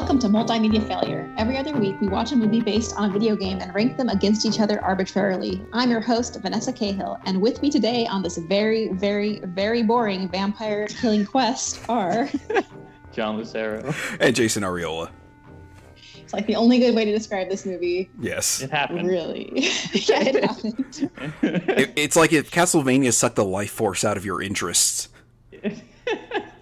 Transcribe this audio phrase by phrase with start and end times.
[0.00, 1.30] Welcome to Multimedia Failure.
[1.36, 4.08] Every other week, we watch a movie based on a video game and rank them
[4.08, 5.62] against each other arbitrarily.
[5.74, 10.26] I'm your host, Vanessa Cahill, and with me today on this very, very, very boring
[10.30, 12.30] vampire killing quest are.
[13.12, 13.92] John Lucero.
[14.20, 15.10] And Jason Ariola.
[16.16, 18.08] It's like the only good way to describe this movie.
[18.18, 18.62] Yes.
[18.62, 19.06] It happened.
[19.06, 19.50] Really.
[19.92, 21.10] yeah, it happened.
[21.42, 25.10] It- it's like if Castlevania sucked the life force out of your interests.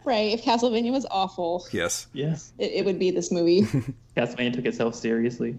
[0.08, 0.32] Right.
[0.32, 2.06] If Castlevania was awful, Yes.
[2.14, 2.52] yes.
[2.58, 3.62] it, it would be this movie.
[4.16, 5.58] Castlevania took itself seriously.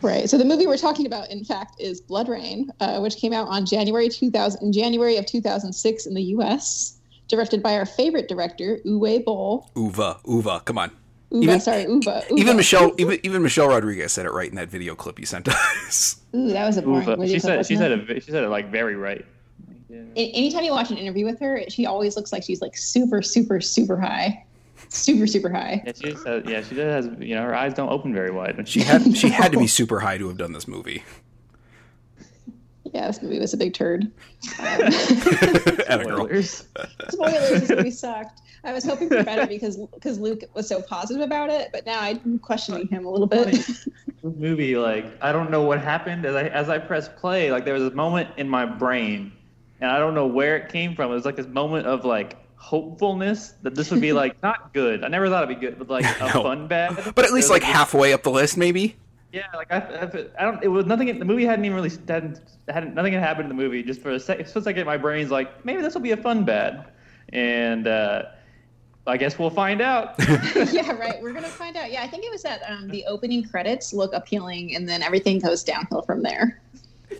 [0.00, 0.30] Right.
[0.30, 3.66] So the movie we're talking about, in fact, is BloodRayne, uh, which came out on
[3.66, 6.96] January 2000 in January of 2006 in the U.S.
[7.28, 9.68] Directed by our favorite director, Uwe Boll.
[9.76, 10.20] Uva.
[10.26, 10.60] Uva.
[10.64, 10.90] Come on.
[11.32, 12.00] Uwe, Even- sorry, Uwe.
[12.02, 12.38] Uwe.
[12.38, 15.48] Even Michelle even, even Michelle Rodriguez said it right in that video clip you sent
[15.48, 16.16] us.
[16.34, 17.16] Ooh, that was a boring Uva.
[17.16, 18.16] video She clip, said she wasn't said it?
[18.18, 18.22] it.
[18.24, 19.24] She said it like very right.
[19.88, 20.02] Yeah.
[20.16, 23.60] Anytime you watch an interview with her, she always looks like she's like super, super,
[23.60, 24.44] super high,
[24.88, 25.82] super, super high.
[25.86, 28.30] Yeah, she just has, yeah, she just has you know her eyes don't open very
[28.30, 30.66] wide when She she had she had to be super high to have done this
[30.66, 31.04] movie.
[32.92, 34.10] Yeah, this movie was a big turd.
[35.88, 36.64] Um, spoilers.
[37.10, 38.40] spoilers, this movie sucked.
[38.64, 42.00] I was hoping for better because because Luke was so positive about it, but now
[42.00, 43.52] I'm questioning him a little bit.
[43.52, 43.88] This
[44.22, 47.74] movie like I don't know what happened as I as I pressed play like there
[47.74, 49.30] was a moment in my brain
[49.80, 51.10] and I don't know where it came from.
[51.10, 55.04] It was like this moment of like hopefulness that this would be like not good.
[55.04, 56.42] I never thought it'd be good, but like a No.
[56.42, 56.94] fun bad.
[57.14, 58.96] But at least It was like halfway up the list, maybe.
[59.32, 60.62] Yeah, like I, I, I don't.
[60.62, 61.18] It was nothing.
[61.18, 63.82] The movie hadn't even really hadn't, hadn't nothing had happened in the movie.
[63.82, 66.16] Just for a second, for a second, my brain's like, maybe this will be a
[66.16, 66.86] fun bad,
[67.34, 68.22] and uh,
[69.06, 70.14] I guess we'll find out.
[70.72, 71.20] yeah, right.
[71.20, 71.92] We're gonna find out.
[71.92, 75.38] Yeah, I think it was that um, the opening credits look appealing, and then everything
[75.38, 76.62] goes downhill from there.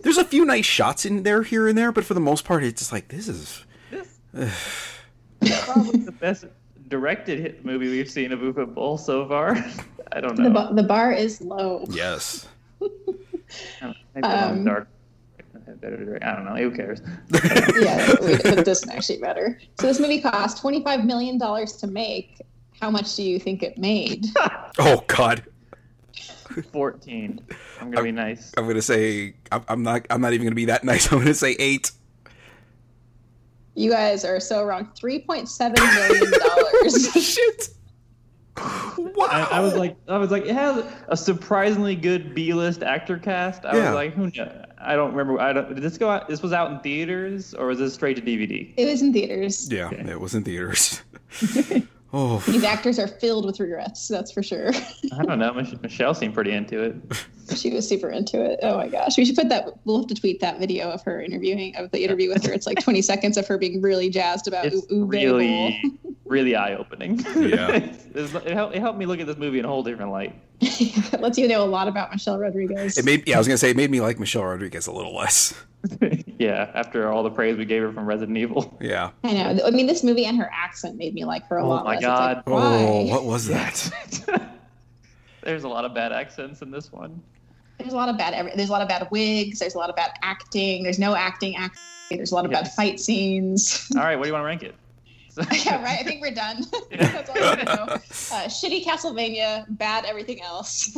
[0.03, 2.63] There's a few nice shots in there here and there, but for the most part,
[2.63, 3.63] it's just like this is.
[3.91, 4.07] this
[5.41, 6.45] is probably the best
[6.87, 9.57] directed hit movie we've seen of Uwe Boll so far.
[10.13, 10.49] I don't The, know.
[10.51, 11.85] ba- the bar is low.
[11.89, 12.47] Yes.
[12.79, 13.91] Maybe
[14.23, 14.87] I'm um, dark.
[15.81, 16.55] Better direct- I don't know.
[16.55, 17.01] Who cares?
[17.79, 19.59] yeah, it it doesn't actually matter.
[19.79, 22.39] So this movie cost twenty five million dollars to make.
[22.79, 24.27] How much do you think it made?
[24.79, 25.43] Oh God.
[26.71, 27.39] Fourteen.
[27.81, 28.53] I'm gonna be nice.
[28.57, 30.05] I'm gonna say I'm, I'm not.
[30.09, 31.05] I'm not even gonna be that nice.
[31.11, 31.91] I'm gonna say eight.
[33.75, 34.89] You guys are so wrong.
[34.95, 37.11] Three point seven million dollars.
[37.23, 37.69] Shit.
[38.97, 39.27] Wow.
[39.29, 43.63] I, I was like, I was like, it has a surprisingly good B-list actor cast.
[43.65, 43.85] I Yeah.
[43.91, 44.65] was like, who knows?
[44.79, 45.39] I don't remember.
[45.39, 45.69] I don't.
[45.75, 46.27] Did this go out?
[46.27, 48.73] This was out in theaters, or was this straight to DVD?
[48.77, 49.71] it was in theaters.
[49.71, 51.01] yeah, it was in theaters.
[52.17, 54.07] oh, These actors are filled with regrets.
[54.07, 54.71] That's for sure.
[55.17, 55.53] I don't know.
[55.81, 56.95] Michelle seemed pretty into it.
[57.55, 58.59] she was super into it.
[58.63, 59.67] Oh my gosh, we should put that.
[59.85, 62.53] We'll have to tweet that video of her interviewing of the interview with her.
[62.53, 65.81] It's like 20 seconds of her being really jazzed about It's U- really,
[66.25, 67.19] really eye-opening.
[67.37, 67.89] Yeah.
[68.15, 70.33] It, helped, it helped me look at this movie in a whole different light.
[70.59, 72.97] It lets you know a lot about Michelle Rodriguez.
[72.97, 73.27] it made.
[73.27, 75.53] Yeah, I was gonna say it made me like Michelle Rodriguez a little less.
[76.39, 78.77] yeah, after all the praise we gave her from Resident Evil.
[78.81, 79.11] Yeah.
[79.23, 79.59] I know.
[79.65, 81.85] I mean, this movie and her accent made me like her a Oh lot.
[81.85, 82.01] my less.
[82.03, 82.35] God.
[82.37, 82.43] Like.
[82.47, 83.89] Oh, what was that?
[85.43, 87.21] There's a lot of bad accents in this one.
[87.79, 88.51] There's a lot of bad.
[88.55, 89.59] There's a lot of bad wigs.
[89.59, 90.83] There's a lot of bad acting.
[90.83, 91.55] There's no acting.
[91.55, 92.17] Acting.
[92.17, 93.87] There's a lot of bad fight scenes.
[93.95, 94.75] All right, what do you want to rank it?
[95.65, 95.99] yeah, right.
[95.99, 96.63] I think we're done.
[96.91, 97.83] That's all I know.
[97.93, 100.97] Uh, shitty Castlevania, bad everything else.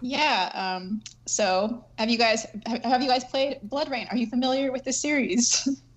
[0.00, 0.50] Yeah.
[0.54, 4.10] Um, so, have you guys have have you guys played BloodRayne?
[4.10, 5.68] Are you familiar with the series?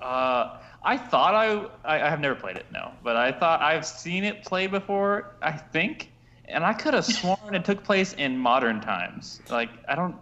[0.00, 3.84] Uh, I thought I, I I have never played it, no, but I thought I've
[3.84, 5.34] seen it play before.
[5.42, 6.12] I think,
[6.44, 9.40] and I could have sworn it took place in modern times.
[9.50, 10.14] Like I don't,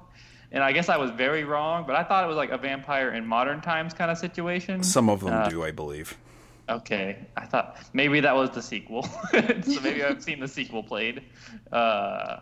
[0.51, 3.11] and I guess I was very wrong, but I thought it was like a vampire
[3.11, 4.83] in modern times kind of situation.
[4.83, 6.17] Some of them Uh, do, I believe.
[6.69, 9.03] Okay, I thought maybe that was the sequel.
[9.33, 11.23] so maybe I've seen the sequel played.
[11.71, 12.39] Uh,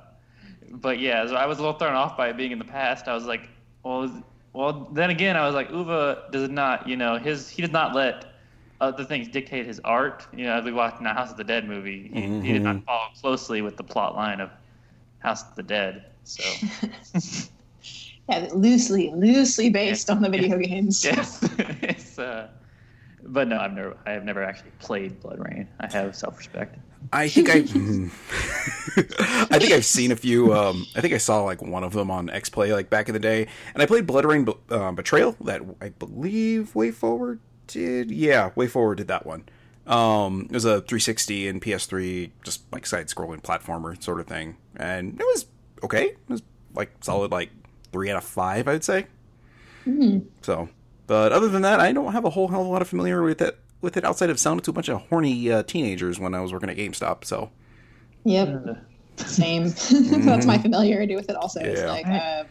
[0.70, 3.06] but yeah, so I was a little thrown off by it being in the past.
[3.06, 3.48] I was like,
[3.82, 4.24] well,
[4.54, 4.88] well.
[4.92, 8.32] Then again, I was like, Uva does not, you know, his he does not let
[8.80, 10.26] other things dictate his art.
[10.32, 12.62] You know, as we watched in the House of the Dead movie, he, he did
[12.62, 14.50] not follow closely with the plot line of
[15.18, 16.06] House of the Dead.
[16.24, 16.42] So
[18.30, 21.04] yeah, loosely, loosely based on the video games.
[21.04, 22.18] yes, it's.
[22.18, 22.48] Uh,
[23.26, 25.66] but no, I've never, I have never actually played BloodRayne.
[25.80, 26.78] I have self-respect.
[27.12, 27.54] I think I.
[28.96, 30.54] I think I've seen a few.
[30.54, 33.12] Um, I think I saw like one of them on X Play like back in
[33.12, 35.36] the day, and I played BloodRayne uh, Betrayal.
[35.42, 38.10] That I believe WayForward did.
[38.10, 39.44] Yeah, WayForward did that one.
[39.86, 45.20] Um, it was a 360 and PS3, just like side-scrolling platformer sort of thing, and
[45.20, 45.46] it was
[45.82, 46.04] okay.
[46.06, 46.42] It was
[46.74, 47.50] like solid, like
[47.92, 49.06] three out of five, I'd say.
[50.40, 50.68] So,
[51.06, 53.26] but other than that, I don't have a whole hell of a lot of familiarity
[53.26, 56.34] with that with it outside of selling to a bunch of horny uh, teenagers when
[56.34, 57.24] I was working at GameStop.
[57.24, 57.50] So
[58.24, 58.66] Yep.
[58.66, 58.74] Uh,
[59.16, 59.64] Same.
[60.24, 61.36] That's my familiarity with it.
[61.36, 62.46] Also, it's like um,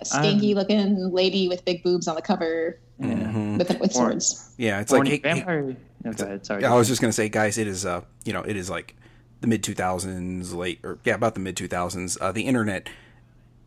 [0.00, 3.06] a skanky looking lady with big boobs on the cover yeah.
[3.06, 3.58] Mhm.
[3.58, 4.12] with with Or-
[4.58, 5.76] yeah, it's Horny like hey- hey- vampire.
[6.04, 6.46] No, go ahead.
[6.46, 6.64] Sorry.
[6.64, 8.94] I was just gonna say, guys, it is uh, you know, it is like
[9.40, 12.16] the mid two thousands, late or yeah, about the mid two thousands.
[12.20, 12.88] Uh, the internet,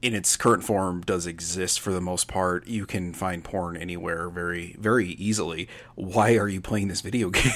[0.03, 2.67] in its current form, does exist for the most part.
[2.67, 5.69] You can find porn anywhere very, very easily.
[5.95, 7.51] Why are you playing this video game?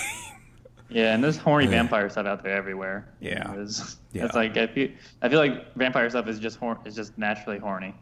[0.89, 1.71] Yeah, and there's horny Yeah.
[1.71, 3.09] vampire stuff out there everywhere.
[3.19, 3.51] Yeah.
[3.55, 4.25] It's, Yeah.
[4.25, 4.89] it's like I feel,
[5.21, 7.93] I feel like vampire stuff is just hor- is just naturally horny.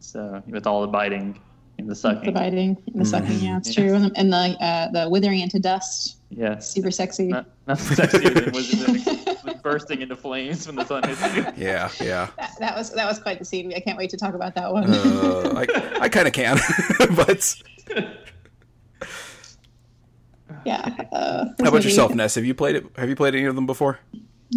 [0.00, 1.40] So with all the biting
[1.78, 2.34] and the The sucking.
[2.34, 3.38] biting and the sucking.
[3.38, 3.94] Yeah, it's true.
[3.94, 6.18] And the, and the uh, the withering into dust.
[6.28, 6.68] Yes.
[6.70, 7.28] Super sexy.
[7.28, 11.46] Not, nothing sexier than was, was bursting into flames when the sun hits you.
[11.56, 12.30] yeah, yeah.
[12.36, 13.72] That, that was that was quite the scene.
[13.74, 14.84] I can't wait to talk about that one.
[14.88, 16.58] Uh, I, I kind of can,
[17.16, 17.62] but
[20.64, 20.94] yeah.
[21.12, 22.34] Uh, how about yourself, Ness?
[22.34, 22.86] Have you played it?
[22.96, 24.00] Have you played any of them before?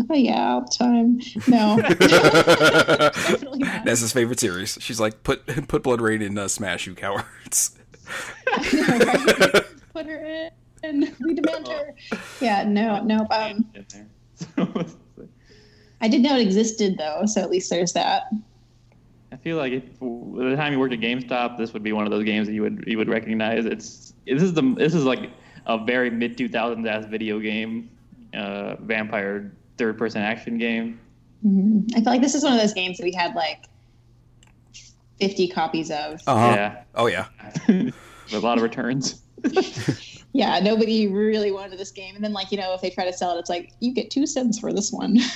[0.09, 1.19] Oh, yeah, all the time.
[1.47, 3.85] No, definitely not.
[3.85, 4.77] Ness's favorite series.
[4.79, 7.75] She's like, put put BloodRayne in uh, Smash, you cowards.
[8.73, 9.65] Know, right?
[9.93, 10.51] Put her in.
[10.83, 11.95] And we demand her.
[12.39, 13.25] Yeah, no, no.
[13.31, 13.85] Um, In there.
[13.87, 14.05] So,
[16.01, 18.23] I didn't know it existed though, so at least there's that.
[19.31, 22.05] I feel like if, by the time you worked at GameStop, this would be one
[22.05, 23.65] of those games that you would you would recognize.
[23.65, 25.31] It's this is the this is like
[25.65, 27.89] a very mid two thousands ass video game,
[28.33, 30.99] uh, vampire third person action game.
[31.45, 31.91] Mhm.
[31.95, 33.65] I feel like this is one of those games that we had like
[35.19, 36.21] 50 copies of.
[36.27, 36.53] Uh-huh.
[36.55, 37.27] Yeah, Oh yeah.
[37.67, 37.93] With
[38.33, 39.21] a lot of returns.
[40.33, 42.15] Yeah, nobody really wanted this game.
[42.15, 44.11] And then, like, you know, if they try to sell it, it's like, you get
[44.11, 45.17] two cents for this one.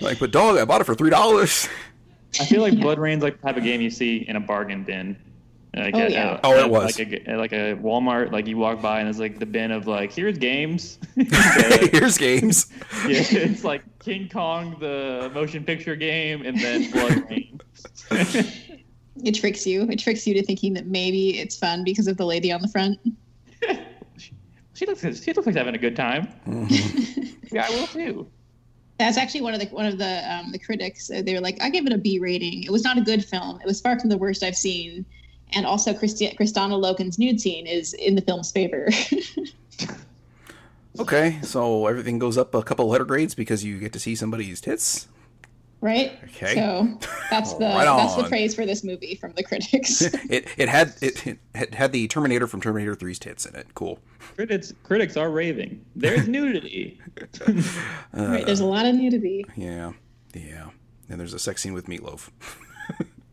[0.00, 1.68] Like, but dog, I bought it for three dollars.
[2.40, 2.82] I feel like Yeah.
[2.84, 5.16] BloodRayne's like the type of game you see in a bargain bin.
[5.76, 6.30] Like Oh, at, yeah.
[6.32, 6.98] uh, Oh, it was.
[6.98, 8.32] like a, like a Walmart.
[8.32, 10.98] Like you walk by and it's like the bin of like here's games.
[11.14, 12.66] Here's games.
[13.06, 17.60] Yeah, it's like King Kong, the motion picture game, and then BloodRayne.
[19.24, 19.82] It tricks you.
[19.90, 22.68] It tricks you to thinking that maybe it's fun because of the lady on the
[22.68, 22.98] front.
[24.74, 26.28] she looks she looks like having a good time.
[27.52, 28.26] Yeah, I will too.
[28.98, 31.10] That's actually one of the one of the um, the critics.
[31.10, 32.64] uh, They were like, I give it a B rating.
[32.64, 33.60] It was not a good film.
[33.60, 35.04] It was far from the worst I've seen.
[35.52, 38.88] And also, Christi- Kristanna Loken's nude scene is in the film's favor.
[40.98, 44.60] Okay, so everything goes up a couple letter grades because you get to see somebody's
[44.60, 45.08] tits.
[45.82, 46.12] Right?
[46.24, 46.54] Okay.
[46.54, 46.88] So
[47.30, 48.28] that's the Right that's the on.
[48.30, 50.00] praise for this movie from the critics.
[50.30, 53.66] It it had it, it had- had the Terminator from Terminator 3's tits in it.
[53.74, 53.98] Cool.
[54.36, 55.84] Critics critics are raving.
[55.94, 56.98] There's nudity.
[58.14, 58.46] right.
[58.46, 59.44] There's a lot of nudity.
[59.56, 59.92] Yeah,
[60.34, 60.70] yeah.
[61.10, 62.30] And there's a sex scene with Meatloaf.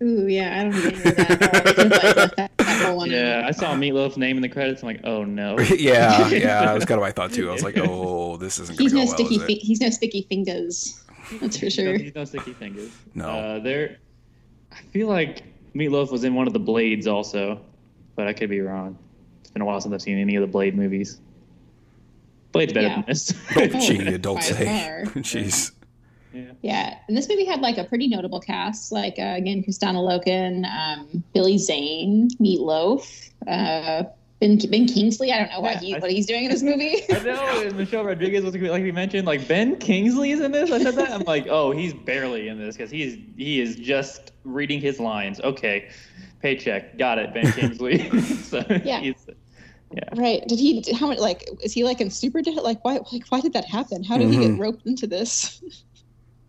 [0.02, 0.60] Ooh, yeah.
[0.60, 1.20] I don't need that.
[1.42, 3.44] I like, that, that yeah.
[3.46, 4.82] I saw Meatloaf's name in the credits.
[4.82, 5.60] I'm like, oh no.
[5.60, 6.66] yeah, yeah.
[6.66, 7.50] That was kind of my thought too.
[7.50, 9.14] I was like, oh, this isn't gonna He's go no well.
[9.14, 9.36] sticky.
[9.36, 9.44] is?
[9.44, 11.04] Fi- he's no sticky fingers.
[11.42, 11.94] That's for sure.
[11.94, 12.90] no- He's no sticky fingers.
[13.16, 13.28] No.
[13.30, 13.98] Uh, there,
[14.72, 15.44] I feel like
[15.76, 17.62] Meatloaf was in one of the Blades also,
[18.16, 18.98] but I could be wrong.
[19.42, 21.20] It's been a while since I've seen any of the Blade movies.
[22.52, 22.96] Blade's better Yeah.
[22.96, 23.34] than this.
[23.56, 24.66] Oh, gee, by don't say.
[25.18, 25.72] Jeez.
[26.34, 26.52] yeah.
[26.62, 28.92] Yeah, and this movie had like a pretty notable cast.
[28.92, 34.04] Like uh, again, Kristanna Loken, um, Billy Zane, Meatloaf, uh,
[34.40, 35.32] Ben Ben Kingsley.
[35.34, 37.02] I don't know what Yeah, he I- what he's doing in this movie.
[37.14, 40.72] I know, Michelle Rodriguez was like we mentioned, like Ben Kingsley is in this.
[40.72, 41.12] I said that.
[41.12, 45.42] I'm like, oh, he's barely in this because he's he is just reading his lines.
[45.42, 45.90] Okay,
[46.42, 48.10] paycheck, got it, Ben Kingsley.
[48.22, 49.02] so Yeah.
[49.02, 49.16] he's,
[49.94, 50.04] yeah.
[50.16, 50.42] right?
[50.48, 50.86] Did he?
[50.94, 51.18] How much?
[51.20, 52.42] Like, is he like in super?
[52.42, 53.00] de- Like, why?
[53.12, 54.04] Like, why did that happen?
[54.06, 54.52] How did he Mhm.
[54.52, 55.62] get roped into this?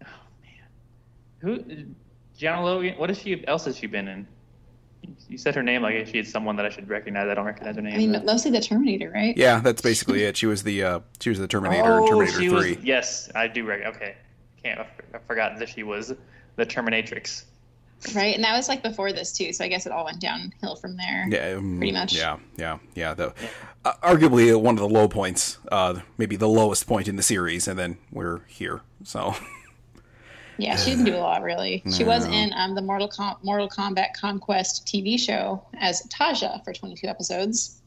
[0.02, 0.06] Oh
[0.42, 1.84] man, who?
[2.38, 2.94] Gianna Logan.
[2.98, 4.26] What has she else has she been in?
[5.30, 7.28] You said her name like she is someone that I should recognize.
[7.28, 7.94] I don't recognize her name.
[7.94, 8.22] I mean, though.
[8.22, 9.36] mostly the Terminator, right?
[9.36, 10.36] Yeah, that's basically it.
[10.36, 12.50] She was the uh, she was the Terminator in oh, Terminator she 3.
[12.50, 12.84] was.
[12.84, 13.64] Yes, I do.
[13.64, 14.16] Rec- okay,
[14.60, 14.80] can't.
[14.80, 16.12] I f- I forgot that she was
[16.56, 17.44] the Terminatrix.
[18.14, 19.52] Right, and that was like before this too.
[19.52, 21.28] So I guess it all went downhill from there.
[21.30, 22.14] Yeah, um, Pretty much.
[22.14, 23.14] Yeah, yeah, yeah.
[23.14, 23.32] The,
[23.84, 27.68] uh, arguably one of the low points, uh, maybe the lowest point in the series,
[27.68, 28.80] and then we're here.
[29.04, 29.36] So
[30.60, 31.82] Yeah, she didn't do a lot really.
[31.92, 36.72] She was in um, the Mortal Com- Mortal Kombat Conquest TV show as Taja for
[36.72, 37.80] 22 episodes.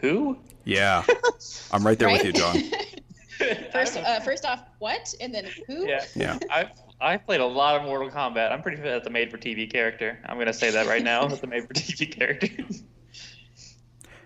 [0.00, 0.38] Who?
[0.64, 1.04] yeah,
[1.72, 2.56] I'm right there with you, John.
[3.72, 5.86] First, uh, first off, what, and then who?
[5.88, 6.04] Yeah.
[6.14, 6.38] Yeah.
[6.50, 8.52] I I played a lot of Mortal Kombat.
[8.52, 10.18] I'm pretty sure that's a made-for-TV character.
[10.26, 11.26] I'm gonna say that right now.
[11.26, 12.48] That's a made-for-TV character.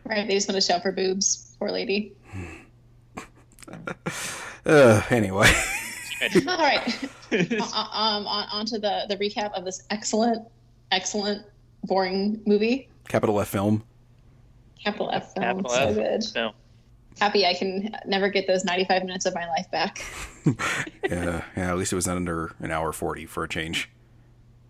[0.05, 1.55] Right, they just want to show for boobs.
[1.59, 2.13] Poor lady.
[4.67, 5.51] Uh, anyway,
[6.47, 10.47] All right, um, on, on to the the recap of this excellent,
[10.91, 11.45] excellent,
[11.85, 12.89] boring movie.
[13.09, 13.83] capital F film.
[14.83, 15.95] Capital F film, Capital so F.
[15.95, 16.23] good.
[16.23, 16.53] So
[17.21, 20.05] Happy I can never get those 95 minutes of my life back.
[21.09, 21.71] yeah, yeah.
[21.71, 23.89] At least it was under an hour forty for a change.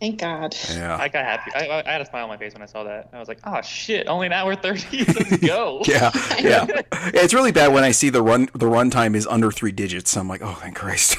[0.00, 0.54] Thank God.
[0.70, 1.50] Yeah, I got happy.
[1.54, 3.08] I, I had a smile on my face when I saw that.
[3.14, 4.98] I was like, oh shit, only an hour 30.
[5.04, 5.80] Let's go.
[5.86, 6.66] yeah, yeah.
[6.68, 6.82] Yeah,
[7.14, 10.14] It's really bad when I see the run the run time is under three digits.
[10.16, 11.16] I'm like, oh, thank Christ.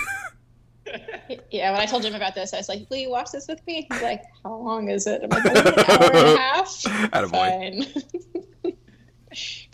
[1.52, 3.66] Yeah, when I told Jim about this, I was like, "Will you watch this with
[3.66, 6.70] me?" He's like, "How long is it?" I'm like, "Only "An hour and a half."
[7.32, 7.86] Fine.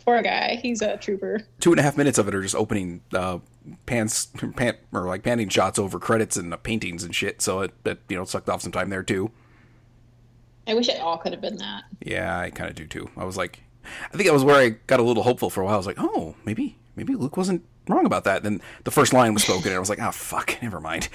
[0.06, 0.60] Poor guy.
[0.62, 1.42] He's a trooper.
[1.60, 3.40] Two and a half minutes of it are just opening uh,
[3.86, 7.42] pants, pant, or like panning shots over credits and uh, paintings and shit.
[7.42, 9.32] So it, it, you know, sucked off some time there too.
[10.68, 11.84] I wish it all could have been that.
[12.02, 13.10] Yeah, I kind of do too.
[13.18, 15.66] I was like, I think that was where I got a little hopeful for a
[15.66, 15.74] while.
[15.74, 18.44] I was like, oh, maybe, maybe Luke wasn't wrong about that.
[18.44, 21.10] Then the first line was spoken, and I was like, oh fuck, never mind.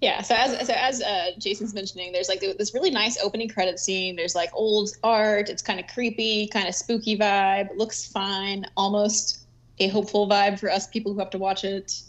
[0.00, 0.20] Yeah.
[0.20, 4.16] So as so as uh, Jason's mentioning, there's like this really nice opening credit scene.
[4.16, 5.48] There's like old art.
[5.48, 7.68] It's kind of creepy, kind of spooky vibe.
[7.76, 8.66] Looks fine.
[8.76, 9.46] Almost
[9.78, 12.02] a hopeful vibe for us people who have to watch it.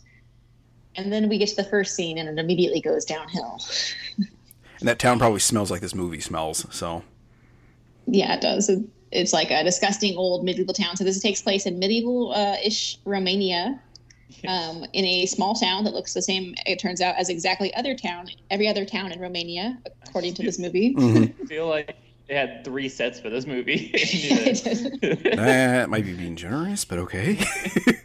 [0.96, 3.60] And then we get to the first scene, and it immediately goes downhill.
[4.84, 6.66] And that town probably smells like this movie smells.
[6.70, 7.04] So
[8.06, 8.68] Yeah, it does.
[8.68, 8.84] It,
[9.14, 10.96] it's like a disgusting old medieval town.
[10.98, 13.80] So this takes place in medieval-ish Romania,
[14.48, 16.56] um, in a small town that looks the same.
[16.66, 19.78] It turns out as exactly other town, every other town in Romania,
[20.08, 20.96] according to this movie.
[20.98, 21.96] I feel like
[22.28, 23.92] they had three sets for this movie.
[25.36, 27.38] that might be being generous, but okay.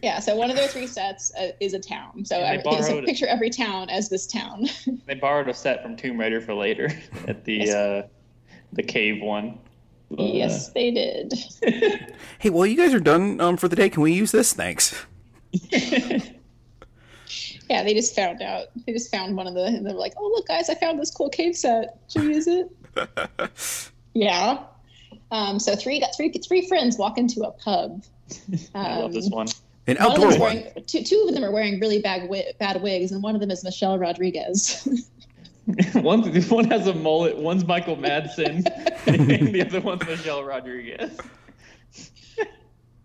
[0.03, 0.19] yeah.
[0.21, 2.25] So one of their three sets uh, is a town.
[2.25, 4.67] So And they I, so picture every town as this town.
[5.07, 6.91] they borrowed a set from Tomb Raider for later
[7.27, 7.75] at the Yes.
[7.75, 8.07] uh,
[8.73, 9.59] the cave one.
[10.11, 11.35] But, uh, yes, they did.
[12.39, 13.91] hey, well, you guys are done um, for the day.
[13.91, 14.53] Can we use this?
[14.53, 14.95] Thanks.
[17.71, 18.69] Yeah, they just found out.
[18.87, 21.11] They just found one of the, and they're like, "Oh, look, guys, I found this
[21.11, 21.99] cool cave set.
[22.11, 22.71] Should we use it?"
[24.15, 24.63] yeah.
[25.31, 28.03] Um, so three got three three friends walk into a pub.
[28.75, 29.49] I love this Um, one.
[29.87, 30.55] An One outdoor them's one.
[30.57, 33.43] wearing two, two of them are wearing really bad wi- bad wigs, and one of
[33.43, 34.89] them is Michelle Rodriguez.
[35.95, 37.37] one one has a mullet.
[37.37, 38.65] One's Michael Madsen,
[39.07, 41.17] and the other one's Michelle Rodriguez.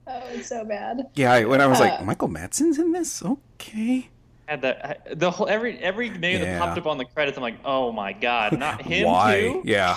[0.08, 1.08] oh, it's so bad.
[1.16, 3.24] Yeah, I, when I was Uh, like, Michael Madsen's in this?
[3.24, 4.10] Okay.
[4.48, 6.46] Had that the whole every every name Yeah.
[6.54, 7.38] that popped up on the credits.
[7.38, 9.40] I'm like, oh my god, not him Why?
[9.42, 9.62] too.
[9.64, 9.96] Yeah.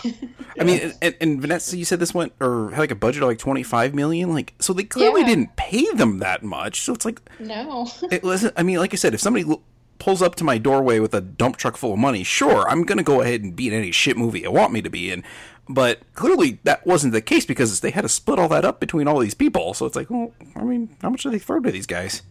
[0.58, 3.28] I mean, and, and Vanessa, you said this went or had like a budget of
[3.28, 4.32] like twenty five million.
[4.32, 5.26] Like, so they clearly Yeah.
[5.28, 6.80] didn't pay them that much.
[6.82, 7.88] So it's like No.
[8.10, 8.54] it wasn't.
[8.56, 9.62] I mean, like I said, if somebody l-
[9.98, 13.02] pulls up to my doorway with a dump truck full of money, sure, I'm gonna
[13.02, 15.24] go ahead and be in any shit movie I want me to be in.
[15.68, 19.08] But clearly, that wasn't the case because they had to split all that up between
[19.08, 19.74] all these people.
[19.74, 22.22] So it's like, well, I mean, how much do they throw to these guys?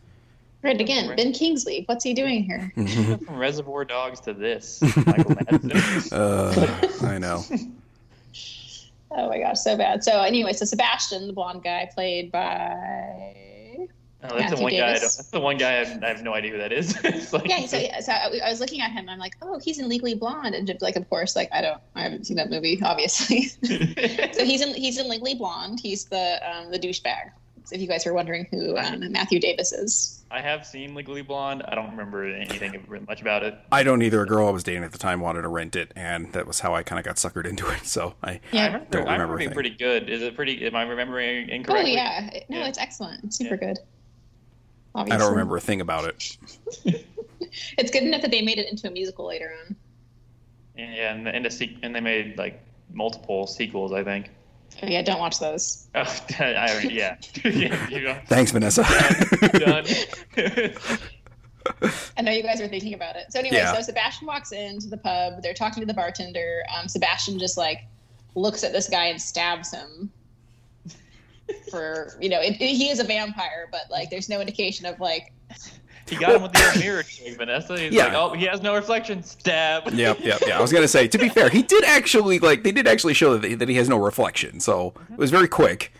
[0.64, 1.84] Right again, Ben Kingsley.
[1.86, 2.72] What's he doing here?
[3.26, 6.10] From Reservoir Dogs to this, Michael Madsen.
[6.12, 7.44] Uh, I know.
[9.18, 10.04] Oh my gosh, so bad.
[10.04, 13.34] So anyway, so Sebastian, the blonde guy, played by
[14.32, 14.78] Oh, that's the Matthew one guy.
[14.90, 15.70] I don't, that's the one guy.
[15.70, 16.96] I have, I have no idea who that is.
[17.04, 17.66] It's like, yeah.
[17.66, 19.00] So, so I, I was looking at him.
[19.00, 21.62] and I'm like, oh, he's in Legally Blonde, and just like, of course, like I
[21.62, 23.44] don't, I haven't seen that movie, obviously.
[24.34, 25.80] so he's in he's in Legally Blonde.
[25.82, 27.32] He's the um, the douchebag.
[27.64, 31.24] So if you guys are wondering who um, Matthew Davis is, I have seen Legally
[31.24, 31.64] Blonde.
[31.68, 33.58] I don't remember anything much about it.
[33.72, 34.22] I don't either.
[34.22, 36.60] A girl I was dating at the time wanted to rent it, and that was
[36.60, 37.88] how I kind of got suckered into it.
[37.88, 38.66] So I, I yeah.
[38.68, 40.10] remember, Don't I remember remember a being pretty good.
[40.12, 40.64] Is it pretty?
[40.68, 41.94] Am I remembering incorrectly?
[41.94, 42.68] Oh yeah, no, Yeah.
[42.68, 43.24] it's excellent.
[43.24, 43.70] It's super Yeah.
[43.74, 43.80] good.
[44.96, 46.38] I don't remember a thing about it.
[47.78, 49.76] It's good enough that they made it into a musical later on.
[50.78, 52.62] Yeah, and and, the, and they made like
[52.92, 53.94] multiple sequels.
[53.94, 54.30] I think.
[54.84, 55.88] Oh yeah, don't watch those.
[55.96, 56.02] Oh,
[56.40, 57.16] I yeah.
[57.46, 58.20] yeah, you know.
[58.28, 58.84] Thanks, Vanessa.
[59.54, 59.86] Done.
[62.18, 63.32] I know you guys are thinking about it.
[63.32, 63.74] So anyway, Yeah.
[63.74, 65.42] so Sebastian walks into the pub.
[65.42, 66.64] They're talking to the bartender.
[66.78, 67.86] Um, Sebastian just like
[68.36, 70.12] looks at this guy and stabs him.
[71.70, 75.00] For you know, it, it- he is a vampire, but like, there's no indication of
[75.00, 75.32] like,
[76.08, 77.80] he got him with the old mirror trick, Vanessa.
[77.80, 78.06] He's Yeah.
[78.06, 79.24] like, oh, he has no reflection.
[79.24, 79.92] Stab.
[79.94, 80.58] yep, yep, yeah.
[80.58, 83.38] I was gonna say, to be fair, he did actually like they did actually show
[83.38, 85.92] that he, that he has no reflection, so it was very quick.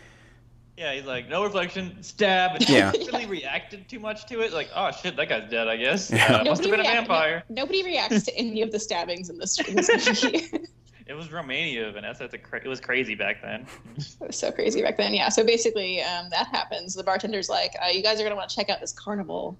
[0.76, 2.02] Yeah, he's like, no reflection.
[2.02, 2.56] Stab.
[2.56, 2.92] And Yeah.
[2.92, 4.52] he really reacted too much to it.
[4.52, 5.68] Like, oh shit, that guy's dead.
[5.68, 6.10] I guess.
[6.10, 6.36] Yeah.
[6.36, 7.44] Uh, must have been a vampire.
[7.48, 10.50] no- nobody reacts to any of the stabbings in this, in this movie.
[11.06, 12.24] It was Romania, Vanessa.
[12.24, 13.66] It's a cra- it was crazy back then.
[13.96, 15.14] it was so crazy back then.
[15.14, 15.28] Yeah.
[15.28, 16.94] So basically, um, that happens.
[16.94, 19.56] The bartender's like, uh, "You guys are gonna want to check out this carnival."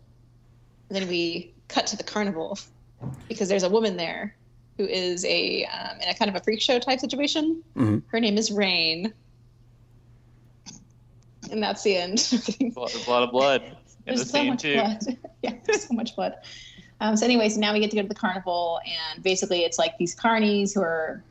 [0.88, 2.58] And then we cut to the carnival
[3.28, 4.36] because there's a woman there
[4.76, 7.62] who is a um, in a kind of a freak show type situation.
[7.76, 8.02] Mhm.
[8.08, 9.12] Her name is Rayne,
[11.50, 12.18] and that's the end.
[12.76, 13.76] A lot, a lot of blood in the
[14.16, 14.74] there's so scene much too.
[14.74, 15.18] blood.
[15.42, 16.34] yeah, there's so much blood.
[17.00, 19.96] Um, so, anyways, now we get to go to the carnival, and basically, it's like
[19.98, 21.22] these carnies who are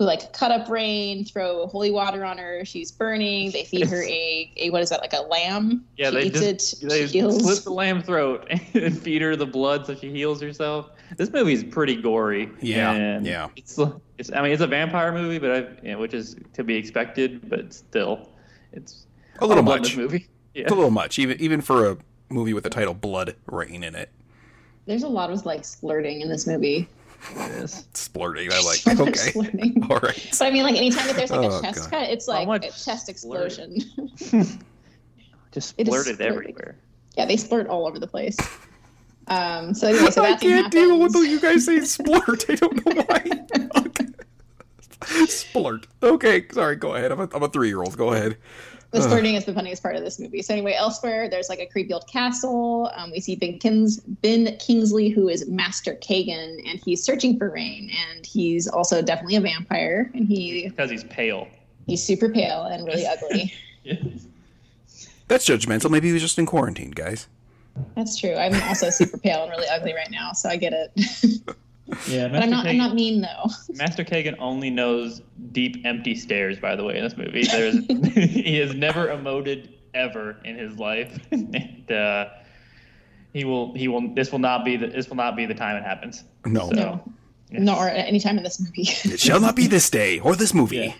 [0.00, 2.64] who like cut up Rayne, throw holy water on her.
[2.64, 3.50] She's burning.
[3.50, 5.84] They feed her a, a what is that like a lamb?
[5.98, 6.88] Yeah, she they eats just it.
[6.88, 7.42] they she heals.
[7.42, 10.88] slit the lamb throat and feed her the blood so she heals herself.
[11.18, 12.50] This movie is pretty gory.
[12.62, 13.48] Yeah, and yeah.
[13.56, 13.78] It's,
[14.16, 16.76] it's I mean it's a vampire movie, but I, you know, which is to be
[16.76, 18.30] expected, but still,
[18.72, 19.04] it's
[19.40, 19.96] A little bloodless much.
[19.98, 20.28] movie.
[20.54, 20.62] Yeah.
[20.62, 21.98] It's a little much, even even for a
[22.30, 24.08] movie with the title BloodRayne in it.
[24.86, 26.88] There's a lot of like splurting in this movie.
[27.36, 27.86] Yes.
[27.94, 28.50] Splurting.
[28.52, 28.86] I like.
[29.00, 29.12] Okay.
[29.32, 29.82] splurting.
[29.90, 30.28] All right.
[30.38, 31.90] But I mean, like anytime that there's like Oh, a chest God.
[31.90, 33.76] cut, it's like a chest explosion.
[35.52, 36.76] Just splurted everywhere.
[37.16, 38.36] yeah, they splurt all over the place.
[39.26, 41.28] Um, so anyway, so I that scene can't deal with happens.
[41.30, 42.48] you guys say splurt.
[42.50, 43.80] I don't know why.
[43.86, 44.06] Okay.
[45.26, 45.84] Splurt.
[46.02, 46.76] Okay, sorry.
[46.76, 47.10] Go ahead.
[47.12, 47.96] I'm a, I'm a three year old.
[47.96, 48.36] Go ahead.
[48.92, 50.42] The splurting is the funniest part of this movie.
[50.42, 52.90] So anyway, elsewhere there's like a creepy old castle.
[52.96, 57.50] Um, we see Ben, Kins, ben Kingsley, who is Master Kagan, and he's searching for
[57.50, 57.90] Rain.
[58.10, 61.46] And he's also definitely a vampire, and he Because he's pale.
[61.86, 63.54] he's super pale and really ugly.
[63.84, 64.26] Yes.
[65.28, 65.90] That's judgmental.
[65.90, 67.28] Maybe he was just in quarantine, guys.
[67.94, 68.34] That's true.
[68.34, 71.40] I'm also super pale and really ugly right now, so I get it.
[72.08, 72.66] Yeah, but I'm not.
[72.66, 73.50] I'm not mean though.
[73.74, 76.58] Master Kagan only knows deep, empty stares.
[76.58, 77.76] By the way, in this movie, there's
[78.14, 82.28] he has never emoted ever in his life, and uh,
[83.32, 83.74] he will.
[83.74, 84.14] He will.
[84.14, 84.86] This will not be the.
[84.88, 86.24] This will not be the time it happens.
[86.46, 86.68] No.
[86.68, 87.12] So, No,
[87.50, 87.62] yes.
[87.62, 88.88] nor at any time in this movie.
[89.12, 90.76] It shall not be this day or this movie.
[90.76, 90.94] Yeah.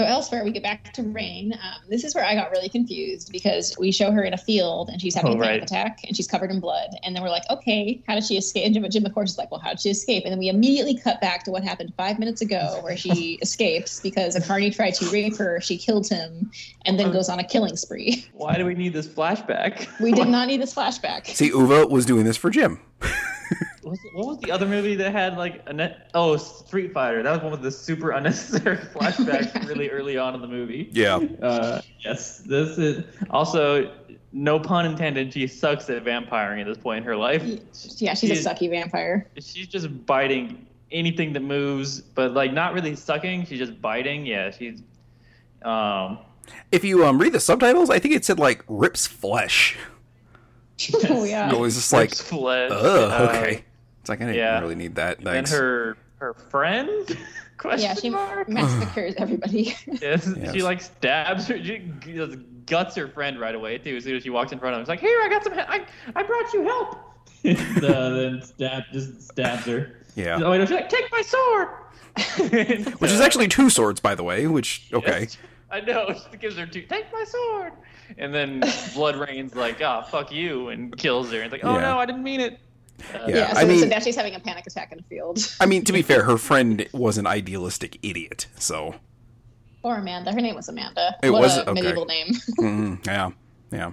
[0.00, 1.52] So elsewhere, we get back to Rayne.
[1.52, 4.88] Um, this is where I got really confused because we show her in a field
[4.88, 5.62] and she's having Oh, a panic right.
[5.62, 6.88] attack and she's covered in blood.
[7.02, 8.64] And then we're like, okay, how did she escape?
[8.64, 10.22] And Jim, Jim, of course, is like, well, how did she escape?
[10.24, 14.00] And then we immediately cut back to what happened five minutes ago, where she escapes
[14.00, 15.60] because a carney tried to rape her.
[15.60, 16.50] She killed him
[16.86, 18.24] and then goes on a killing spree.
[18.32, 19.86] Why do we need this flashback?
[20.00, 21.26] We did not need this flashback.
[21.26, 22.80] See, Uva was doing this for Jim.
[23.82, 26.10] What was, what was the other movie that had like a net?
[26.12, 27.22] Oh, Street Fighter.
[27.22, 30.88] That was one with the super unnecessary flashbacks really early on in the movie.
[30.92, 31.16] Yeah.
[31.40, 33.90] Uh, yes, this is also
[34.32, 35.32] no pun intended.
[35.32, 37.42] She sucks at vampiring at this point in her life.
[37.96, 39.26] Yeah, she's a sucky vampire.
[39.38, 43.46] She's just biting anything that moves, but like not really sucking.
[43.46, 44.26] She's just biting.
[44.26, 44.82] Yeah, she's.
[45.62, 46.18] Um,
[46.70, 49.78] If you um read the subtitles, I think it said like rips flesh.
[51.08, 51.52] oh yeah.
[51.52, 52.70] It was just like, rips flesh.
[52.72, 53.52] ugh, uh, okay.
[53.52, 53.62] It's
[54.10, 54.60] like I didn't yeah.
[54.60, 55.26] really need that.
[55.26, 57.16] And her her friend.
[57.56, 58.48] Question Yeah, she mark?
[58.48, 59.74] massacres everybody.
[60.00, 60.52] Yes, Yes.
[60.54, 63.96] she like stabs her, she just guts her friend right away too.
[63.96, 65.52] As soon as she walks in front of him, it's like, "Here, I got some.
[65.54, 65.84] I
[66.16, 66.98] I brought you help."
[67.44, 70.00] and, uh, then stab just stabs her.
[70.14, 70.38] yeah.
[70.42, 71.68] Oh wait, no, she's like, "Take my sword,"
[72.98, 74.46] Which is actually two swords, by the way.
[74.46, 75.28] Which okay.
[75.70, 76.14] I know.
[76.30, 76.82] She gives her two.
[76.82, 77.72] Take my sword.
[78.18, 81.36] And then BloodRayne's like, "Ah, fuck you," and kills her.
[81.42, 81.82] And it's like, "Oh Yeah.
[81.92, 82.58] no, I didn't mean it."
[83.14, 85.02] Uh, Yeah, Yeah, so, I mean- so now she's having a panic attack in a
[85.02, 85.38] field.
[85.60, 88.46] I mean, to be fair, her friend was an idealistic idiot.
[88.56, 88.96] So
[89.82, 90.32] Or Amanda.
[90.32, 91.16] Her name was Amanda.
[91.22, 91.80] It what was- a okay.
[91.82, 92.26] medieval name.
[92.58, 93.30] mm, yeah,
[93.72, 93.92] yeah.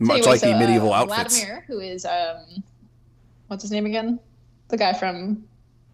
[0.00, 1.36] Much Anyway, like so, the medieval uh, outfits.
[1.36, 2.62] Vladimir, who is um,
[3.46, 4.18] what's his name again?
[4.68, 5.44] The guy from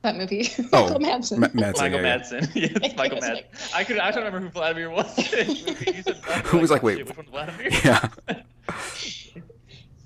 [0.02, 0.48] that movie.
[0.72, 1.38] Oh, Michael Madsen.
[1.38, 2.18] Ma- Madsen, Michael yeah, yeah.
[2.18, 2.54] Madsen.
[2.54, 3.34] yes, It Michael Madsen.
[3.34, 3.98] like- I could.
[3.98, 5.18] I don't remember who Vladimir was.
[5.34, 5.92] in the movie.
[5.96, 6.98] You said Vladimir, Who was like, oh, wait.
[6.98, 7.84] shit, which?
[7.84, 8.08] Yeah.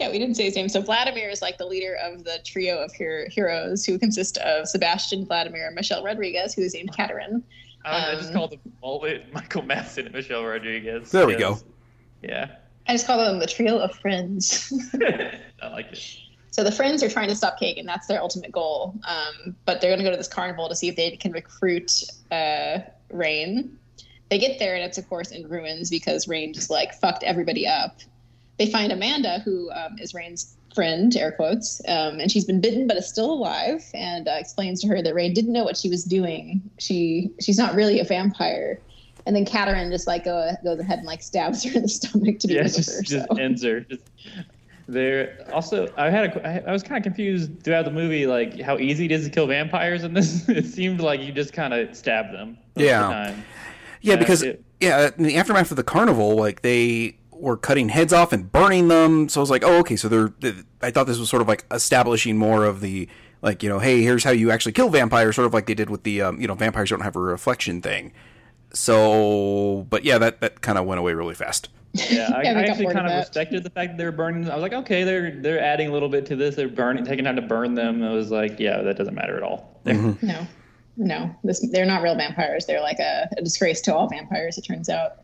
[0.04, 0.68] Yeah, we didn't say his name.
[0.68, 4.68] So Vladimir is like the leader of the trio of her- heroes, who consist of
[4.68, 7.42] Sebastian, Vladimir, and Michelle Rodriguez, who is named Katarin.
[7.86, 11.10] I, I just Um, called them Mullet, Michael Madsen, and Michelle Rodriguez.
[11.10, 11.58] There we go.
[12.22, 12.50] Yeah.
[12.86, 14.70] I just call them the trio of friends.
[15.62, 16.18] I like it.
[16.50, 17.86] So the friends are trying to stop Kagan.
[17.86, 18.94] That's their ultimate goal.
[19.08, 21.90] Um, but they're going to go to this carnival to see if they can recruit
[22.30, 22.78] uh,
[23.10, 23.78] Rayne.
[24.30, 27.66] They get there, and it's of course in ruins because Rayne just like fucked everybody
[27.66, 27.98] up.
[28.58, 32.86] They find Amanda, who um, is Rayne's friend, air quotes, um, and she's been bitten
[32.86, 33.84] but is still alive.
[33.94, 36.60] And uh, explains to her that Rayne didn't know what she was doing.
[36.78, 38.80] She she's not really a vampire.
[39.26, 42.38] And then Katarin just like go, goes ahead and like stabs her in the stomach
[42.40, 43.02] to be Yeah, rid just her.
[43.02, 43.36] just so.
[43.36, 43.80] ends her.
[43.80, 44.02] Just,
[44.86, 45.46] there.
[45.52, 46.46] Also, I had a.
[46.46, 49.30] I- I was kind of confused throughout the movie, like how easy it is to
[49.30, 50.48] kill vampires in this.
[50.48, 52.50] It seemed like you just kind of stab them.
[52.50, 53.00] most of the Yeah.
[53.00, 53.44] time.
[54.02, 57.90] Yeah, Uh, because it- yeah, in the aftermath of the carnival, like they were cutting
[57.90, 59.28] heads off and burning them.
[59.28, 59.96] So I was like, oh, okay.
[59.96, 60.32] So they're.
[60.40, 63.08] they- I thought this was sort of like establishing more of the
[63.40, 65.88] like you know, hey, here's how you actually kill vampires, sort of like they did
[65.90, 68.12] with the um, you know, vampires don't have a reflection thing.
[68.72, 71.68] So, but yeah, that that kind of went away really fast.
[71.92, 73.18] Yeah, I, Yeah, I actually bored of kind of that.
[73.28, 74.50] respected the fact that they were burning.
[74.50, 76.54] I was like, okay, they're they're adding a little bit to this.
[76.54, 78.02] They're burning, taking time to burn them.
[78.02, 79.80] I was like, yeah, that doesn't matter at all.
[79.84, 80.46] No,
[80.96, 82.66] no, this, they're not real vampires.
[82.66, 84.58] They're like a, a disgrace to all vampires.
[84.58, 85.23] It turns out.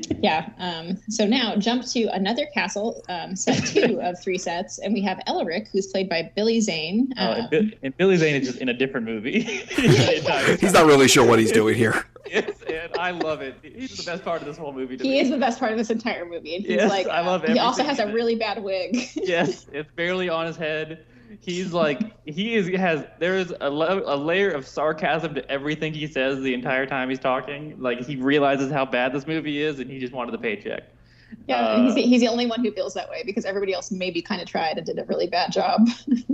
[0.20, 0.48] yeah.
[0.58, 5.00] Um, so now jump to another castle, um, set two of three sets, and we
[5.02, 7.12] have Elric, who's played by Billy Zane.
[7.18, 9.40] Oh, Um, and, Bi- and Billy Zane is just in a different movie.
[9.76, 12.04] He's not really sure what he's doing here.
[12.26, 13.56] Yes, and I love it.
[13.62, 14.96] He's the best part of this whole movie.
[14.96, 15.20] To he me.
[15.20, 17.50] is the best part of this entire movie, and he's Yes, like, I love it.
[17.50, 18.96] he also has a really bad wig.
[19.16, 21.04] yes, it's barely on his head.
[21.40, 26.06] He's like he is has there's a, lo- a layer of sarcasm to everything he
[26.06, 27.74] says the entire time he's talking.
[27.80, 30.82] Like he realizes how bad this movie is, and he just wanted the paycheck.
[31.48, 33.72] yeah, and he's, Uh, the- he's the only one who feels that way because everybody
[33.72, 35.88] else maybe kind of tried and did a really bad job.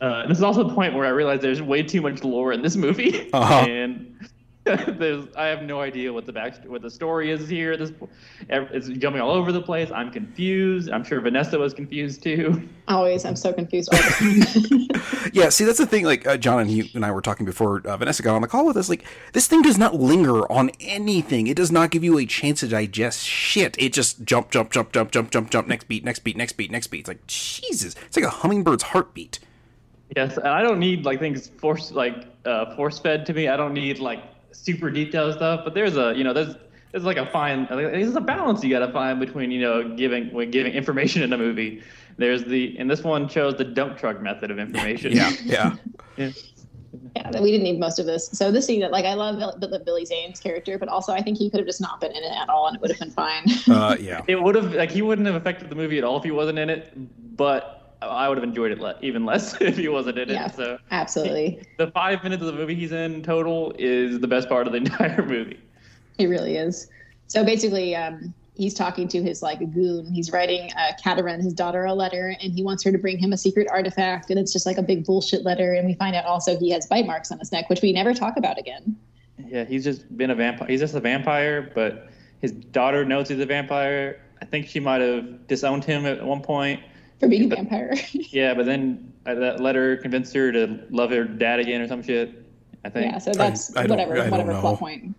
[0.00, 2.62] Uh, this is also the point where I realized there's way too much lore in
[2.62, 3.66] this movie, Uh-huh.
[3.68, 4.16] and
[4.64, 7.78] there's I have no idea what the back what the story is here.
[7.78, 7.92] This
[8.50, 9.90] it's jumping all over the place.
[9.90, 10.90] I'm confused.
[10.90, 12.68] I'm sure Vanessa was confused too.
[12.86, 15.00] Always, I'm so confused all the time.
[15.32, 16.04] Yeah, see, that's the thing.
[16.04, 18.48] Like uh, John and he and I were talking before uh, Vanessa got on the
[18.48, 18.88] call with us.
[18.88, 21.46] Like this thing does not linger on anything.
[21.46, 23.76] It does not give you a chance to digest shit.
[23.78, 25.68] It just jump, jump, jump, jump, jump, jump, jump.
[25.68, 27.00] Next beat, next beat, next beat, next beat.
[27.00, 27.94] It's like Jesus.
[28.06, 29.38] It's like a hummingbird's heartbeat.
[30.16, 33.48] Yes, and I don't need like things force like uh, force fed to me.
[33.48, 35.60] I don't need like super detailed stuff.
[35.64, 36.54] But there's a you know there's
[36.92, 40.32] there's like a fine there's a balance you got to find between you know giving
[40.32, 41.82] when giving information in a movie.
[42.16, 45.12] There's the and this one chose the dump truck method of information.
[45.12, 45.76] Yeah, yeah.
[46.16, 46.32] Yeah.
[47.14, 48.28] yeah, we didn't need most of this.
[48.28, 51.22] So this scene, that like, I love Bill- the Billy Zane's character, but also I
[51.22, 52.98] think he could have just not been in it at all, and it would have
[52.98, 53.44] been fine.
[53.70, 54.22] Uh, yeah.
[54.28, 56.58] It would have like he wouldn't have affected the movie at all if he wasn't
[56.58, 56.92] in it,
[57.36, 60.34] but I would have enjoyed it le- even less if he wasn't in it.
[60.34, 60.50] Yeah.
[60.50, 64.66] So Absolutely, the five minutes of the movie he's in total is the best part
[64.66, 65.58] of the entire movie.
[66.18, 66.88] he really is.
[67.26, 70.12] So basically, um, he's talking to his like goon.
[70.12, 73.32] He's writing uh, Katarin, his daughter, a letter, and he wants her to bring him
[73.32, 75.74] a secret artifact, and it's just like a big bullshit letter.
[75.74, 78.12] And we find out also he has bite marks on his neck, which we never
[78.14, 78.96] talk about again.
[79.46, 80.68] Yeah, he's just been a vampire.
[80.68, 82.10] He's just a vampire, but
[82.40, 84.20] his daughter knows he's a vampire.
[84.42, 86.80] I think she might have disowned him at one point.
[87.20, 91.10] For being a But- vampire, Yeah, but then uh, that letter convinced her to love
[91.10, 92.34] her dad again or some shit.
[92.84, 93.12] I think.
[93.12, 93.18] yeah.
[93.18, 95.14] So that's I don't- whatever, I whatever plot point.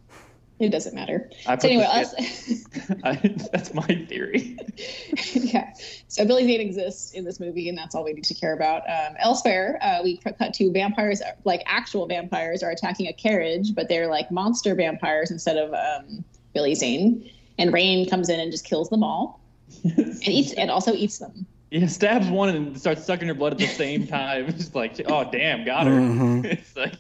[0.59, 1.27] It doesn't matter.
[1.47, 2.13] I So anyway, us.
[3.03, 3.15] I,
[3.51, 4.59] that's my theory.
[5.33, 5.73] yeah.
[6.07, 8.83] So Billy Zane exists in this movie, and that's all we need to care about.
[8.87, 13.89] Um, elsewhere, uh, we cut to vampires, like actual vampires, are attacking a carriage, but
[13.89, 17.27] they're like monster vampires instead of um, Billy Zane.
[17.57, 19.39] And Rayne comes in and just kills them all,
[19.83, 21.45] and eats, and also eats them.
[21.73, 24.45] Yeah, stabs one and starts sucking her blood at the same time.
[24.49, 25.93] It's just like, oh damn, got her.
[25.93, 26.43] Mhm.
[26.51, 26.93] it's like,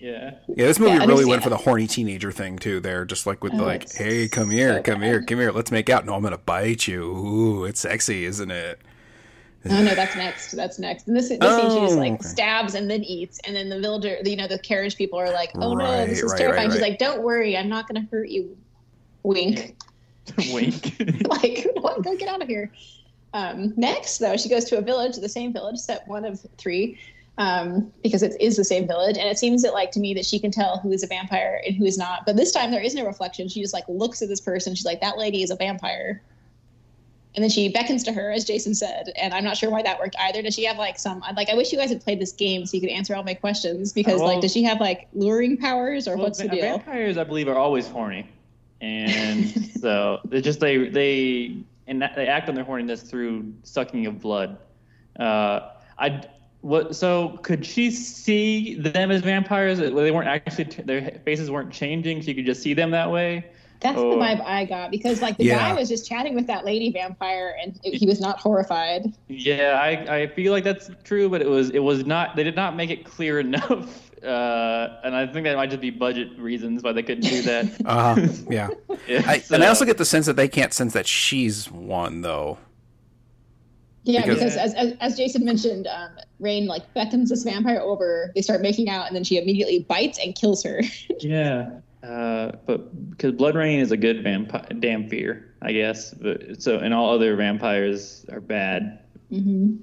[0.00, 0.30] yeah.
[0.48, 2.80] Yeah, this movie Yeah, really went for the horny teenager thing too.
[2.80, 5.06] There, just like with Oh, like, "Hey, come here, so come bad.
[5.06, 7.02] here, come here, let's make out." No, I'm gonna bite you.
[7.04, 8.80] Ooh, it's sexy, isn't it?
[9.68, 10.52] Oh no, that's next.
[10.52, 11.06] That's next.
[11.06, 12.22] And this, this scene, she just Oh, like okay.
[12.28, 15.50] stabs and then eats, and then the villager, you know, the carriage people are like,
[15.54, 18.10] "Oh no, this is right, terrifying." right, She's like, "Don't worry, I'm not going to
[18.10, 18.56] hurt you."
[19.22, 19.76] Wink.
[20.52, 20.96] Wink.
[21.28, 22.02] like, what?
[22.02, 22.72] Go get out of here.
[23.34, 26.98] Um, next, though, she goes to a village, the same village, set one of three,
[27.38, 29.16] um, because it is the same village.
[29.16, 31.62] And it seems that, like, to me, that she can tell who is a vampire
[31.66, 32.26] and who is not.
[32.26, 33.48] But this time, there is no reflection.
[33.48, 34.74] She just like looks at this person.
[34.74, 36.22] She's like, "That lady is a vampire."
[37.34, 39.98] And then she beckons to her, as Jason said, and I'm not sure why that
[39.98, 40.42] worked either.
[40.42, 41.48] Does she have like some like?
[41.48, 43.92] I wish you guys had played this game so you could answer all my questions
[43.94, 46.60] because Well- like, does she have like luring powers or Well, what's the deal?
[46.60, 48.28] Vampires, I believe, are always horny,
[48.82, 49.48] and
[49.80, 51.56] so they just they they
[51.92, 54.56] and that- they act on their horniness through sucking of blood.
[55.20, 55.60] Uh,
[55.98, 56.22] I
[56.62, 59.78] what so could she see them as vampires?
[59.78, 62.22] They weren't actually their faces weren't changing.
[62.22, 63.44] She could just see them that way.
[63.80, 64.12] That's Oh.
[64.12, 65.58] the vibe I got because like the Yeah.
[65.58, 69.12] guy was just chatting with that lady vampire and he was not horrified.
[69.28, 72.36] Yeah, I, I feel like that's true, but it was it was not.
[72.36, 75.90] They did not make it clear enough, uh, and I think that might just be
[75.90, 77.66] budget reasons why they couldn't do that.
[77.86, 78.28] Uh.
[78.50, 78.68] Yeah.
[79.08, 81.68] Yeah, I, so- and I also get the sense that they can't sense that she's
[81.70, 82.58] one though.
[84.04, 88.32] Yeah, Because- because, as, as as Jason mentioned, um, Rayne like beckons this vampire over.
[88.34, 90.82] They start making out, and then she immediately bites and kills her.
[91.20, 91.70] Yeah,
[92.02, 96.12] uh, but because BloodRayne is a good vampire, damn fear, I guess.
[96.14, 99.00] But, so, and all other vampires are bad.
[99.30, 99.76] hmm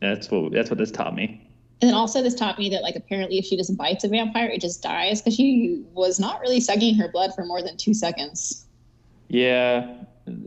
[0.00, 1.46] That's what that's what this taught me.
[1.82, 4.46] And then also, this taught me that like apparently, if she just bites a vampire,
[4.46, 7.92] it just dies because she was not really sucking her blood for more than two
[7.92, 8.66] seconds.
[9.26, 9.92] Yeah,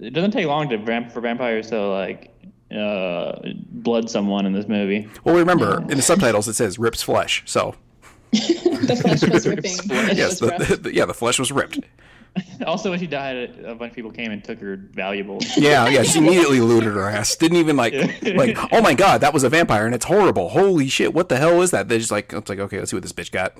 [0.01, 2.33] it doesn't take long to vamp for vampires to like
[2.73, 3.37] uh,
[3.69, 5.09] blood someone in this movie.
[5.25, 7.43] Well, remember in the subtitles it says rips flesh.
[7.45, 7.75] So
[8.31, 9.77] the flesh was ripping.
[9.91, 11.79] and it yes, was the, the- yeah, the flesh was ripped.
[12.65, 15.45] Also, when she died, a bunch of people came and took her valuables.
[15.57, 16.03] Yeah, yeah.
[16.03, 17.35] She immediately looted her ass.
[17.35, 17.93] Didn't even like,
[18.23, 20.49] like, oh my god, that was a vampire and it's horrible.
[20.49, 21.89] Holy shit, what the hell is that?
[21.89, 23.53] They're just like, it's like, okay, let's see what this bitch got.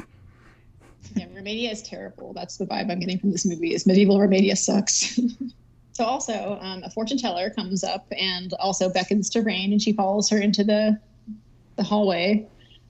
[1.15, 2.33] yeah, Romania is terrible.
[2.33, 3.73] That's the vibe I'm getting from this movie.
[3.73, 5.19] Is medieval Romania sucks.
[5.93, 9.93] so also, um, a fortune teller comes up and also beckons to Rayne, and she
[9.93, 10.99] follows her into the
[11.75, 12.47] the hallway.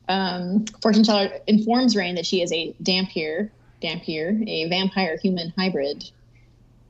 [0.08, 3.50] Um, fortune teller informs Rayne that she is a Dhampir,
[3.81, 6.09] Dhampir, a vampire human hybrid.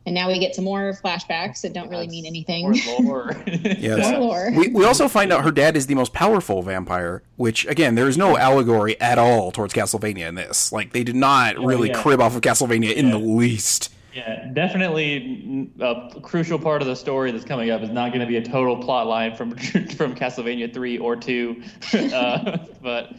[0.07, 2.79] And now we get some more flashbacks that don't really mean anything.
[2.85, 3.37] More lore.
[3.47, 4.11] Yes.
[4.11, 4.51] More lore.
[4.55, 8.07] We, we also find out her dad is the most powerful vampire, which again, there
[8.07, 10.71] is no allegory at all towards Castlevania in this.
[10.71, 12.01] Like they did not really yeah.
[12.01, 13.11] crib off of Castlevania in Yeah.
[13.13, 13.91] the least.
[14.13, 18.27] Yeah, definitely a crucial part of the story that's coming up is not going to
[18.27, 19.51] be a total plot line from
[19.97, 21.63] from Castlevania 3 or 2.
[22.13, 23.11] uh, but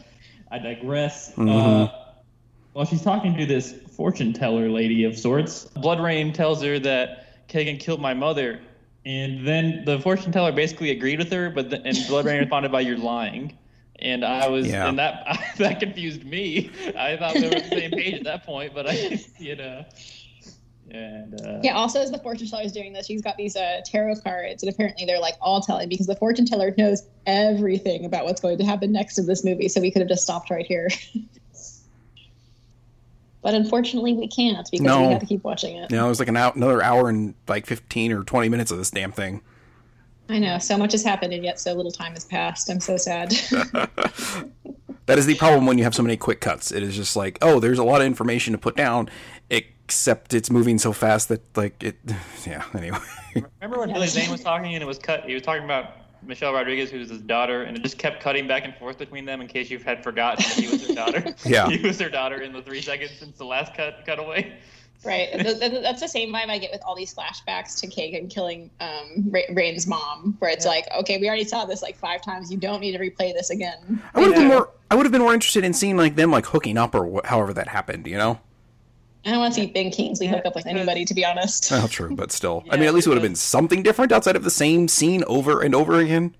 [0.49, 1.33] I digress.
[1.37, 1.93] Uh, Mhm.
[2.77, 7.79] While she's talking to this fortune teller lady of sorts, BloodRayne tells her that Kagan
[7.79, 8.61] killed my mother.
[9.03, 12.81] And then the fortune teller basically agreed with her, but the, and BloodRayne responded by
[12.81, 13.57] "You're lying,"
[13.97, 14.89] and I was Yeah.
[14.89, 15.25] and that
[15.57, 16.69] that confused me.
[16.95, 19.83] I thought they were on the same page at that point, but I, you know,
[20.91, 23.81] and uh, Yeah, also as the fortune teller is doing this, she's got these uh,
[23.85, 28.25] tarot cards, and apparently they're like all telling because the fortune teller knows everything about
[28.25, 29.67] what's going to happen next in this movie.
[29.67, 30.89] So we could have just stopped right here.
[33.47, 35.03] but unfortunately, we can't because No.
[35.07, 35.89] we have to keep watching it.
[35.89, 38.71] You know, it was like an hour, another hour and like fifteen or twenty minutes
[38.71, 39.39] of this damn thing.
[40.27, 42.69] I know so much has happened, and yet so little time has passed.
[42.69, 43.33] I'm so sad.
[45.05, 46.73] That is the problem when you have so many quick cuts.
[46.73, 49.07] It is just like, oh, there's a lot of information to put down,
[49.49, 51.95] except it's moving so fast that like it.
[52.45, 52.65] Yeah.
[52.77, 52.97] Anyway.
[53.33, 55.23] remember when Billy Zane was talking and it was cut?
[55.23, 58.65] He was talking about Michelle Rodriguez, who's his daughter, and it just kept cutting back
[58.65, 61.35] and forth between them in case you had forgotten that he was her daughter.
[61.45, 61.67] Yeah.
[61.69, 64.53] he was her daughter in the three seconds since the last cut cutaway.
[65.05, 65.29] right.
[65.31, 68.69] Th- th- That's the same vibe I get with all these flashbacks to Kagan killing
[68.79, 70.71] um, Rayne's mom, where it's Yeah.
[70.71, 72.51] like, okay, we already saw this like five times.
[72.51, 74.01] You don't need to replay this again.
[74.13, 74.69] I would have been more.
[74.89, 77.25] I would have been more interested in seeing like them like hooking up or wh-
[77.27, 78.07] however that happened.
[78.07, 78.39] You know.
[79.25, 81.69] I don't want to see Ben Kingsley hook up with anybody, to be honest.
[81.71, 82.63] Well, true, but still.
[82.69, 85.23] I mean, at least it would have been something different outside of the same scene
[85.27, 86.33] over and over again.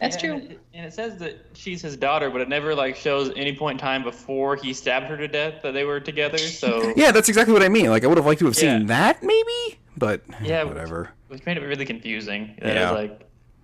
[0.00, 0.32] That's true.
[0.34, 3.54] And it, and it says that she's his daughter, but it never like shows any
[3.54, 6.36] point in time before he stabbed her to death that they were together.
[6.38, 7.86] So Yeah, that's exactly what I mean.
[7.90, 8.86] Like, I would have liked to have seen Yeah.
[8.88, 11.10] that maybe, but Yeah, whatever.
[11.28, 12.56] which made it really confusing.
[12.60, 12.90] That Yeah.
[12.90, 13.20] was like,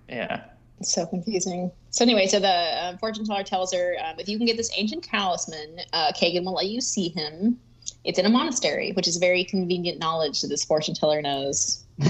[0.09, 0.45] yeah.
[0.79, 1.71] It's so confusing.
[1.91, 4.71] So anyway, so the uh, fortune teller tells her um, if you can get this
[4.77, 7.59] ancient talisman, uh, Kagan will let you see him.
[8.05, 11.85] It's in a monastery, which is very convenient knowledge that this fortune teller knows.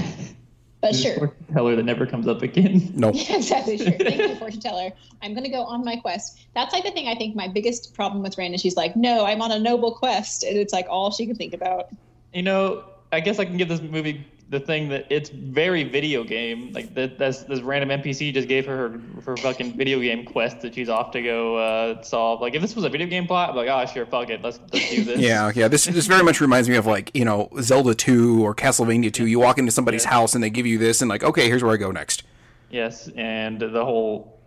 [0.81, 1.15] But sure.
[1.15, 2.91] fortune teller that never comes up again.
[2.95, 3.11] No.
[3.11, 3.77] Yeah, exactly.
[3.77, 3.91] Sure.
[3.91, 4.91] Thank you, fortune teller.
[5.21, 6.39] I'm going to go on my quest.
[6.55, 9.25] That's like the thing I think my biggest problem with Rand is she's like, no,
[9.25, 10.43] I'm on a noble quest.
[10.43, 11.89] And it's like all she can think about.
[12.33, 16.23] You know, I guess I can give this movie the thing that it's very video
[16.25, 16.71] game.
[16.73, 20.59] Like that, that's this random NPC just gave her her, her fucking video game quest
[20.61, 22.41] that she's off to go uh, solve.
[22.41, 24.59] Like if this was a video game plot, I'm like, oh sure, fuck it, let's
[24.73, 25.19] let's do this.
[25.19, 25.67] Yeah, yeah.
[25.69, 29.25] This this very much reminds me of like you know Zelda two or Castlevania two.
[29.25, 30.11] You walk into somebody's Yeah.
[30.11, 32.23] house and they give you this, and like, okay, here's where I go next.
[32.69, 34.37] Yes, and the whole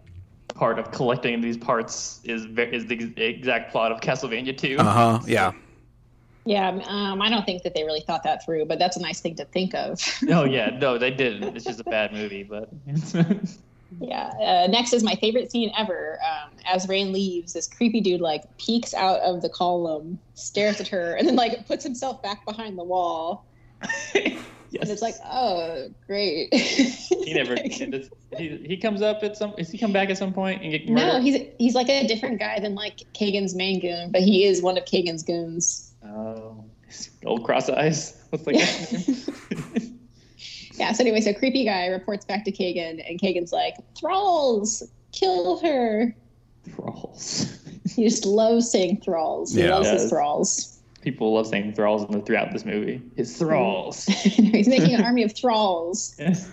[0.54, 4.76] part of collecting these parts is is the ex- exact plot of Castlevania 2.
[4.78, 5.20] Uh huh.
[5.26, 5.52] Yeah.
[6.46, 9.20] Yeah, um, I don't think that they really thought that through, but that's a nice
[9.20, 10.00] thing to think of.
[10.28, 11.57] Oh yeah, no, they didn't.
[11.57, 12.68] It's just a bad movie, but
[14.00, 14.30] Yeah.
[14.40, 16.18] Uh, next is my favorite scene ever.
[16.24, 20.88] Um, as Rayne leaves, this creepy dude like peeks out of the column, stares at
[20.88, 23.44] her, and then like puts himself back behind the wall.
[24.14, 24.42] yes.
[24.80, 26.52] And it's like, oh, great.
[26.52, 27.57] he never.
[27.62, 29.54] he, he comes up at some.
[29.59, 31.07] Is he come back at some point and get murdered?
[31.07, 34.62] no, he's he's like a different guy than like Kagan's main goon, but he is
[34.62, 35.93] one of Kagan's goons.
[36.14, 36.64] Oh,
[37.24, 38.22] old cross eyes.
[38.31, 39.31] What's the guy's?
[40.77, 40.92] Yeah.
[40.92, 46.14] So anyway, so creepy guy reports back to Kagan, and Kagan's like, thralls, kill her.
[46.70, 47.59] Thralls.
[47.96, 49.53] He just loves saying thralls.
[49.53, 49.74] He Yeah.
[49.74, 50.11] loves his Yes.
[50.11, 50.79] thralls.
[51.03, 53.03] People love saying thralls in the, throughout this movie.
[53.14, 54.05] His thralls.
[54.07, 56.16] he's making an army of thralls.
[56.18, 56.48] yes.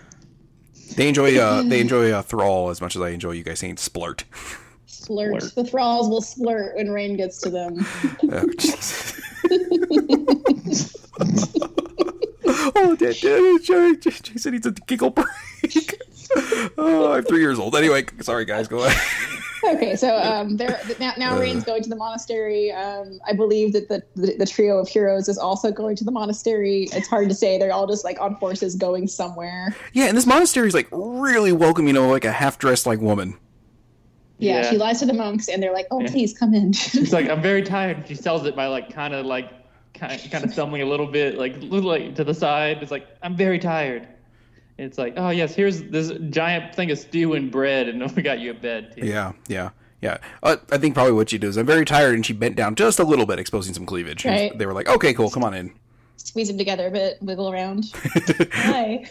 [0.98, 3.78] They enjoy uh they enjoy uh, Thrall as much as I enjoy you guys saying
[3.78, 4.26] Splurt.
[4.88, 5.36] Splurt.
[5.42, 5.56] Splurt.
[5.56, 7.86] The thralls will splurt when Rayne gets to them.
[8.30, 9.21] Oh, Jesus.
[12.76, 15.28] Oh, Dad, Dad, Dad, Jason needs a giggle break.
[16.78, 17.76] oh, I'm three years old.
[17.76, 19.02] Anyway, sorry guys, go ahead.
[19.64, 21.40] Okay, so um, there now, now Uh.
[21.40, 22.72] Rayne's going to the monastery.
[22.72, 26.12] Um, I believe that the, the the trio of heroes is also going to the
[26.12, 26.88] monastery.
[26.92, 29.76] It's hard to say; they're all just like on horses going somewhere.
[29.94, 33.38] Yeah, and this monastery is like really welcoming of like a half dressed like woman.
[34.42, 34.70] Yeah, Yeah.
[34.72, 36.12] she lies to the monks, and they're like, "Oh, Yeah.
[36.12, 38.06] please come in." She's like, I'm very tired.
[38.08, 39.50] She sells it by like kind of like
[39.94, 42.80] kind kind of stumbling a little bit, like little like to the side.
[42.82, 44.08] It's like I'm very tired.
[44.78, 48.40] It's like, oh yes, here's this giant thing of stew and bread, and we got
[48.40, 48.94] you a bed.
[48.98, 49.06] Too.
[49.06, 49.70] Yeah, yeah.
[50.02, 52.56] Yeah, uh, I think probably what she did is I'm very tired, and she bent
[52.56, 54.26] down just a little bit, exposing some cleavage.
[54.26, 54.58] Right.
[54.58, 55.72] They were like, "Okay, cool, come on in."
[56.18, 57.86] Squeeze them together a bit, wiggle around.
[58.54, 59.08] Hi.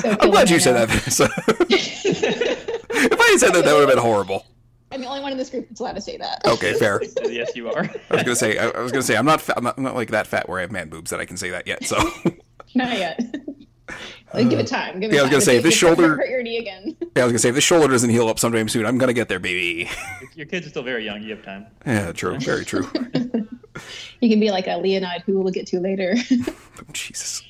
[0.00, 2.68] So I'm glad you said her that.
[2.92, 4.46] So, if I had said that, that would have been horrible.
[4.90, 6.42] I'm the only one in this group that's allowed to say that.
[6.46, 7.00] Okay, fair.
[7.24, 7.84] yes, you are.
[8.10, 9.82] I was gonna say, I, I was gonna say, I'm not, fa- I'm not, I'm
[9.84, 11.84] not like that fat where I have man boobs that I can say that yet.
[11.84, 11.96] So,
[12.74, 13.20] Not yet.
[14.34, 14.98] Like, give it time.
[14.98, 16.56] Give it Yeah, I was gonna say, if this you- you shoulder- hurt your knee
[16.56, 16.96] again.
[17.14, 19.12] yeah, I was gonna say, if this shoulder doesn't heal up sometime soon, I'm gonna
[19.12, 19.90] get there, baby.
[20.34, 21.22] Your kids are still very young.
[21.22, 21.66] You have time.
[21.84, 22.88] Yeah, true, very true.
[24.20, 26.14] You can be like a Leonid, who we'll get to later.
[26.78, 27.42] Oh, Jesus.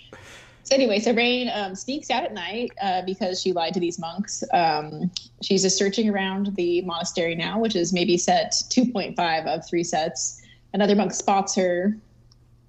[0.64, 3.98] So anyway, so Rayne um, sneaks out at night uh, because she lied to these
[3.98, 4.44] monks.
[4.52, 5.10] Um,
[5.42, 10.40] she's just searching around the monastery now, which is maybe set 2.5 of three sets.
[10.72, 11.96] Another monk spots her.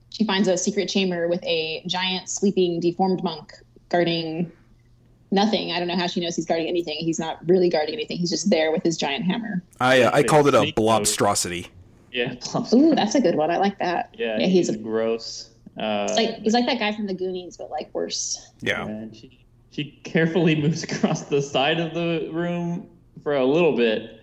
[0.10, 3.54] She finds a secret chamber with a giant sleeping deformed monk
[3.90, 4.52] guarding
[5.32, 5.72] nothing.
[5.72, 6.98] I don't know how she knows he's guarding anything.
[7.00, 8.18] He's not really guarding anything.
[8.18, 9.64] He's just there with his giant hammer.
[9.80, 11.68] I uh, I called it a blobstrosity.
[12.12, 12.36] Yeah.
[12.74, 13.50] Ooh, that's a good one.
[13.50, 14.14] I like that.
[14.18, 15.50] Yeah, yeah he's he's a, gross.
[15.78, 18.52] Uh, he's like he's like that guy from the Goonies, but like worse.
[18.62, 18.86] Yeah.
[18.86, 22.90] And she she carefully moves across the side of the room
[23.24, 24.20] for a little bit,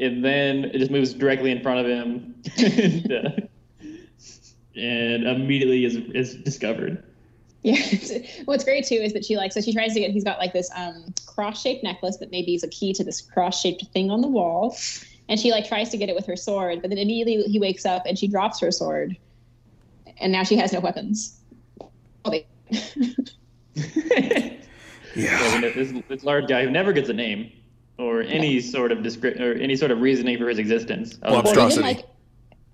[0.00, 3.30] and then it just moves directly in front of him, and, uh,
[4.74, 7.04] and immediately is is discovered.
[7.62, 7.76] Yeah.
[8.46, 10.52] What's great too is that she like so she tries to get he's got like
[10.52, 14.10] this um cross shaped necklace that maybe is a key to this cross shaped thing
[14.10, 14.76] on the wall.
[15.28, 17.86] And she like tries to get it with her sword, but then immediately he wakes
[17.86, 19.16] up and she drops her sword.
[20.20, 21.40] And now she has no weapons.
[22.24, 22.32] Oh,
[25.16, 25.38] Yeah.
[25.60, 27.50] So this, this large guy who never gets a name
[27.98, 31.18] or any sort of descri- or any sort of reasoning for his existence.
[31.22, 31.82] Well, Other than- Well, he Monstrosity.
[31.82, 32.06] didn't, like,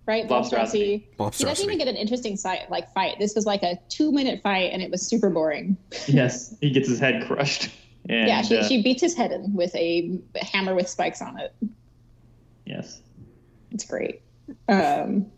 [0.07, 0.29] right?
[0.29, 1.09] Monstrosity.
[1.19, 1.45] Monstrosity.
[1.47, 3.19] He doesn't even get an interesting sight, like fight.
[3.19, 5.77] This was like a two minute fight, and it was super boring.
[6.07, 7.71] yes, he gets his head crushed.
[8.09, 11.39] And, yeah, she, uh, she beats his head in with a hammer with spikes on
[11.41, 11.55] it.
[12.67, 13.01] yes.
[13.73, 14.21] It's great.
[14.69, 15.31] Um, well,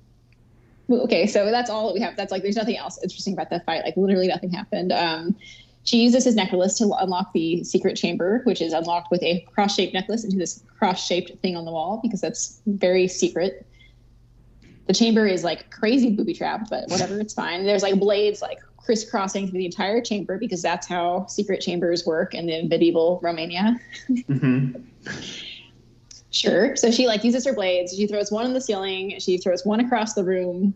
[0.91, 2.17] okay, so that's all that we have.
[2.17, 3.85] That's like there's nothing else interesting about that fight.
[3.85, 4.93] Like literally nothing happened.
[4.93, 5.37] Um,
[5.85, 9.95] she uses his necklace to unlock the secret chamber, which is unlocked with a cross-shaped
[9.95, 13.67] necklace into this cross-shaped thing on the wall because that's very secret.
[14.87, 17.65] The chamber is like crazy booby trapped, but whatever, it's fine.
[17.65, 22.35] There's like blades like crisscrossing through the entire chamber because that's how secret chambers work
[22.35, 23.79] in the medieval Romania.
[24.27, 24.73] hmm
[26.31, 26.77] Sure.
[26.77, 27.95] So she like uses her blades.
[27.97, 29.19] She throws one in the ceiling.
[29.19, 30.75] She throws one across the room.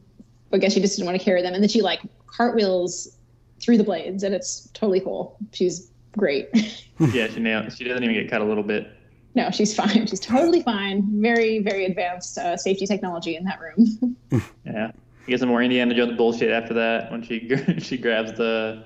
[0.52, 1.54] I guess she just didn't want to carry them.
[1.54, 3.16] And then she like cartwheels
[3.60, 5.36] through the blades, and it's totally cool.
[5.52, 6.48] She's great.
[7.12, 7.72] Yeah, she nailed.
[7.72, 8.86] She doesn't even get cut a little bit.
[9.34, 10.06] no, she's fine.
[10.06, 11.20] She's totally fine.
[11.20, 14.16] Very, very advanced uh, safety technology in that room.
[14.64, 14.92] Yeah,
[15.26, 18.84] you get some more Indiana Jones bullshit after that when she she grabs the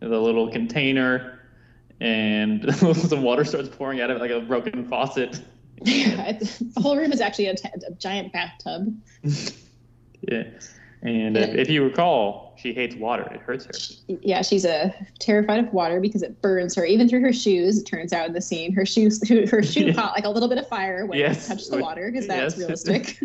[0.00, 1.40] the little container
[2.00, 5.42] and some water starts pouring out of it like a broken faucet.
[5.84, 8.94] the whole room is actually a, t- a giant bathtub.
[10.22, 10.42] Yeah,
[11.02, 13.22] and if, if you recall, she hates water.
[13.32, 13.70] It hurts her.
[14.20, 17.78] Yeah, she's uh, terrified of water because it burns her, even through her shoes.
[17.78, 19.92] It turns out in the scene, her shoes, her shoe Yeah.
[19.92, 21.46] caught like a little bit of fire when Yes.
[21.46, 22.58] it touched the water because that's Yes.
[22.58, 23.20] realistic.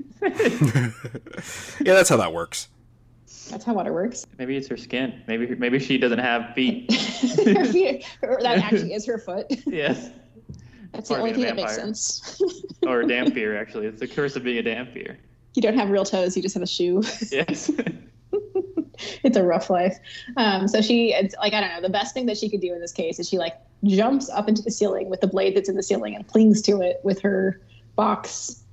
[1.83, 2.67] yeah, that's how that works.
[3.49, 4.27] that's how water works.
[4.37, 5.23] Maybe it's her skin.
[5.27, 6.93] Maybe maybe she doesn't have feet.
[7.45, 9.47] her feet, or that actually is her foot.
[9.65, 10.11] yes,
[10.93, 12.39] That's the only thing that makes sense.
[12.87, 13.59] or a dhampir.
[13.61, 15.17] Actually, it's the curse of being a dhampir.
[15.55, 17.03] you don't have real toes; you just have a shoe.
[17.31, 17.71] Yes.
[19.23, 19.97] it's a rough life.
[20.37, 21.81] Um, so she, it's like I don't know.
[21.81, 24.47] The best thing that she could do in this case is she like jumps up
[24.47, 27.19] into the ceiling with the blade that's in the ceiling and clings to it with
[27.21, 27.59] her
[27.95, 28.63] box.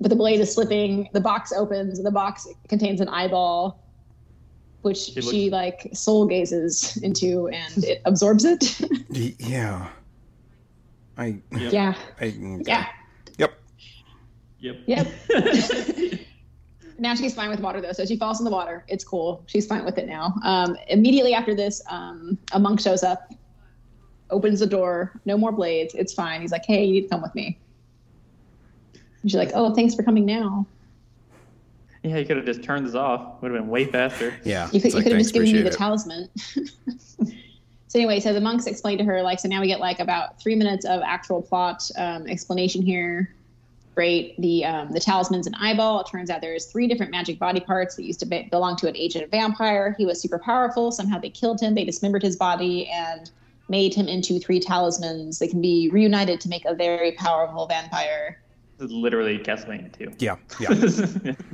[0.00, 1.08] But the blade is slipping.
[1.12, 1.98] The box opens.
[1.98, 3.80] and The box contains an eyeball,
[4.82, 8.80] which She she like soul gazes into, and it absorbs it.
[9.08, 9.88] Yeah.
[11.16, 11.40] I.
[11.52, 11.72] Yep.
[11.72, 12.24] yeah, I
[12.66, 12.86] yeah.
[13.38, 13.60] Yep.
[14.58, 14.76] Yep.
[14.86, 15.06] Yep.
[16.98, 18.84] now she's fine with water though, so she falls in the water.
[18.88, 19.42] It's cool.
[19.46, 20.34] She's fine with it now.
[20.42, 23.32] Um, immediately after this, um, a monk shows up,
[24.30, 25.20] opens the door.
[25.24, 25.94] No more blades.
[25.94, 26.40] It's fine.
[26.40, 27.58] He's like, "Hey, you need to come with me."
[29.22, 30.66] And she's like, "Oh, thanks for coming now.
[32.02, 33.40] yeah, you could have just turned this off.
[33.42, 34.34] Would have been way faster.
[34.44, 34.66] Yeah.
[34.72, 35.74] You could, it's you like, could have just given me the it.
[35.74, 36.28] talisman."
[37.94, 40.40] so anyway, so the monks explain to her like, so now we get like about
[40.42, 43.32] three minutes of actual plot um, explanation here.
[43.94, 44.34] Great.
[44.40, 46.00] The um, the talisman's an eyeball.
[46.00, 48.88] It turns out there's three different magic body parts that used to be- belong to
[48.88, 49.94] an ancient vampire.
[49.96, 50.90] He was super powerful.
[50.90, 51.76] Somehow they killed him.
[51.76, 53.30] They dismembered his body and
[53.68, 55.38] made him into three talismans.
[55.38, 58.42] They can be reunited to make a very powerful vampire.
[58.78, 60.12] This is literally Castlevania too.
[60.18, 60.34] Yeah.
[60.58, 61.34] Yeah.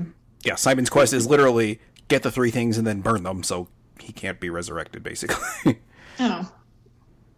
[0.42, 0.54] Yeah.
[0.54, 3.68] Simon's quest is literally get the three things and then burn them, so
[4.00, 5.78] he can't be resurrected, basically.
[6.20, 6.52] Oh,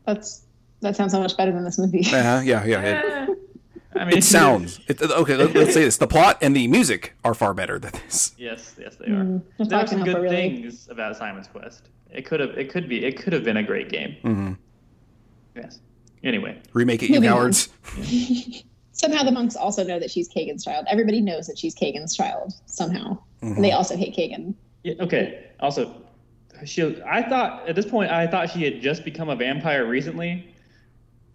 [0.07, 0.43] that's
[0.80, 2.05] that sounds so much better than this movie.
[2.12, 2.64] uh, yeah.
[2.64, 2.83] Yeah.
[2.83, 3.39] It,
[3.95, 5.37] I I mean, it sounds it, okay.
[5.37, 8.33] Let, us say this: the plot and the music are far better than this.
[8.39, 9.22] Yes, yes, they are.
[9.24, 10.35] Mm, that's there are some good really.
[10.35, 11.91] things about Simon's Quest.
[12.11, 14.16] It could have, it could be, it could have been a great game.
[14.24, 14.53] Mm-hmm.
[15.57, 15.80] Yes.
[16.24, 17.37] Anyway, Remake it, you Moving on.
[17.37, 17.68] cowards.
[18.93, 20.87] Somehow the monks also know that she's Kagan's child.
[20.91, 23.62] Everybody knows that she's Kagan's child somehow, and Mm-hmm.
[23.62, 24.55] they also hate Kagan.
[24.85, 25.47] yeah, okay.
[25.61, 25.95] Also,
[26.64, 30.54] she, I thought at this point, I thought she had just become a vampire recently,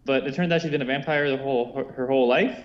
[0.05, 2.57] but it turns out she's been a vampire the whole her, her whole life,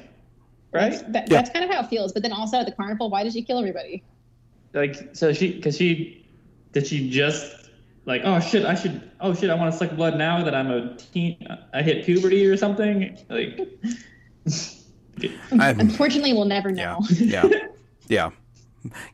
[0.73, 0.91] right?
[0.91, 1.37] That's, that, Yeah.
[1.43, 2.13] that's kind of how it feels.
[2.13, 4.03] But then also at the carnival, why did she kill everybody?
[4.73, 6.27] Like, so she, because she,
[6.73, 7.69] did she just
[8.05, 10.71] like, oh shit, I should, oh shit, I want to suck blood now that I'm
[10.71, 13.59] a teen, I hit puberty or something, like.
[15.53, 16.99] I'm- Unfortunately, we'll never know.
[17.11, 17.59] yeah, yeah,
[18.09, 18.31] yeah.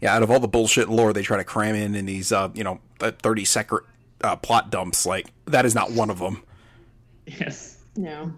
[0.00, 2.48] Yeah, out of all the bullshit lore they try to cram in in these, uh,
[2.54, 3.80] you know, thirty second
[4.22, 6.42] uh, plot dumps, like that is not one of them.
[7.26, 7.78] yes.
[7.96, 8.32] No.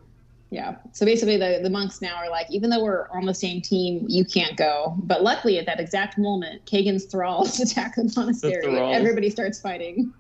[0.51, 0.77] Yeah.
[0.93, 4.05] So basically, the, the monks now are like, even though we're on the same team,
[4.09, 4.97] you can't go.
[4.99, 8.67] But luckily, at that exact moment, Kagan's thralls attack the monastery.
[8.67, 8.95] and.
[8.95, 10.13] Everybody starts fighting.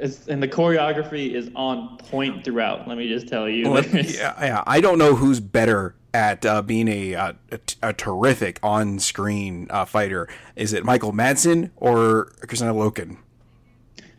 [0.00, 2.86] It's, and the choreography is on point throughout.
[2.86, 3.68] Let me just tell you.
[3.68, 7.76] Well, yeah, yeah, I don't know who's better at uh, being a, uh, a t-
[7.82, 10.28] a terrific on-screen uh, fighter.
[10.56, 13.18] Is it Michael Madsen or Kristanna Loken?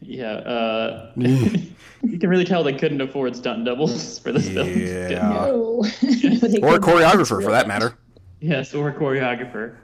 [0.02, 4.68] Yeah, uh, you can really tell they couldn't afford stunt doubles for this film.
[4.70, 5.10] Yeah.
[5.20, 5.84] No.
[6.62, 7.98] Or a choreographer, for that matter.
[8.40, 9.76] Yes, or a choreographer.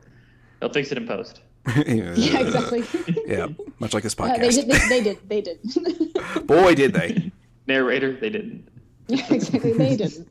[0.59, 1.41] They'll fix it in post.
[1.86, 2.84] Yeah, exactly.
[3.26, 3.47] Yeah,
[3.80, 5.30] much like this Uh, they, did, they, they did.
[5.30, 6.47] They did.
[6.47, 7.32] Boy, did they!
[7.68, 8.68] Narrator, they didn't.
[9.07, 9.72] yeah, exactly.
[9.74, 10.28] They didn't.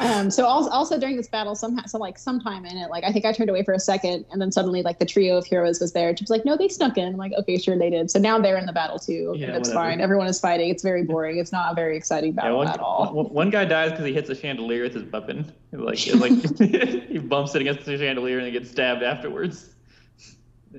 [0.00, 3.12] Um, so also, also during this battle, somehow, so like sometime in it, like I
[3.12, 5.78] think I turned away for a second, and then suddenly like the trio of heroes
[5.80, 6.14] was there.
[6.16, 8.38] She was like, "No, they snuck in." I'm like, "Okay, sure, they did." So now
[8.38, 9.88] they're in the battle too, Yeah, and it's whatever.
[9.90, 10.00] fine.
[10.00, 10.70] Everyone is fighting.
[10.70, 11.36] It's very boring.
[11.38, 13.12] It's not a very exciting Yeah, battle one, at all.
[13.12, 15.50] one- one guy dies because he hits a chandelier with his weapon.
[15.72, 16.58] Like, it's like
[17.10, 19.70] he bumps it against the chandelier and then gets stabbed afterwards.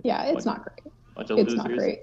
[0.04, 0.94] Yeah, it's not great.
[1.16, 1.58] Bunch of It's losers.
[1.58, 2.00] not great.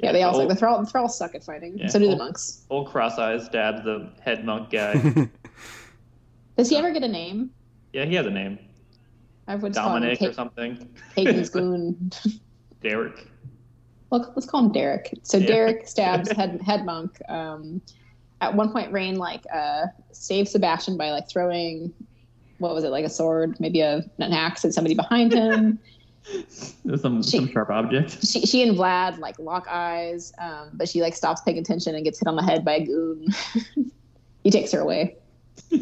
[0.00, 0.48] Yeah, they all the suck.
[0.48, 1.78] The whole, thrall, the thralls suck at fighting.
[1.78, 1.86] Yeah.
[1.88, 2.18] So do the Oh.
[2.18, 2.64] monks.
[2.70, 4.94] Old cross eyes stabs the head monk guy.
[6.56, 7.50] Does he ever get a name?
[7.92, 8.58] yeah, he has a name.
[9.46, 10.88] I would just call him Dominic or Ka- something.
[11.16, 12.10] Kagan's goon.
[12.82, 13.26] Derek.
[14.10, 15.12] Well, let's call him Derek.
[15.22, 15.46] So Yeah.
[15.46, 17.18] Derek stabs head head monk.
[17.28, 17.80] Um,
[18.40, 21.92] at one point, Rayne like uh, saves Sebastian by like throwing
[22.58, 25.78] what was it like a sword, maybe a an axe at somebody behind him.
[26.84, 28.26] There's some, She- some sharp object.
[28.26, 32.04] she she and Vlad like lock eyes, um, but she like stops paying attention and
[32.04, 33.26] gets hit on the head by a goon.
[34.44, 35.16] he takes her away.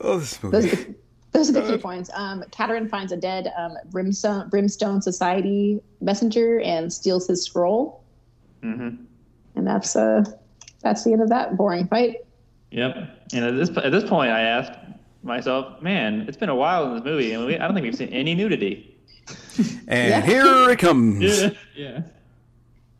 [0.00, 0.68] oh, this Those movie.
[0.70, 0.94] are the,
[1.32, 2.10] those are the key points.
[2.14, 8.04] Um, Katarin finds a dead um, brimstone brimstone society messenger and steals his scroll,
[8.62, 8.90] hmm
[9.56, 10.24] and that's uh
[10.82, 12.18] that's the end of that boring fight.
[12.70, 12.96] Yep.
[13.32, 14.72] And at this at this point, I asked
[15.24, 17.94] myself, "Man, it's been a while in this movie, and we, I don't think we've
[17.96, 18.96] seen any nudity."
[19.88, 20.20] And Yeah.
[20.22, 21.22] here it comes.
[21.22, 21.50] Yeah.
[21.76, 22.02] Yeah.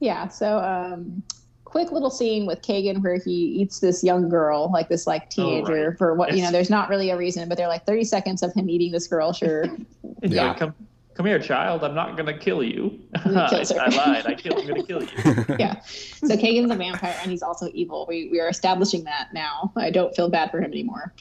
[0.00, 1.22] Yeah, so um
[1.64, 5.88] quick little scene with Kagan where he eats this young girl, like this like teenager
[5.90, 5.98] right.
[5.98, 8.52] for what you know, there's not really a reason, but they're like 30 seconds of
[8.54, 9.66] him eating this girl, sure.
[10.22, 10.54] Yeah.
[10.54, 10.74] Come,
[11.14, 11.84] come here, child.
[11.84, 12.98] I'm not gonna kill you.
[13.14, 13.64] I.
[13.78, 14.26] I lied.
[14.26, 14.60] I killed.
[14.60, 15.08] I'm gonna kill you.
[15.58, 15.80] yeah.
[15.82, 18.06] So Kagan's a vampire and he's also evil.
[18.08, 19.72] We we are establishing that now.
[19.76, 21.12] I don't feel bad for him anymore.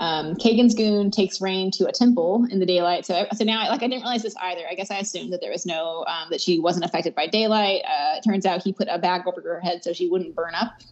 [0.00, 3.04] Um, Kagan's goon takes Rayne to a temple in the daylight.
[3.04, 4.62] So, so now, like, I didn't realize this either.
[4.70, 7.82] I guess I assumed that there was no, um, that she wasn't affected by daylight.
[7.84, 10.54] Uh, it turns out he put a bag over her head so she wouldn't burn
[10.54, 10.82] up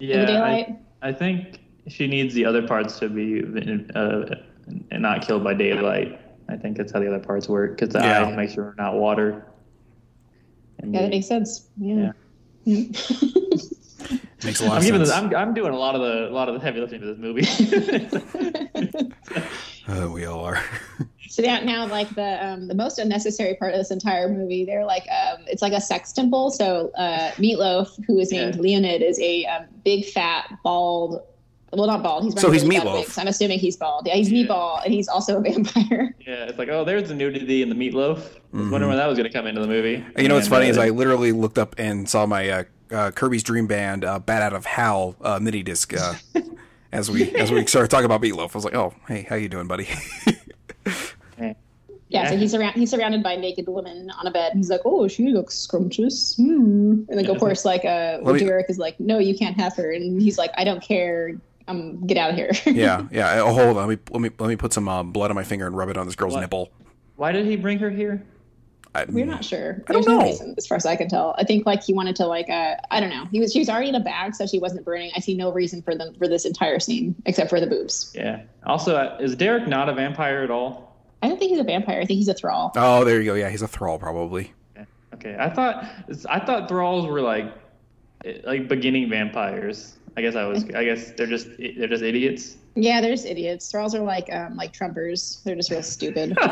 [0.00, 0.76] in the daylight.
[1.02, 3.42] I, I think she needs the other parts to be
[3.94, 4.34] uh,
[4.90, 6.18] and not killed by daylight.
[6.48, 8.22] I think that's how the other parts work because the Yeah.
[8.24, 9.44] eye makes sure not water.
[10.78, 11.68] And Yeah, the- that makes sense.
[11.78, 12.12] Yeah.
[14.44, 15.08] Makes a lot I'm of giving sense.
[15.10, 15.16] this.
[15.18, 17.18] I'm, I'm doing a lot of the a lot of the heavy lifting for this
[17.18, 17.46] movie.
[19.86, 20.64] Uh, we all are.
[21.28, 24.86] so now, now, like the um, the most unnecessary part of this entire movie, they're
[24.86, 26.50] like, um, it's like a sex temple.
[26.50, 28.60] So uh, Meatloaf, who is named Yeah.
[28.62, 31.20] Leonid, is a um, big, fat, bald.
[31.70, 32.24] Well, not bald.
[32.24, 32.94] He's So he's really Meatloaf.
[33.00, 33.18] wigs.
[33.18, 34.06] I'm assuming he's bald.
[34.06, 34.46] Yeah, he's Yeah.
[34.46, 36.14] meatball, and he's also a vampire.
[36.26, 38.16] yeah, it's like oh, there's the nudity in the meatloaf.
[38.16, 38.22] I was
[38.68, 38.70] Mhm.
[38.70, 39.96] wondering when that was going to come into the movie.
[39.96, 42.48] And you know what's And, funny uh, is I literally looked up and saw my
[42.48, 46.14] uh, uh, Kirby's Dream Band uh, "Bat Out of Hell" uh, MIDI disc uh,
[46.92, 48.50] as we as we started talking about Meatloaf.
[48.54, 49.88] I was like, "Oh, hey, how you doing, buddy?"
[52.10, 54.52] Yeah, so he's surrounded he's surrounded by naked women on a bed.
[54.54, 57.02] He's like, "Oh, she looks scrumptious." Hmm.
[57.08, 57.32] And then, Yeah.
[57.32, 60.22] of course, like uh, Let me- Derek is like, "No, you can't have her," and
[60.22, 61.32] he's like, "I don't care.
[61.66, 63.40] Um, get out of here." yeah, yeah.
[63.40, 63.88] Oh, hold on.
[63.88, 65.88] Let me let me let me put some uh, blood on my finger and rub
[65.88, 66.40] it on this girl's What?
[66.42, 66.70] nipple.
[67.16, 68.24] Why did he bring her here?
[68.94, 69.82] I, We're not sure.
[69.88, 71.34] I don't There's no reason, as far as I can tell.
[71.36, 73.26] I think like he wanted to like uh, I don't know.
[73.32, 75.10] He was she was already in a bag, so she wasn't burning.
[75.16, 78.12] I see no reason for them for this entire scene except for the boobs.
[78.14, 78.42] Yeah.
[78.66, 80.96] Also, uh, is Derek not a vampire at all?
[81.22, 82.00] I don't think he's a vampire.
[82.00, 82.72] I think he's a thrall.
[82.76, 83.34] Oh, there you go.
[83.34, 84.52] Yeah, he's a thrall probably.
[84.76, 84.84] Yeah.
[85.14, 85.36] Okay.
[85.38, 85.84] I thought
[86.28, 87.52] I thought thralls were like
[88.24, 89.98] eh, like beginning vampires.
[90.16, 90.64] I guess I was.
[90.66, 92.56] I guess they're just they're just idiots.
[92.76, 93.70] Yeah, they're just idiots.
[93.70, 95.42] Thralls are like um, like Trumpers.
[95.42, 96.36] They're just real stupid.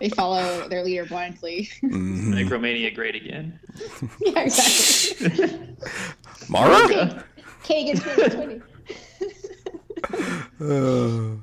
[0.00, 1.68] they follow their leader blindly.
[1.82, 2.34] Mhm.
[2.34, 3.58] Make Romania great again.
[4.20, 5.76] yeah, exactly.
[6.48, 7.24] Mara.
[7.64, 8.62] Kagan's 2020.
[10.60, 11.36] Uh,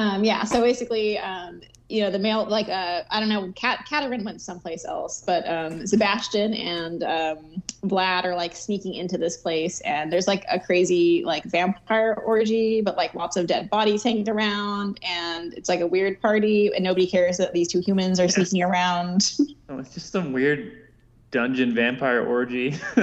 [0.00, 3.86] Um, yeah, so basically, um, you know, the male, like, uh, I don't know, Cat,
[3.88, 9.38] Katarina went someplace else, but um, Sebastian and um, Vlad are like sneaking into this
[9.38, 14.02] place, and there's like a crazy like vampire orgy, but like lots of dead bodies
[14.02, 18.20] hanging around, and it's like a weird party, and nobody cares that these two humans
[18.20, 19.32] are sneaking around.
[19.70, 20.88] Oh, it's just some weird
[21.30, 22.74] dungeon vampire orgy,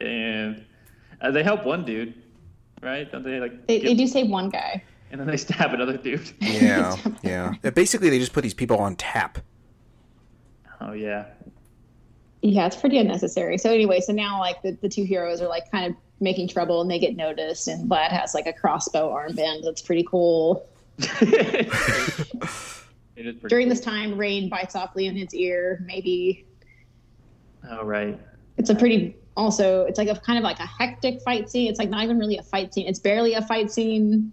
[0.00, 0.64] and
[1.20, 2.14] uh, they help one dude,
[2.80, 3.12] right?
[3.12, 3.66] Don't they like?
[3.66, 4.82] they, they do save one guy.
[5.10, 6.30] And then they stab another dude.
[6.40, 7.54] yeah, yeah.
[7.62, 9.38] Yeah, Basically, they just put these people on tap.
[10.80, 11.26] Oh yeah.
[12.42, 13.56] Yeah, it's pretty unnecessary.
[13.58, 16.80] So anyway, so now like the, the two heroes are like kind of making trouble,
[16.80, 20.66] and they get noticed, and Vlad has like a crossbow armband that's pretty cool.
[23.16, 23.74] It is pretty during cool.
[23.74, 25.82] this time, Rayne bites off Leonid's ear.
[25.86, 26.44] Maybe
[27.70, 28.20] Oh right.
[28.58, 29.84] it's a pretty also.
[29.86, 31.70] It's like a kind of like a hectic fight scene.
[31.70, 32.86] It's like not even really a fight scene.
[32.86, 34.32] It's barely a fight scene.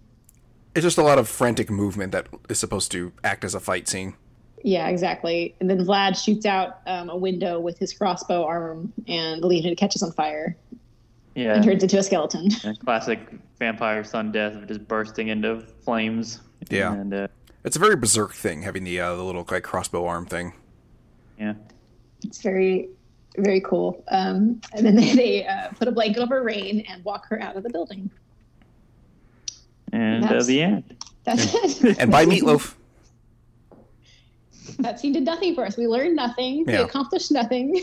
[0.74, 3.88] It's just a lot of frantic movement that is supposed to act as a fight
[3.88, 4.14] scene.
[4.62, 5.54] Yeah, exactly.
[5.60, 10.02] And then Vlad shoots out um, a window with his crossbow arm, and Leonid catches
[10.02, 10.56] on fire
[11.34, 11.54] Yeah.
[11.54, 12.48] and turns into a skeleton.
[12.64, 13.20] A classic
[13.58, 16.40] vampire sun death of just bursting into flames.
[16.70, 16.94] Yeah.
[16.94, 17.28] And uh,
[17.62, 20.54] It's a very berserk thing having the uh, the little like crossbow arm thing.
[21.38, 21.54] yeah.
[22.24, 22.88] It's very,
[23.36, 24.02] very cool.
[24.10, 27.54] Um, and then they, they uh, put a blanket over Rayne and walk her out
[27.54, 28.10] of the building.
[29.94, 30.96] And uh, the end.
[31.24, 31.98] That's it.
[31.98, 32.74] And by meatloaf.
[34.78, 35.76] that scene did nothing for us.
[35.76, 36.64] We learned nothing.
[36.66, 37.80] We accomplished nothing.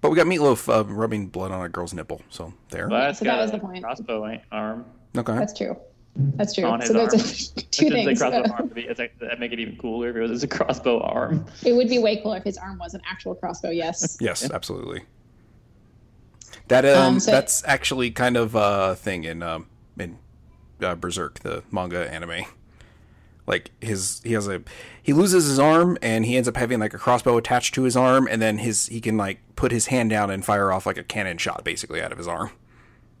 [0.00, 2.22] But we got meatloaf uh, rubbing blood on a girl's nipple.
[2.30, 2.88] So there.
[2.88, 3.84] Well, that's so that was the point.
[3.84, 4.86] Crossbow ain't- arm.
[5.16, 5.34] Okay.
[5.34, 5.76] That's true.
[6.16, 6.64] That's true.
[6.64, 7.20] On his So those arm.
[7.20, 8.20] are two It's things.
[8.22, 10.42] A crossbow arm to be, it's like, that'd make it even cooler if it was
[10.42, 11.44] a crossbow arm.
[11.64, 13.70] It would be way cooler if his arm was an actual crossbow.
[13.70, 14.16] Yes.
[14.20, 15.02] Yes, absolutely.
[16.68, 19.69] That um, Um, so- that's actually kind of a thing in um in
[20.82, 22.44] uh, Berserk, the manga anime.
[23.46, 24.62] Like his he has a
[25.02, 27.96] he loses his arm and he ends up having like a crossbow attached to his
[27.96, 30.96] arm and then his he can like put his hand down and fire off like
[30.98, 32.50] a cannon shot basically out of his arm.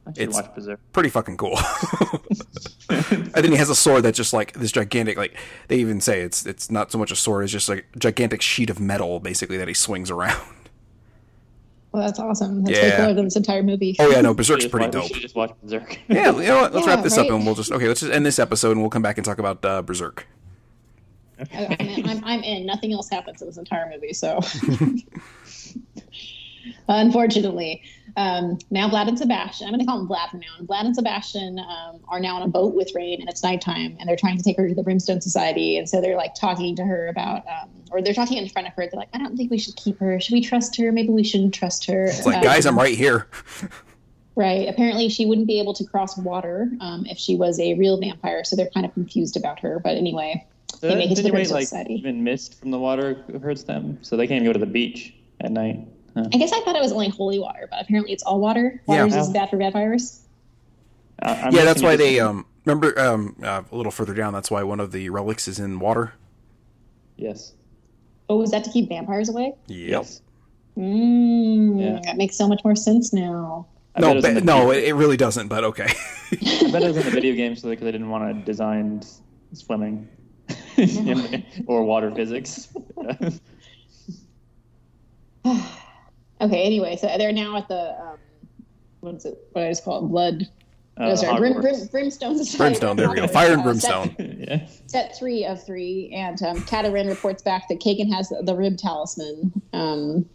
[0.06, 0.78] I should It's- watch Berserk.
[0.92, 1.58] Pretty fucking cool.
[2.88, 5.36] and then he has a sword that's just like this gigantic like
[5.68, 8.40] they even say it's it's not so much a sword, it's just like a gigantic
[8.42, 10.40] sheet of metal basically that he swings around.
[11.92, 12.62] Well, that's awesome.
[12.62, 12.96] That's way Yeah.
[12.98, 13.96] cooler than this entire movie.
[13.98, 15.12] Oh yeah, no, We Berserk's pretty watch- we dope.
[15.12, 15.98] should just watch Berserk.
[16.08, 16.72] Yeah, you know what?
[16.74, 17.88] Let's Yeah, wrap this up and we'll just okay.
[17.88, 20.26] Let's just end this episode and we'll come back and talk about uh, Berserk.
[21.54, 22.66] I, I'm, in, I'm, I'm in.
[22.66, 24.12] Nothing else happens in this entire movie.
[24.12, 24.40] So,
[26.88, 27.82] unfortunately,
[28.16, 29.66] um, now Vlad and Sebastian.
[29.66, 30.66] I'm going to call them Vlad from now on.
[30.66, 34.08] Vlad and Sebastian um, are now on a boat with Rayne, and it's nighttime, and
[34.08, 35.76] they're trying to take her to the Brimstone Society.
[35.78, 38.74] And so they're like talking to her about, um, or they're talking in front of
[38.74, 38.82] her.
[38.90, 40.18] They're like, I don't think we should keep her.
[40.20, 40.92] Should we trust her?
[40.92, 42.04] Maybe we shouldn't trust her.
[42.04, 43.28] It's like, Um, guys, I'm right here.
[44.36, 44.68] Right.
[44.68, 48.42] Apparently, she wouldn't be able to cross water um, if she was a real vampire.
[48.44, 49.80] So they're kind of confused about her.
[49.80, 51.94] But anyway, So They make it to the insinuate, Brimstone like Society.
[51.94, 55.14] even mist from the water hurts them, so they can't even go to the beach
[55.40, 55.86] at night.
[56.14, 56.26] Huh.
[56.32, 58.82] I guess I thought it was only holy water, but apparently it's all water.
[58.86, 59.20] Water Yeah.
[59.20, 60.20] is bad for vampires.
[61.22, 64.32] I- I'm yeah, that's why they um remember um uh, a little further down.
[64.32, 66.14] That's why one of the relics is in water.
[67.16, 67.52] Yes.
[68.28, 69.54] Oh, was that to keep vampires away?
[69.66, 70.22] Yes.
[70.78, 72.00] Mm, Yeah.
[72.04, 73.66] That makes so much more sense now.
[73.94, 75.48] I bet it No, was ba- no, video- it, it really doesn't.
[75.48, 75.86] But okay.
[76.32, 79.02] I bet it was in the video game so because they didn't want to design
[79.52, 80.08] swimming
[81.66, 82.68] or water physics.
[86.40, 86.62] Okay.
[86.62, 88.18] Anyway, so they're now at the um,
[89.00, 89.38] what is it?
[89.52, 90.08] What I just call it?
[90.08, 90.48] Blood.
[90.96, 92.36] Uh, no, sorry, Brim, Brim, brimstone.
[92.36, 92.58] Society.
[92.58, 92.96] Brimstone.
[92.96, 93.26] There we go.
[93.28, 94.14] Fire and Uh, brimstone.
[94.18, 94.66] yeah.
[94.66, 98.54] Set, set three of three, and um, Katarin reports back that Kagan has the, the
[98.54, 99.52] rib talisman.
[99.72, 100.28] Um,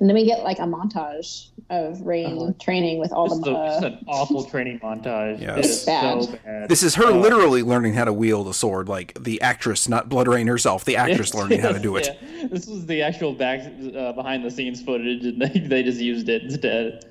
[0.00, 2.52] and then we get like a montage of Rayne Uh-huh.
[2.60, 3.50] training with all Just, the.
[3.50, 5.40] a, Uh, an awful training montage.
[5.40, 5.56] Yeah.
[5.56, 6.22] It It's is bad.
[6.22, 6.68] so bad.
[6.68, 7.18] This is her Oh.
[7.18, 10.84] literally learning how to wield a sword, like the actress, not BloodRayne herself.
[10.84, 12.08] The actress learning how to do it.
[12.40, 12.46] yeah.
[12.48, 13.60] This was the actual back
[13.96, 17.04] uh, behind the scenes footage, and they, they just used it instead.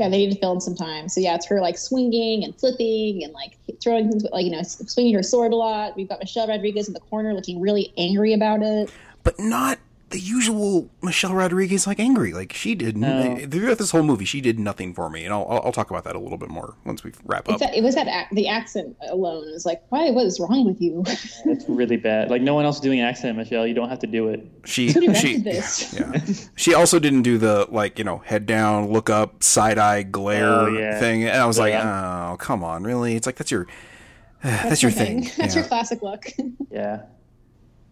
[0.00, 1.08] yeah, they need to fill in some time.
[1.08, 4.62] So yeah, it's her like swinging and flipping and like throwing things, like you know,
[4.62, 5.96] swinging her sword a lot.
[5.96, 8.90] We've got Michelle Rodriguez in the corner looking really angry about it.
[9.24, 9.78] but not
[10.12, 12.32] the usual Michelle Rodriguez like angry.
[12.32, 13.08] Like she did No.
[13.12, 13.34] Oh.
[13.34, 15.90] Eh, throughout this whole movie, she did nothing for me, and I'll I'll I'll talk
[15.90, 17.58] about that a little bit more once we wrap up.
[17.58, 20.10] That, it was that ac- the accent alone is like, why?
[20.10, 21.02] What is wrong with you?
[21.44, 22.30] It's really bad.
[22.30, 23.66] Like no one else is doing an accent, Michelle.
[23.66, 24.46] You don't have to do it.
[24.64, 25.92] She she this?
[25.94, 26.20] yeah.
[26.56, 30.48] She also didn't do the like you know head down, look up, side eye glare
[30.48, 31.00] Oh, yeah.
[31.00, 33.16] thing, and I was like, oh come on, really?
[33.16, 33.66] It's like that's your
[34.42, 35.20] that's, your my thing.
[35.36, 35.60] That's yeah.
[35.60, 36.26] your classic look.
[36.70, 37.02] Yeah.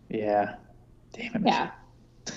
[0.09, 0.57] Yeah.
[1.13, 1.43] Damn it.
[1.47, 1.71] yeah,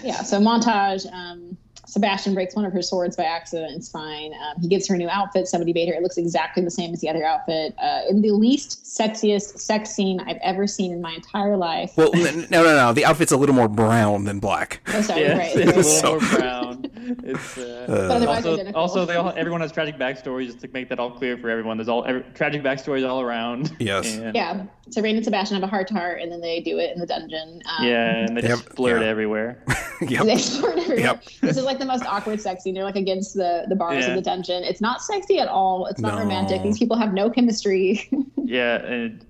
[0.01, 0.23] yeah.
[0.23, 1.11] So montage.
[1.11, 1.57] Um,
[1.93, 3.71] Sebastian breaks one of her swords by accident.
[3.75, 4.33] It's fine.
[4.33, 5.47] Um, he gives her a new outfit.
[5.47, 5.93] Somebody made her.
[5.93, 7.75] It looks exactly the same as the other outfit.
[7.81, 11.91] Uh, in the least sexiest sex scene I've ever seen in my entire life.
[11.95, 12.93] Well, n- no, no, no.
[12.93, 14.81] The outfit's a little more brown than black.
[14.87, 15.51] Oh, sorry, Yeah, right.
[15.55, 16.89] it's a little So- more brown.
[17.23, 18.81] It's uh, Uh, But otherwise also, identical.
[18.81, 21.75] also they all everyone has tragic backstories just to make that all clear for everyone.
[21.77, 23.75] There's all every, tragic backstories all around.
[23.79, 24.15] Yes.
[24.23, 24.63] And, Yeah.
[24.89, 26.99] So Rayne and Sebastian have a heart to heart, and then they do it in
[26.99, 27.61] the dungeon.
[27.77, 29.07] Um, Yeah, and they They just have- blurred yeah.
[29.09, 29.63] everywhere.
[30.01, 30.23] yep.
[30.25, 30.99] They flirt everywhere.
[30.99, 31.23] Yep.
[31.41, 32.73] This is like the most awkward sex scene.
[32.73, 34.11] They're like against the, the bars Yeah.
[34.11, 34.63] of the dungeon.
[34.63, 35.85] It's not sexy at all.
[35.87, 36.21] It's not No.
[36.21, 36.61] romantic.
[36.63, 38.09] These people have no chemistry.
[38.43, 39.25] yeah, and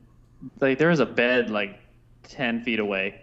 [0.60, 1.80] like there was a bed like
[2.24, 3.20] ten feet away.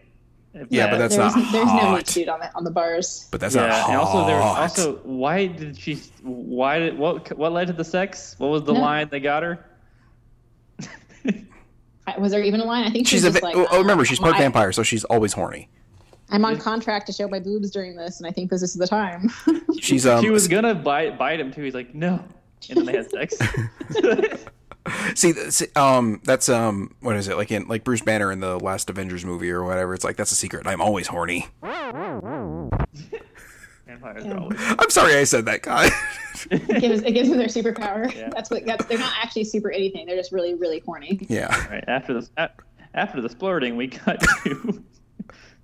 [0.52, 1.96] If Yeah, that- but that's there's not there's no hot.
[1.98, 3.28] meat suit on the on the bars.
[3.30, 3.88] But that's yeah, not hot.
[3.90, 7.84] and also there was also why did she why did what what led to the
[7.84, 8.34] sex?
[8.38, 8.80] What was the No.
[8.80, 9.64] line they got her?
[12.18, 12.84] Was there even a line?
[12.84, 13.30] I think She's she a.
[13.30, 15.68] just like, oh, oh, remember, she's part vampire, so she's always horny.
[16.30, 18.86] I'm on contract to show my boobs during this, and I think this is the
[18.86, 19.30] time.
[19.80, 20.22] She's um.
[20.22, 21.62] she was gonna bite bite him too.
[21.62, 22.22] He's like no,
[22.68, 23.36] and then they had sex.
[25.14, 28.58] See, see, um, that's um, what is it like in like Bruce Banner in the
[28.58, 29.92] last Avengers movie or whatever?
[29.92, 30.66] It's like that's a secret.
[30.66, 31.46] I'm always horny.
[33.86, 34.24] Vampires.
[34.24, 35.90] I'm sorry I said that, guy.
[36.50, 38.12] it, gives, it gives them their superpower.
[38.14, 38.30] Yeah.
[38.30, 38.64] That's what.
[38.64, 40.06] That's, they're not actually super anything.
[40.06, 41.26] They're just really, really horny.
[41.28, 41.68] yeah.
[41.68, 42.50] Right after the
[42.94, 44.82] after the splurting, we cut to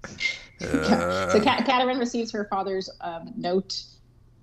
[0.60, 3.82] Uh, so Kat- Katarina receives her father's um, note,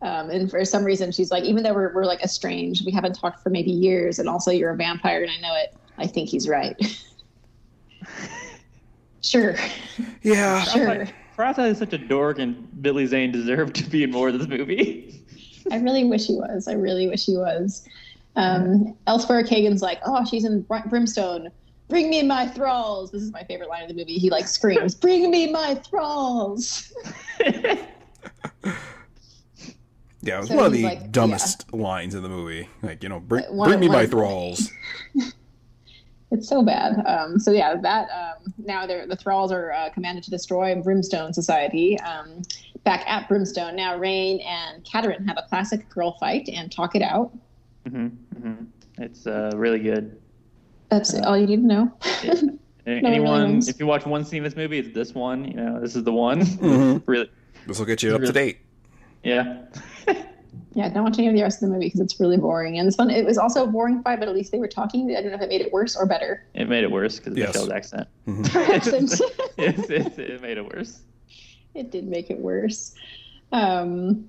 [0.02, 3.14] um, and for some reason she's like, even though we're, we're like estranged, we haven't
[3.14, 5.76] talked for maybe years, and also you're a vampire, and I know it.
[5.98, 6.76] I think he's right.
[9.22, 9.56] sure,
[10.22, 10.64] yeah.
[10.64, 11.08] sure.
[11.36, 14.48] Prata is such a dork, and Billy Zane deserved to be in more of this
[14.48, 15.24] movie.
[15.72, 16.68] I really wish he was.
[16.68, 17.88] I really wish he was.
[18.36, 21.50] Um, elsewhere, Kagan's like, oh, she's in Brimstone.
[21.90, 23.12] Bring me my thralls.
[23.12, 24.14] This is my favorite line of the movie.
[24.18, 26.92] He like screams, "Bring me my thralls!"
[30.26, 32.70] Yeah, it was So one of the like, dumbest lines in the movie.
[32.82, 34.72] Like, you know, bring, one- bring me one my thralls.
[36.32, 37.06] It's so bad.
[37.06, 41.32] Um, so yeah, that um, now they're, the thralls are uh, commanded to destroy Brimstone
[41.32, 42.00] Society.
[42.00, 42.42] Um,
[42.84, 47.04] back at Brimstone now, Rayne and Katarin have a classic girl fight and talk it
[47.04, 47.38] out.
[47.88, 48.54] hmm hmm
[48.98, 50.20] It's uh, really good.
[50.94, 51.92] That's all you need to know.
[52.86, 53.70] And Anyone, wins.
[53.70, 55.46] if you watch one scene in this movie, it's this one.
[55.46, 56.42] You know, this is the one.
[56.42, 57.02] Mhm.
[57.08, 57.32] really,
[57.66, 58.58] This will get you up to date.
[59.24, 59.60] yeah.
[60.74, 62.78] yeah, don't watch any of the rest of the movie because it's really boring.
[62.80, 65.16] And this one, it was also a boring fight, but at least they were talking.
[65.16, 66.44] I don't know if it made it worse or better.
[66.56, 67.48] it made it worse because of Yes.
[67.54, 68.08] Michelle's accent.
[68.54, 69.22] Accent.
[69.58, 71.00] it, it, it made it worse.
[71.74, 72.96] it did make it worse.
[73.54, 74.28] Um,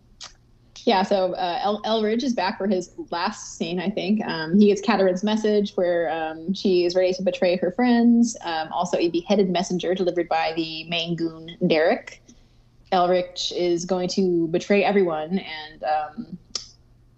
[0.84, 4.22] yeah, so uh, El- Elridge is back for his last scene, I think.
[4.26, 8.36] Um, he gets Katarin's message where um, she is ready to betray her friends.
[8.44, 12.22] Um, also, a beheaded messenger delivered by the main goon, Derek.
[12.92, 16.38] Elrich is going to betray everyone and, um,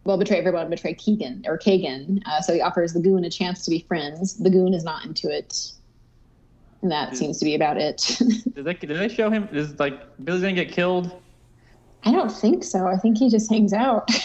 [0.05, 2.23] well, betray everyone, betray Keegan or Kagan.
[2.25, 4.35] Uh, so he offers the goon a chance to be friends.
[4.35, 5.73] The goon is not into it.
[6.83, 8.17] And that seems to be about it.
[8.55, 9.49] Did they, did they show him?
[9.51, 11.11] Is like Billy's gonna get killed?
[12.05, 12.87] I don't think so.
[12.87, 14.09] I think he just hangs out.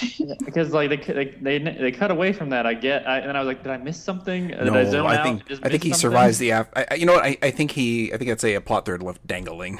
[0.45, 2.65] Because like they they they, they cut away from that.
[2.65, 3.07] I get.
[3.07, 4.49] I, and I was like, did I miss something?
[4.49, 5.99] Did No, I zone I out think and just I think he something?
[6.11, 6.49] survives the.
[6.51, 7.23] Af- I, I- you know what?
[7.25, 8.13] I, I think he.
[8.13, 9.79] I think I'd say a plot thread left dangling.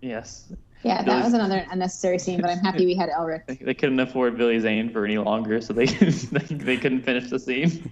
[0.00, 0.52] Yes.
[0.84, 3.46] Yeah, that was another unnecessary scene, but I'm happy we had Elric.
[3.46, 7.28] They, they couldn't afford Billy Zane for any longer, so they they, they couldn't finish
[7.30, 7.90] the scene.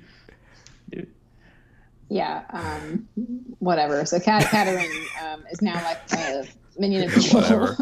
[0.91, 1.11] Dude.
[2.09, 3.07] Yeah, um,
[3.59, 4.05] whatever.
[4.07, 4.91] So Kat- Katarin
[5.23, 6.47] um, is now like a
[6.79, 7.43] minion of control.
[7.43, 7.77] Whatever.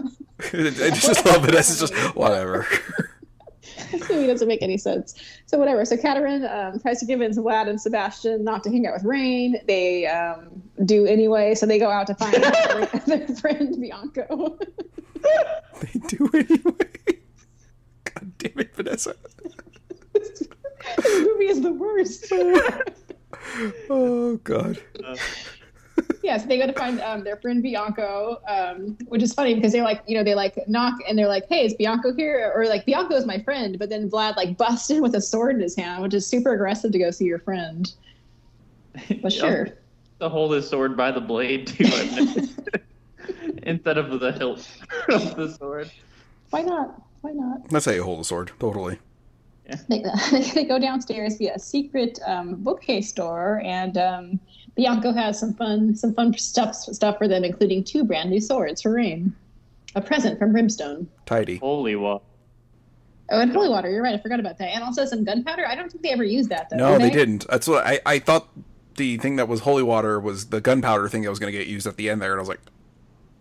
[0.52, 1.54] I just love it.
[1.54, 2.66] It's just whatever.
[3.90, 5.14] this movie doesn't make any sense.
[5.46, 5.84] So whatever.
[5.84, 9.56] So Katarin um, tries to convince Vlad and Sebastian not to hang out with Rayne.
[9.66, 12.34] They um, do anyway, so they go out to find
[13.06, 14.58] their, their friend Bianco.
[15.80, 17.20] they do anyway.
[18.04, 19.16] God damn it, Vanessa.
[20.12, 20.42] this
[20.98, 22.26] movie is the worst.
[23.90, 24.78] Oh God.
[26.22, 29.72] yeah, so they go to find um, their friend Bianco, um, which is funny because
[29.72, 32.66] they're like, you know, they like knock and they're like, "Hey, is Bianco here?" Or
[32.66, 35.62] like, "Bianco is my friend," but then Vlad like busts in with a sword in
[35.62, 37.92] his hand, which is super aggressive to go see your friend.
[39.22, 39.68] But sure,
[40.20, 41.84] To hold his sword by the blade too.
[43.62, 44.68] Instead of the hilt
[45.08, 45.90] of the sword.
[46.50, 47.02] Why not?
[47.22, 47.68] Why not?
[47.70, 48.52] That's how you hold a sword.
[48.60, 48.98] Totally.
[49.66, 49.76] Yeah.
[49.88, 50.02] They,
[50.54, 54.40] they go downstairs via a secret um, bookcase door, and um,
[54.76, 58.82] Bianco has some fun some fun stuff stuff for them, including two brand new swords
[58.82, 59.34] for Rayne,
[59.94, 61.08] a present from Brimstone.
[61.26, 61.56] Tidy.
[61.58, 62.24] Holy water.
[63.30, 63.90] Oh, and holy water.
[63.90, 64.14] You're right.
[64.14, 64.68] I forgot about that.
[64.74, 65.66] And also some gunpowder.
[65.66, 66.76] I don't think they ever used that though.
[66.76, 67.46] No, did they didn't.
[67.48, 68.48] That's what I, I thought.
[68.96, 71.66] The thing that was holy water was the gunpowder thing that was going to get
[71.66, 72.60] used at the end there, and I was like,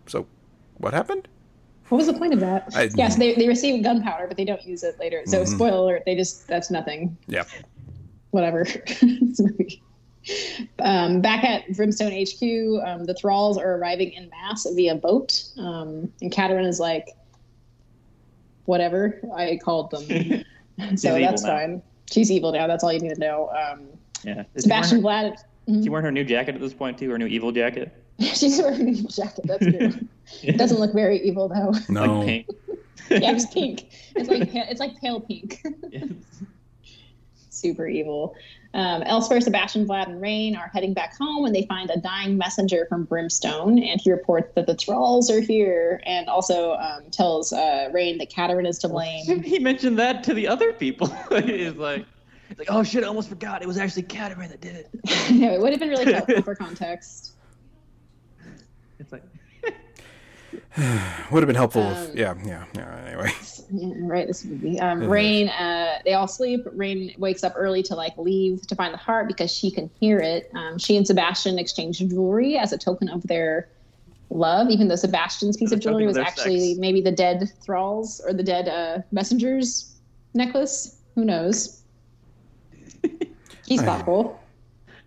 [0.07, 0.25] so
[0.77, 1.27] what happened?
[1.89, 2.69] What was the point of that?
[2.73, 5.21] I- yes, they they receive gunpowder, but they don't use it later.
[5.25, 5.47] So Mhm.
[5.47, 6.03] spoiler alert.
[6.07, 7.15] They just that's nothing.
[7.27, 7.43] Yeah.
[8.31, 8.65] whatever.
[8.87, 9.83] This movie.
[10.79, 16.11] Um, back at Brimstone HQ, um, the thralls are arriving in mass via boat, um,
[16.21, 17.09] and Katarin is like,
[18.65, 20.43] "Whatever, I called them."
[20.95, 21.49] so that's now.
[21.49, 21.81] fine.
[22.11, 22.67] She's evil now.
[22.67, 23.49] That's all you need to know.
[23.49, 23.87] Um,
[24.23, 24.43] Yeah.
[24.55, 25.37] Is Sebastian She wearing, Vlad.
[25.67, 27.91] her, she wearing her new jacket at this point too, her new evil jacket.
[28.19, 29.45] She's wearing an evil jacket.
[29.45, 30.07] That's true.
[30.41, 31.73] It doesn't look very evil though.
[31.89, 32.19] No.
[32.19, 32.47] Like pink.
[33.09, 33.89] yeah, it's pink.
[34.15, 35.61] It's like it's like pale pink.
[35.91, 36.09] Yes.
[37.63, 38.35] Super evil.
[38.73, 42.37] Um, elsewhere, Sebastian, Vlad, and Rayne are heading back home when they find a dying
[42.37, 47.53] messenger from Brimstone, and he reports that the Thralls are here, and also um, tells
[47.53, 49.41] uh, Rain that Katarin is to blame.
[49.43, 51.07] he mentioned that to the other people.
[51.31, 52.05] He's like,
[52.49, 53.61] he's like, oh shit, I almost forgot.
[53.61, 54.89] It was actually Catamaran that did it.
[55.31, 57.33] no, it would have been really helpful for context.
[58.99, 59.23] It's like,
[61.31, 62.15] Would have been helpful Um, if.
[62.15, 63.03] Yeah, yeah, yeah.
[63.07, 63.31] Anyway.
[63.75, 64.79] Yeah, right, this movie.
[64.79, 65.09] Um, Mhm.
[65.09, 66.61] Rayne, uh, they all sleep.
[66.73, 70.19] Rayne wakes up early to like leave to find the heart because she can hear
[70.19, 70.51] it.
[70.53, 73.69] Um, she and Sebastian exchange jewelry as a token of their
[74.29, 76.79] love, even though Sebastian's piece of jewelry was actually sex.
[76.79, 79.93] maybe the dead thralls or the dead uh, messengers
[80.35, 80.97] necklace.
[81.15, 81.81] Who knows?
[83.65, 84.39] He's I- thoughtful.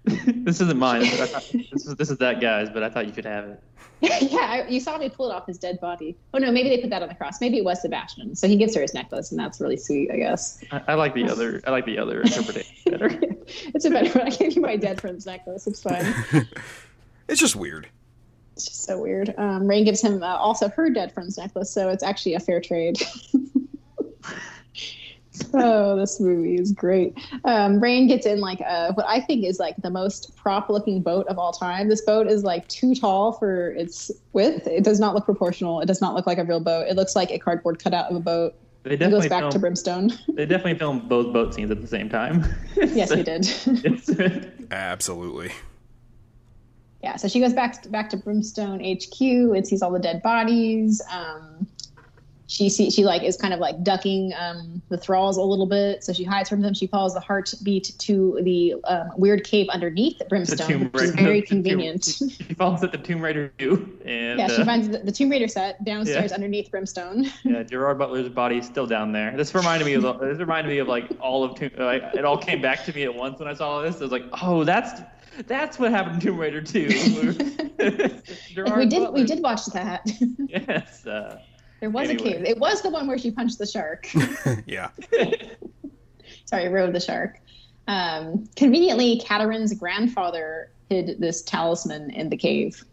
[0.27, 1.03] this isn't mine.
[1.03, 3.45] But I thought, this is this is that guy's, but I thought you could have
[3.45, 3.63] it.
[4.01, 6.17] yeah, I, you saw me pull it off his dead body.
[6.35, 7.41] Oh no, maybe they put that on the cross.
[7.41, 8.37] Maybe it was Sebastian.
[8.37, 10.63] So he gives her his necklace, and that's really sweet, I guess.
[10.71, 11.63] I, I like the other.
[11.67, 13.11] I like the other interpretation better.
[13.75, 14.29] it's a better one.
[14.29, 15.67] I gave you my dead friend's necklace.
[15.67, 16.05] It's fine.
[17.29, 17.89] It's just weird.
[18.55, 19.35] It's just so weird.
[19.37, 22.61] Um, Rayne gives him uh, also her dead friend's necklace, so it's actually a fair
[22.61, 22.97] trade.
[25.55, 27.16] Oh, this movie is great.
[27.45, 31.26] Um, Rayne gets in like uh, what I think is like the most prop-looking boat
[31.28, 31.89] of all time.
[31.89, 34.66] This boat is like too tall for its width.
[34.66, 35.80] It does not look proportional.
[35.80, 36.87] It does not look like a real boat.
[36.89, 38.55] It looks like a cardboard cutout of a boat.
[38.82, 40.11] They It goes back filmed, to Brimstone.
[40.34, 42.45] They definitely filmed both boat scenes at the same time.
[42.76, 43.49] yes, they did.
[44.70, 45.51] Absolutely.
[47.03, 51.01] yeah so she goes back back to brimstone hq and sees all the dead bodies
[51.11, 51.66] um
[52.49, 56.05] she see, she like is kind of like ducking um, the thralls a little bit,
[56.05, 56.74] so she hides from them.
[56.74, 61.40] She follows the heartbeat to the um, weird cave underneath Brimstone, Tomb which is very
[61.42, 62.05] the Tomb- convenient.
[62.05, 65.28] She falls at the Tomb Raider 2, and yeah, she uh, finds the, the Tomb
[65.30, 66.34] Raider set downstairs Yeah.
[66.36, 67.26] underneath Brimstone.
[67.44, 69.36] yeah, Gerard Butler's body is still down there.
[69.36, 71.70] This reminded me of this reminded me of like all of Tomb.
[71.76, 73.97] Like, it all came back to me at once when I saw this.
[73.97, 75.01] I was like, oh, that's
[75.47, 77.34] that's what happened to Tomb Raider 2.
[78.76, 80.09] We did we did watch that.
[80.49, 81.07] Yes.
[81.07, 81.40] Uh,
[81.87, 82.45] there was a cave.
[82.45, 84.09] It was the one where she punched the shark.
[84.66, 84.91] yeah.
[86.45, 87.39] sorry, rode the shark.
[87.87, 92.84] Um, conveniently, Katarin's grandfather hid this talisman in the cave.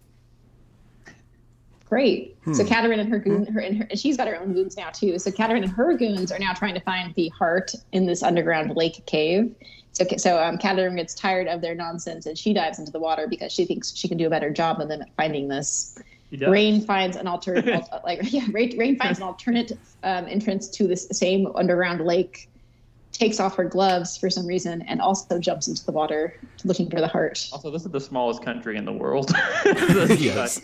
[1.89, 2.37] Great.
[2.53, 2.91] So Hmm.
[2.91, 5.17] And her goon, her and her, and she's got her own goons now too.
[5.17, 8.75] So Katarin and her goons are now trying to find the heart in this underground
[8.75, 9.55] lake cave.
[9.91, 13.27] So, so um, Katarin gets tired of their nonsense and she dives into the water
[13.27, 15.97] because she thinks she can do a better job than them at finding this.
[16.33, 16.49] He does.
[16.49, 21.07] Rayne finds an alternate, like yeah, Rayne, Rayne finds an alternate um, entrance to this
[21.11, 22.49] same underground lake,
[23.11, 26.99] takes off her gloves for some reason, and also jumps into the water looking for
[27.01, 27.47] the heart.
[27.53, 29.31] Also, this is the smallest country in the world.
[30.17, 30.59] Yes.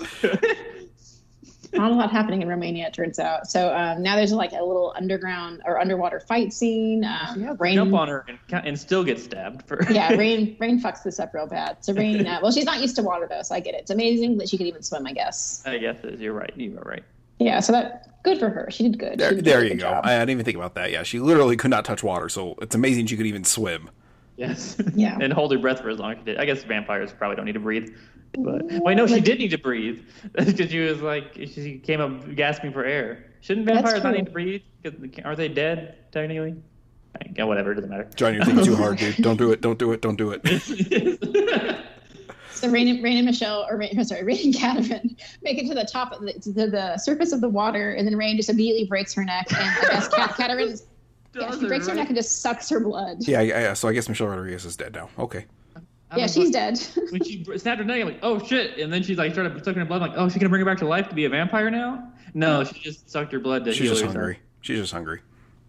[1.73, 3.47] Not a lot happening in Romania, it turns out.
[3.47, 7.05] So um, now there's like a little underground or underwater fight scene.
[7.05, 9.67] Um, Rayne, Jump on her and, and still get stabbed.
[9.67, 11.77] For yeah, Rayne, Rayne fucks this up real bad.
[11.83, 13.81] So Rayne, uh, well, she's not used to water though, so I get it.
[13.81, 15.63] It's amazing that she could even swim, I guess.
[15.65, 16.21] I guess it is.
[16.21, 16.53] You're right.
[16.55, 17.03] You are right.
[17.39, 18.69] Yeah, so that good for her.
[18.69, 19.17] She did good.
[19.19, 19.91] There, did there you good go.
[19.91, 20.05] job.
[20.05, 20.91] I, I didn't even think about that.
[20.91, 23.89] Yeah, she literally could not touch water, so it's amazing she could even swim.
[24.35, 24.77] Yes.
[24.95, 25.17] Yeah.
[25.21, 26.37] and hold her breath for as long as she did.
[26.37, 27.93] I guess vampires probably don't need to breathe.
[28.37, 30.01] But wait, no, she did need to breathe
[30.33, 33.25] because she was like she came up gasping for air.
[33.41, 34.19] Shouldn't vampires not true.
[34.19, 34.61] need to breathe?
[34.83, 34.93] 'Cause
[35.25, 36.55] Aren't they dead technically?
[37.35, 37.71] Yeah, whatever.
[37.71, 38.07] It doesn't matter.
[38.15, 39.15] John, you're thinking too hard, dude.
[39.17, 39.61] Don't do it.
[39.61, 40.01] Don't do it.
[40.01, 41.79] Don't do it.
[42.51, 45.73] So Rayne, and- Rayne and Michelle, or Rayne, sorry, Rayne and Catherine make it to
[45.73, 48.49] the top of the, to the, the surface of the water, and then Rayne just
[48.49, 50.75] immediately breaks her neck, and I guess Cat, Catherine,
[51.35, 53.19] yeah, she breaks her neck and just sucks her blood.
[53.21, 53.73] Yeah, yeah, yeah.
[53.75, 55.09] So I guess Michelle Rodriguez is dead now.
[55.17, 55.45] Okay.
[56.15, 56.79] Yeah, she's dead.
[57.11, 58.77] when she snapped her neck, I'm like, oh shit!
[58.79, 60.01] And then she's like started sucking her blood.
[60.01, 62.11] I'm like, oh, she's gonna bring her back to life to be a vampire now?
[62.33, 64.15] No, she just sucked her blood to She's heal just herself.
[64.15, 64.39] hungry.
[64.61, 65.21] She's just hungry.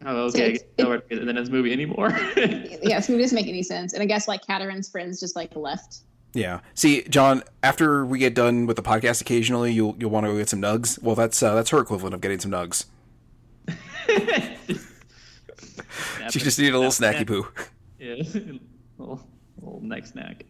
[0.05, 0.45] Oh, okay.
[0.45, 2.09] I it's- guess it's not in the next movie anymore.
[2.37, 3.93] yeah, this movie doesn't make any sense.
[3.93, 5.99] And I guess like Katarin's friends just like left.
[6.33, 6.61] Yeah.
[6.75, 10.39] See, John, after we get done with the podcast occasionally, you'll you'll want to go
[10.39, 11.03] get some nugs.
[11.03, 12.87] Well, that's uh, that's her equivalent of getting some nugs.
[16.31, 17.47] She just needed a little snacky poo.
[17.99, 18.23] Yeah,
[18.99, 19.21] little,
[19.63, 20.45] little neck snack.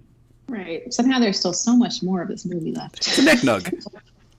[0.49, 0.93] Right.
[0.93, 2.99] Somehow there's still so much more of this movie left.
[2.99, 3.87] It's a neck nug.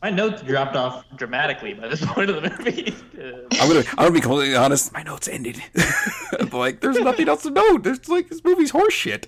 [0.03, 2.93] My notes dropped off dramatically by this point of the movie.
[3.61, 4.91] I'm gonna I'm gonna be completely honest.
[4.93, 5.61] My notes ended.
[6.51, 7.83] like, there's nothing else to note.
[7.83, 9.27] There's like this movie's horseshit.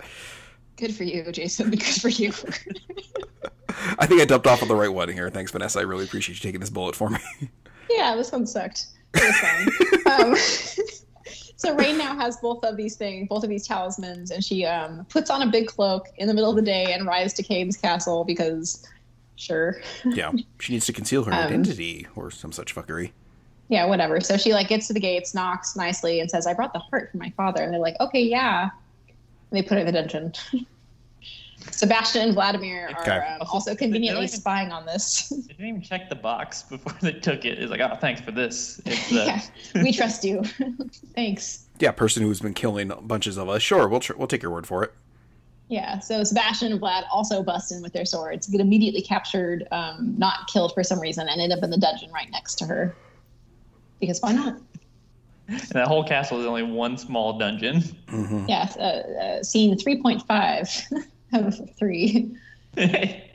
[0.75, 1.69] Good for you, Jason.
[1.69, 2.33] Good for you.
[3.99, 5.29] I think I dumped off on the right one here.
[5.29, 5.79] Thanks, Vanessa.
[5.79, 7.19] I really appreciate you taking this bullet for me.
[7.89, 8.87] yeah, this one sucked.
[9.13, 10.31] It was fun.
[10.31, 10.35] um,
[11.55, 15.05] so Rayne now has both of these things, both of these talismans, and she um,
[15.09, 17.77] puts on a big cloak in the middle of the day and rides to Cade's
[17.77, 18.85] castle because,
[19.35, 23.11] sure, yeah, she needs to conceal her Um, identity or some such fuckery.
[23.69, 24.19] yeah, whatever.
[24.19, 27.11] So she like gets to the gates, knocks nicely, and says, "I brought the heart
[27.11, 28.69] for my father." And they're like, "Okay, yeah."
[29.51, 30.33] And they put her in the dungeon.
[31.71, 33.17] Sebastian and Vladimir are Okay.
[33.39, 35.29] um, also conveniently even- spying on this.
[35.47, 37.59] they didn't even check the box before they took it.
[37.59, 38.81] It's like, oh, thanks for this.
[38.85, 39.15] It's, uh,
[39.75, 40.43] yeah, we trust you.
[41.15, 41.65] Thanks.
[41.79, 43.61] Yeah, person who's been killing bunches of us.
[43.61, 44.93] Sure, we'll tr- we'll take your word for it.
[45.69, 50.13] Yeah, so Sebastian and Vlad also bust in with their swords, get immediately captured, um,
[50.17, 52.95] not killed for some reason, and end up in the dungeon right next to her.
[53.99, 54.57] Because why not?
[55.47, 57.81] and that whole castle is only one small dungeon.
[58.07, 61.03] hmm Yeah, uh, uh, scene 3.5
[61.33, 62.35] of 3.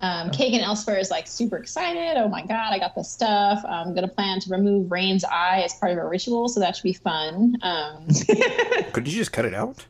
[0.00, 2.16] Um, Kagan elsewhere is like super excited.
[2.18, 3.64] Oh my god, I got this stuff.
[3.68, 6.84] I'm gonna plan to remove Rayne's eye as part of a ritual, so that should
[6.84, 7.56] be fun.
[7.62, 8.06] Um,
[8.92, 9.84] Could you just cut it out?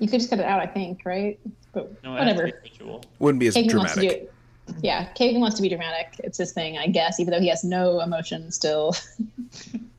[0.00, 1.38] you could just cut it out, I think, right?
[1.72, 2.60] But No, it has to whatever.
[2.64, 3.04] ritual.
[3.20, 4.22] Wouldn't be as Kagan wants to do dramatic.
[4.68, 4.78] it.
[4.82, 6.16] Yeah, Kagan wants to be dramatic.
[6.24, 8.96] It's his thing, I guess, even though he has no emotion still.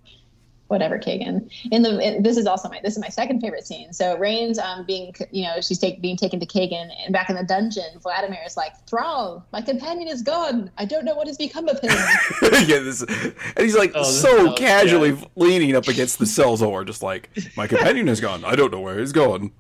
[0.74, 1.47] Whatever, Kagan.
[1.71, 3.93] In the in, this is also my this is my second favorite scene.
[3.93, 7.36] So Rayne's um being you know she's take, being taken to Kagan and back in
[7.36, 10.71] the dungeon, Vladimir is like Thrall, my companion is gone.
[10.80, 11.91] I don't know what has become of him.
[12.41, 15.26] yeah, this, and he's like Oh, so is- casually yeah.
[15.36, 18.43] leaning up against the cell door, just like my companion is gone.
[18.43, 19.51] I don't know where he's gone.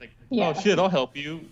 [0.00, 0.52] Like, Yeah.
[0.56, 1.42] oh shit, I'll help you,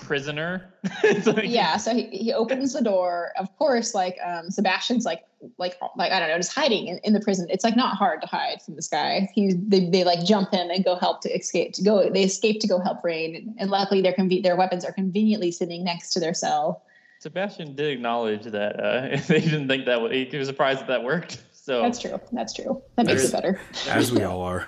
[0.00, 0.72] prisoner.
[1.02, 3.32] It's like- yeah, so he, he opens the door.
[3.38, 5.24] Of course, like um Sebastian's like
[5.58, 7.46] like like I don't know, just hiding in, in the prison.
[7.50, 9.28] It's like not hard to hide from this guy.
[9.34, 12.10] He they, they like jump in and go help to escape to go.
[12.10, 15.84] They escape to go help Rayne, and luckily their conve- their weapons are conveniently sitting
[15.84, 16.82] next to their cell.
[17.20, 21.04] Sebastian did acknowledge that uh, they didn't think that would, he was surprised that that
[21.04, 21.42] worked.
[21.52, 22.18] So That's true.
[22.32, 22.82] That's true.
[22.96, 23.60] That makes it better.
[23.88, 24.66] As we all are.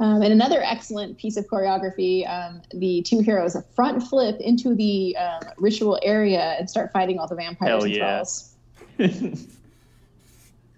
[0.00, 5.16] Um, and another excellent piece of choreography: um, the two heroes front flip into the
[5.16, 8.22] um, ritual area and start fighting all the vampires Hell and yeah.
[8.22, 8.54] trolls.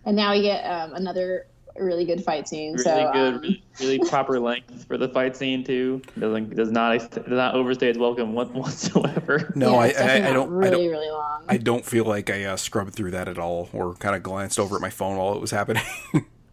[0.06, 1.48] And now we get um, another
[1.78, 2.72] really good fight scene.
[2.72, 6.00] really so good, um, really, really proper length for the fight scene too.
[6.18, 9.52] Doesn't does not does not overstay its welcome whatsoever.
[9.56, 10.64] No, yeah, I, I, I don't.
[10.64, 10.88] I don't.
[10.88, 11.42] really long.
[11.48, 14.60] I don't feel like I uh, scrubbed through that at all, or kind of glanced
[14.60, 15.82] over at my phone while it was happening.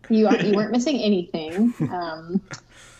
[0.10, 1.74] You you weren't missing anything.
[1.92, 2.42] Um,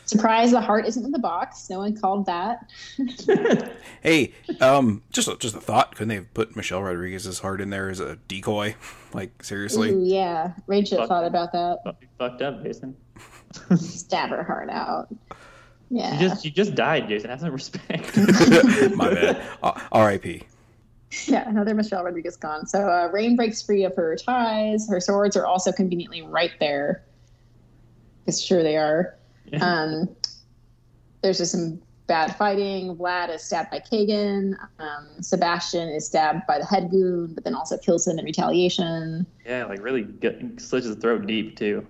[0.06, 0.52] surprise!
[0.52, 1.70] The heart isn't in the box.
[1.70, 2.70] No one called that.
[4.02, 5.92] hey, um, just a, just a thought.
[5.96, 8.76] Couldn't they have put Michelle Rodriguez's heart in there as a decoy?
[9.14, 9.92] Like seriously?
[9.92, 11.08] Ooh, yeah, Rachel Fuck.
[11.08, 11.82] thought about that.
[12.02, 12.96] You fucked up, Jason.
[13.76, 15.08] Stab her heart out.
[15.92, 16.14] Yeah.
[16.20, 17.30] You just you just died, Jason.
[17.30, 18.18] Have some respect.
[18.96, 19.40] My bad.
[19.62, 20.42] Uh, R.I.P.
[21.28, 22.66] Yeah, another Michelle Rodriguez gone.
[22.66, 24.88] So uh, Rayne breaks free of her ties.
[24.90, 27.04] Her swords are also conveniently right there.
[28.26, 29.16] Because sure they are.
[29.62, 30.10] Um,
[31.22, 32.96] there's just some bad fighting.
[32.96, 34.56] Vlad is stabbed by Kagan.
[34.80, 39.26] Um, Sebastian is stabbed by the head goon, but then also kills him in retaliation.
[39.46, 41.86] yeah, like really good, slits his throat deep too.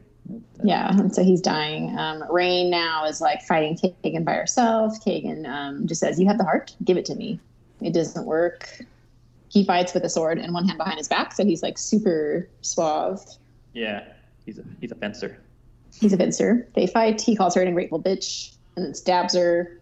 [0.64, 1.98] Yeah, and so he's dying.
[1.98, 5.04] Um, Rayne now is like fighting Kagan by herself.
[5.06, 6.76] Kagan um, just says, "You have the heart.
[6.84, 7.40] Give it to me."
[7.82, 8.86] It doesn't work.
[9.54, 12.50] He fights with a sword and one hand behind his back, so he's like super
[12.62, 13.22] suave.
[13.74, 14.04] Yeah,
[14.44, 15.40] he's a he's a fencer.
[16.00, 16.68] He's a fencer.
[16.74, 17.22] They fight.
[17.22, 19.80] He calls her an ungrateful bitch and then stabs her.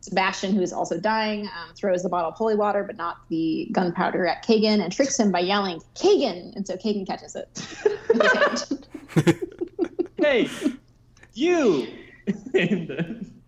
[0.00, 3.68] Sebastian, who is also dying, um, throws the bottle of holy water, but not the
[3.72, 6.54] gunpowder at Kagan and tricks him by yelling, Kagan!
[6.56, 7.48] And so Kagan catches it.
[8.08, 8.86] with his hand.
[10.18, 10.50] Hey,
[11.32, 11.88] you.
[12.28, 12.32] Uh,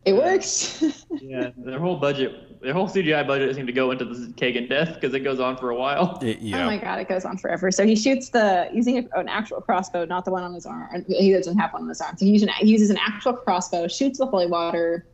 [0.05, 0.83] it works.
[1.21, 4.95] yeah, their whole budget, their whole CGI budget seemed to go into this Kagan death
[4.95, 6.19] because it goes on for a while.
[6.23, 7.71] Y- Oh my god, it goes on forever.
[7.71, 11.05] So he shoots the using an actual crossbow, not the one on his arm.
[11.09, 12.17] He doesn't have one on his arm.
[12.17, 15.07] So he uses an, he uses an actual crossbow, shoots the holy water.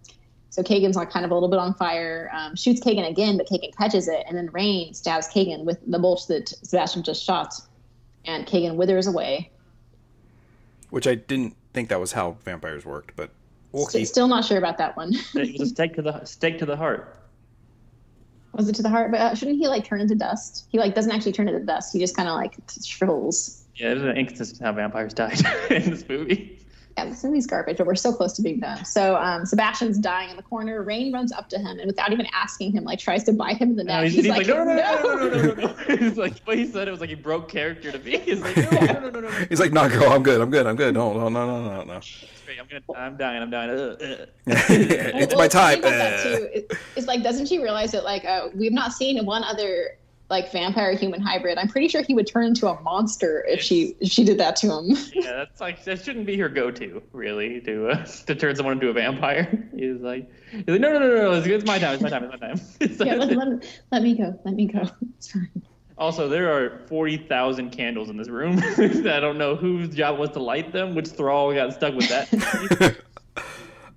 [0.50, 3.48] So Kagan's like kind of a little bit on fire, um, shoots Kagan again, but
[3.48, 7.54] Kagan catches it, and then Rayne stabs Kagan with the bolt that Sebastian just shot,
[8.26, 9.50] and Kagan withers away.
[10.90, 13.30] Which I didn't think that was how vampires worked, but
[13.74, 14.04] okay.
[14.04, 15.14] Still not sure about that one.
[15.34, 17.16] It was a stake to the stake to the heart.
[18.54, 19.10] Was it to the heart?
[19.10, 20.66] But uh, shouldn't he like turn into dust?
[20.68, 21.92] He like doesn't actually turn into dust.
[21.92, 23.64] He just kind of like shrivels.
[23.76, 25.40] Yeah, it is inconsistent how vampires died
[25.70, 26.61] in this movie.
[26.96, 28.84] Yeah, this movie's garbage, but we're so close to being done.
[28.84, 30.82] So um, Sebastian's dying in the corner.
[30.82, 33.70] Rayne runs up to him and without even asking him, like tries to bite him
[33.70, 34.10] in the No, neck.
[34.12, 35.96] he's, he's like, no, no, no, no, no, no, no, no, no.
[35.96, 38.18] He's like, what he said, it was like he broke character to me.
[38.18, 39.30] He's like, no, no, no, no, no, no.
[39.48, 40.40] He's like, "No, girl, I'm good.
[40.40, 40.66] I'm good.
[40.66, 40.94] I'm good.
[40.94, 42.00] No, no, no, no, no, no."
[42.60, 43.70] I'm gonna, I'm dying, I'm dying.
[43.70, 44.26] Uh, uh.
[44.46, 45.80] it's Well, my the time.
[45.80, 46.64] thing that, Uh, too, is-
[46.96, 49.96] It's like, doesn't she realize that like uh, we've not seen one other
[50.30, 51.58] like vampire human hybrid?
[51.58, 54.56] I'm pretty sure he would turn into a monster if she if she did that
[54.56, 54.96] to him.
[55.14, 58.88] Yeah, that's like that shouldn't be her go-to, really, to uh, to turn someone into
[58.88, 59.68] a vampire.
[59.76, 62.08] He's like, he's like, no, no, no, no, no, it's, it's my time, it's my
[62.08, 62.60] time, it's my time.
[62.80, 64.38] It's yeah, like- let, let, let me go.
[64.44, 64.82] Let me go.
[65.18, 65.50] It's fine.
[65.98, 68.58] Also, there are 40,000 candles in this room.
[68.58, 72.96] I don't know whose job was to light them, which thrall got stuck with that.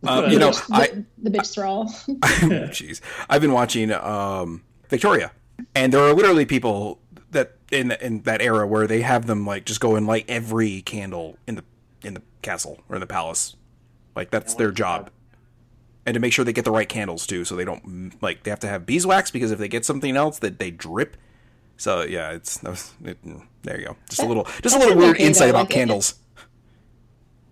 [0.03, 1.85] um, you know, the, I the bitch thrall.
[1.85, 5.31] jeez, I've been watching um, Victoria,
[5.75, 6.99] and there are literally people
[7.31, 10.81] that in in that era where they have them like just go and light every
[10.81, 11.63] candle in the
[12.03, 13.55] in the castle or in the palace,
[14.15, 15.09] like that's their job.
[16.05, 18.43] And to make sure they get the right candles too, so they don't mm, like
[18.43, 21.17] they have to have beeswax because if they get something else that they drip.
[21.77, 23.17] So yeah, it's that was, it,
[23.63, 23.97] there you go.
[24.07, 26.15] Just a little, just a little weird insight though, about like, it- candles.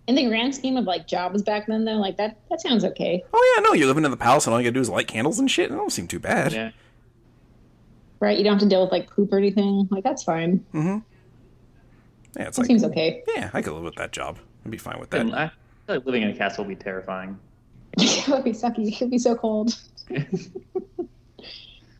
[0.06, 3.24] In the grand scheme of like jobs back then, though, like that that sounds okay,
[3.32, 5.08] Oh yeah, no, you're living in the palace and all you gotta do is light
[5.08, 5.70] candles and shit.
[5.70, 6.52] It don't seem too bad.
[6.52, 6.70] yeah.
[8.20, 8.36] Right?
[8.36, 9.88] You don't have to deal with like poop or anything.
[9.90, 10.64] Like that's fine.
[10.72, 10.98] Mm-hmm.
[12.36, 13.22] Yeah, it's That like seems okay.
[13.34, 14.38] yeah, I could live with that job.
[14.64, 15.20] I'd be fine with that.
[15.20, 15.48] And I
[15.86, 17.38] feel like living in a castle would be terrifying.
[17.98, 18.92] it would be sucky.
[18.92, 19.78] It would be so cold.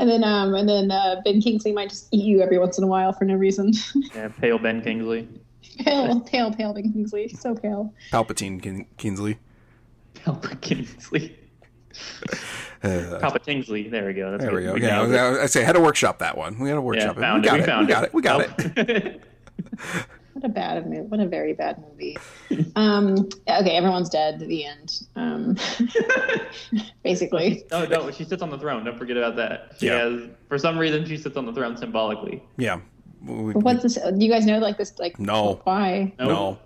[0.01, 2.85] And then, um, and then uh, Ben Kingsley might just eat you every once in
[2.85, 3.73] a while for no reason.
[4.15, 5.29] Yeah, pale Ben Kingsley.
[5.79, 7.95] pale, pale, pale Ben Kingsley, so pale.
[8.13, 9.39] Palpatine Kin- Kinsley.
[10.15, 11.39] Pale Kingsley.
[12.83, 13.89] Uh, Papa Kingsley.
[13.89, 14.31] There we go.
[14.33, 14.81] That's there we good.
[14.81, 14.87] go.
[14.87, 15.19] Yeah, nailed it.
[15.41, 16.59] I, I say had to workshop that one.
[16.59, 17.25] We had to workshop Yeah, it.
[17.25, 17.51] found we it.
[17.51, 17.67] got We it.
[17.67, 18.15] found we got it.
[18.15, 18.41] We got
[18.89, 18.89] it.
[18.89, 19.23] it.
[20.35, 21.01] What a bad movie.
[21.03, 22.17] What a very bad movie.
[22.77, 24.41] Um, okay, everyone's dead.
[24.41, 25.03] The end.
[25.15, 25.57] Um,
[27.05, 27.65] basically.
[27.71, 28.85] Oh no, she sits on the throne.
[28.85, 29.75] Don't forget about that.
[29.79, 29.99] She Yeah.
[30.11, 32.43] has, for some reason, she sits on the throne symbolically.
[32.57, 32.81] Yeah.
[33.25, 33.95] We- But What's this?
[33.95, 34.99] Do you guys know like this?
[34.99, 35.61] Like No.
[35.65, 36.13] Why?
[36.19, 36.59] No.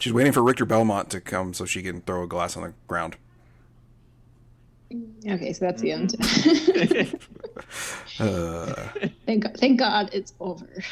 [0.00, 2.72] She's waiting for Richter Belmont to come so she can throw a glass on the
[2.88, 3.16] ground.
[5.26, 6.14] Okay, so that's the end.
[8.18, 8.74] Uh,
[9.26, 10.82] thank God, thank God it's over.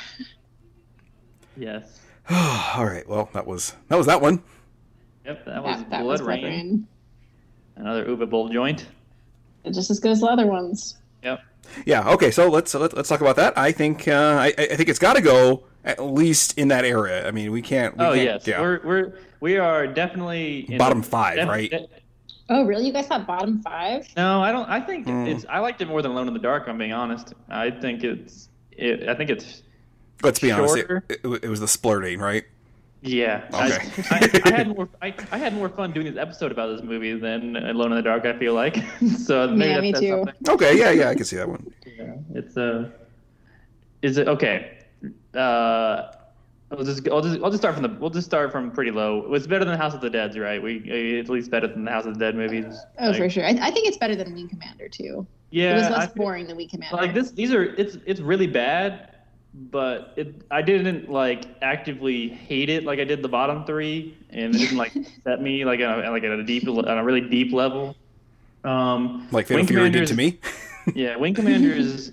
[1.56, 2.00] yes.
[2.30, 3.08] all right.
[3.08, 4.42] Well, that was that was that one.
[5.24, 6.44] Yep, that was That, that Blood was Rain.
[6.44, 6.86] Rain.
[7.76, 8.86] Another Uwe Boll joint.
[9.72, 10.98] Just as good as the other ones.
[11.22, 11.40] Yep.
[11.86, 12.10] Yeah.
[12.10, 12.30] Okay.
[12.30, 13.56] So let's let's, let's talk about that.
[13.56, 17.26] I think uh, I, I think it's got to go at least in that area.
[17.26, 17.96] I mean, we can't.
[17.96, 18.60] We Oh can't, yes, Yeah.
[18.60, 21.70] we're we're we are definitely Bottom the- five, def- right?
[21.70, 21.88] de-
[22.50, 22.86] Oh, really?
[22.86, 24.08] You guys thought bottom five?
[24.16, 24.66] no, I don't.
[24.70, 25.26] I think Hmm.
[25.26, 25.44] it's.
[25.50, 26.66] I liked it more than Alone in the Dark.
[26.66, 27.34] I'm being honest.
[27.50, 28.48] I think it's.
[28.72, 29.62] It, I think it's.
[30.22, 30.76] Let's be honest.
[30.76, 31.04] It, Shorter.
[31.10, 32.44] it, it was the splurting, right?
[33.02, 33.44] Yeah.
[33.52, 33.86] Okay.
[34.10, 34.88] I, I, I had more.
[35.02, 38.02] I, I had more fun doing this episode about this movie than Alone in the
[38.02, 38.24] Dark.
[38.24, 38.76] I feel like.
[39.18, 40.08] so maybe Yeah, that me too.
[40.08, 40.34] something.
[40.48, 40.78] Okay.
[40.78, 40.90] Yeah.
[40.90, 41.10] Yeah.
[41.10, 41.70] I can see that one.
[41.84, 42.90] Yeah, it's a.
[44.00, 44.77] Is it okay?
[45.34, 46.12] Uh,
[46.70, 49.32] I'll just I'll just I'll just start from the we'll just start from pretty low.
[49.34, 50.62] It's better than House of the Dead's, right?
[50.62, 52.66] We uh, at least better than the House of the Dead movies.
[52.98, 53.44] Oh, Like, for sure.
[53.44, 55.26] I, I think it's better than Wing Commander too.
[55.50, 56.96] Yeah, it was less feel- boring than Wing Commander.
[56.96, 57.30] like this.
[57.30, 59.14] These are it's it's really bad,
[59.54, 64.54] but it I didn't like actively hate it like I did the bottom three, and
[64.54, 64.92] it didn't like
[65.24, 67.96] set me like on a, like at a deep on a really deep level.
[68.64, 70.38] Um, Like Wing Commander did to me.
[70.94, 72.12] Yeah, Wing Commander is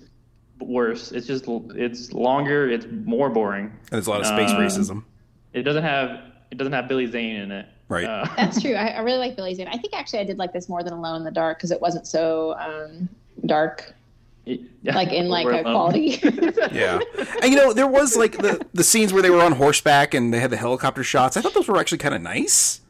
[0.60, 1.12] worse.
[1.12, 2.68] It's just it's longer.
[2.70, 3.66] It's more boring.
[3.66, 5.04] And there's a lot of space Um, racism.
[5.52, 7.66] It doesn't have it doesn't have Billy Zane in it.
[7.88, 8.04] Right.
[8.04, 8.74] Uh, That's true.
[8.74, 9.68] I, I really like Billy Zane.
[9.68, 11.80] I think actually I did like this more than Alone in the Dark because it
[11.80, 13.08] wasn't so um,
[13.46, 13.94] dark,
[14.84, 15.62] like in like a alone.
[15.64, 16.20] quality.
[16.72, 16.98] Yeah.
[17.42, 20.32] And you know, there was like the the scenes where they were on horseback and
[20.34, 21.36] they had the helicopter shots.
[21.36, 22.80] I thought those were actually kind of nice.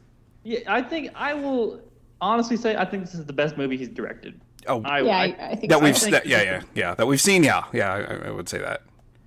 [0.43, 1.79] yeah, I think I will
[2.19, 4.41] honestly say I think this is the best movie he's directed.
[4.67, 5.83] Oh, I, yeah, I, I, I think that so.
[5.83, 7.43] we've think that, yeah yeah yeah that we've seen.
[7.43, 8.81] Yeah, yeah, I, I would say that.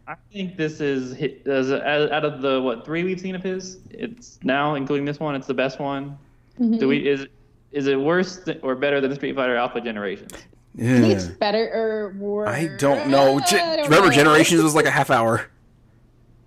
[0.08, 3.78] I think this is hit- as out of the what three we've seen of his.
[3.90, 5.34] It's now including this one.
[5.34, 6.18] It's the best one.
[6.58, 6.78] Mm-hmm.
[6.78, 7.26] Do we is
[7.72, 10.32] is it worse th- or better than the Street Fighter Alpha Generations?
[10.34, 11.32] I think it's Yeah.
[11.38, 12.48] better or worse.
[12.48, 13.38] I don't know.
[13.38, 14.12] I don't remember, know.
[14.12, 15.48] Generations was like a half hour.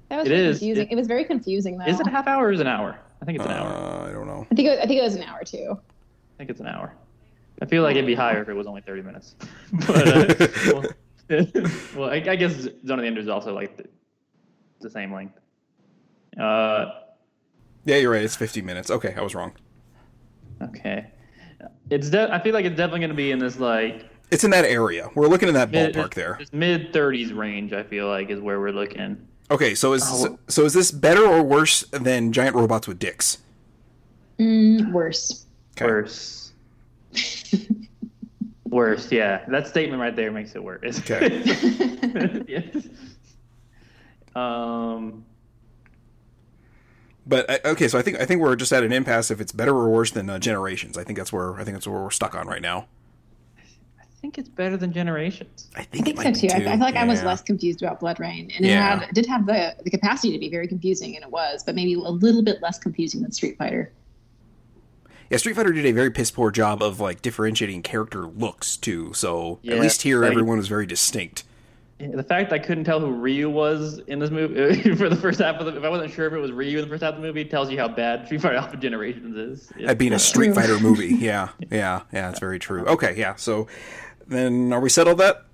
[0.09, 0.59] That was It very is.
[0.59, 0.87] confusing.
[0.87, 1.85] It- It, was very confusing though.
[1.85, 2.99] Is it a half hour or is it an hour?
[3.21, 3.67] I think it's an hour.
[3.67, 4.45] Uh, I don't know.
[4.51, 5.77] I think it, I think it was an hour too.
[5.79, 6.93] I think it's an hour.
[7.63, 9.35] I feel like it'd be higher if it was only 30 minutes.
[9.87, 10.83] but, uh, well,
[11.95, 12.55] well I, I, guess
[12.85, 13.85] Zone of the Enders is also like the,
[14.81, 15.39] the same length.
[16.37, 16.91] Uh,
[17.85, 18.21] yeah, you're right.
[18.21, 18.91] It's 50 minutes.
[18.91, 19.53] Okay, I was wrong.
[20.61, 21.09] Okay.
[21.89, 24.09] It's de- I feel like it's definitely going to be in this like.
[24.29, 25.09] It's in that area.
[25.15, 26.41] We're looking in that mid, ballpark there.
[26.51, 27.71] Mid 30s range.
[27.71, 29.25] I feel like is where we're looking.
[29.49, 30.37] Okay, so is oh.
[30.49, 33.37] so is this better or worse than giant robots with dicks?
[34.37, 35.45] Mm, worse.
[35.77, 35.85] Okay.
[35.85, 36.42] Worse.
[38.65, 39.45] worse, yeah.
[39.47, 40.99] That statement right there makes it worse.
[40.99, 41.41] Okay.
[42.47, 42.87] yes.
[44.35, 45.25] Um.
[47.25, 49.71] But okay, so I think I think we're just at an impasse if it's better
[49.71, 50.97] or worse than uh, Generations.
[50.97, 52.87] I think that's where I think that's where we're stuck on right now.
[53.97, 55.69] I think it's better than Generations.
[55.75, 56.47] I think, I think so too.
[56.49, 56.55] too.
[56.55, 57.03] I, feel like yeah.
[57.03, 58.95] I was less confused about BloodRayne, and yeah.
[58.95, 61.63] it had it did have the the capacity to be very confusing, and it was,
[61.63, 63.93] but maybe a little bit less confusing than Street Fighter.
[65.29, 69.13] Yeah, Street Fighter did a very piss poor job of like differentiating character looks too.
[69.13, 71.43] So yeah, at least here, everyone was very distinct
[72.11, 75.55] the fact I couldn't tell who Ryu was in this movie for the first half
[75.57, 77.21] of the, if I wasn't sure if it was Ryu in the first half of
[77.21, 79.71] the movie, tells you how bad Street Fighter Alpha Generations is.
[79.85, 82.85] At being a Street Fighter movie, yeah, yeah, yeah, it's very true.
[82.85, 83.35] Okay, yeah.
[83.35, 83.67] So
[84.27, 85.45] then, are we settled that?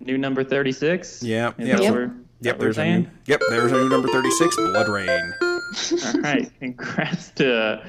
[0.00, 1.22] New number thirty six.
[1.22, 1.80] Yeah, yeah.
[1.80, 2.10] Yep.
[2.40, 3.40] yep there's a new, yep.
[3.48, 4.56] There's a new number thirty six.
[4.56, 5.32] BloodRayne.
[6.14, 7.84] All right, congrats to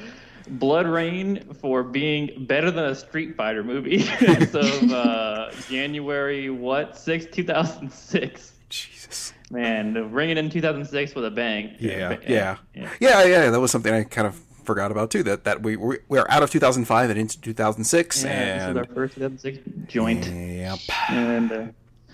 [0.50, 7.26] BloodRayne for being better than a Street Fighter movie as of uh, January what six
[7.26, 8.54] two thousand six.
[8.70, 9.34] Jesus.
[9.50, 11.74] Man, ringing in 2006 with a bang.
[11.80, 13.50] Yeah, yeah, yeah, yeah, yeah.
[13.50, 14.36] That was something I kind of
[14.66, 15.24] forgot about too.
[15.24, 18.90] That that we we are out of 2005 and into 2006, yeah, and this is
[18.90, 20.28] our first 2006 joint.
[20.28, 20.80] Yep.
[21.10, 21.66] And uh,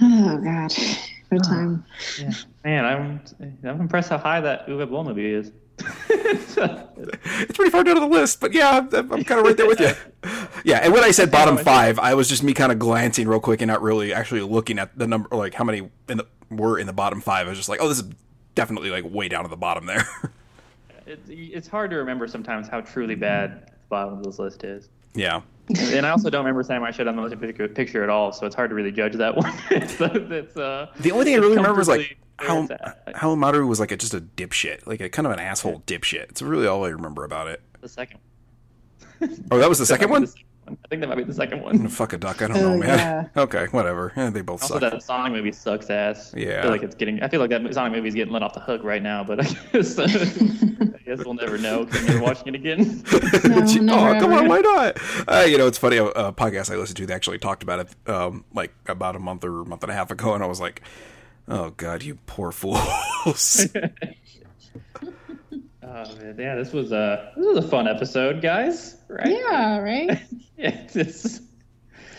[0.02, 0.74] oh god,
[1.30, 1.84] what time?
[2.20, 2.32] Yeah,
[2.64, 3.22] man, I'm
[3.68, 5.52] I'm impressed how high that Uwe Boll movie is.
[6.10, 9.68] it's pretty far down on the list, but yeah, I'm, I'm kind of right there
[9.68, 9.92] with you.
[10.66, 13.42] Yeah, and when I said bottom five, I was just me kind of glancing real
[13.42, 16.80] quick and not really actually looking at the number, like how many in the, were
[16.80, 17.48] in the bottom five.
[17.48, 18.06] I was just like, oh, this is
[18.56, 20.08] definitely like way down at the bottom there.
[21.06, 24.88] It's, it's hard to remember sometimes how truly bad the bottom of this list is.
[25.14, 25.42] Yeah.
[25.68, 28.32] and I also don't remember saying I should on the most particular picture at all,
[28.32, 29.54] so it's hard to really judge that one.
[29.70, 32.68] it's, it's, uh, the only thing I really remember is like how
[33.16, 36.30] how Maru was like a, just a dipshit, like a kind of an asshole dipshit.
[36.30, 37.62] It's really all I remember about it.
[37.82, 38.20] The second.
[39.52, 40.28] oh, that was the second one.
[40.66, 41.90] I think that might be the second one.
[41.90, 42.42] Fuck a duck.
[42.42, 42.88] I don't know, oh, man.
[42.88, 43.28] Yeah.
[43.44, 44.14] Okay, whatever.
[44.16, 44.92] Yeah, they both also, suck.
[44.92, 46.34] that Sonic movie sucks ass.
[46.38, 46.60] Yeah.
[46.60, 47.22] I feel like it's getting.
[47.22, 49.42] I feel like that Sonic movie is getting let off the hook right now, but
[49.42, 50.08] I guess, I
[51.06, 53.04] guess we'll never know because we're watching it again.
[53.86, 54.98] No, oh, come on, why not?
[55.28, 55.98] Uh, you know, it's funny.
[55.98, 59.20] A, a, podcast I listened to, they actually talked about it, um, like about a
[59.20, 60.82] month or a month and a half ago, and I was like,
[61.48, 63.68] "Oh God, you poor fools."
[65.86, 68.98] Oh man, yeah, this was a this was a fun episode, guys.
[69.10, 69.28] Right?
[69.28, 70.10] Yeah, right.
[70.58, 71.42] yeah, it's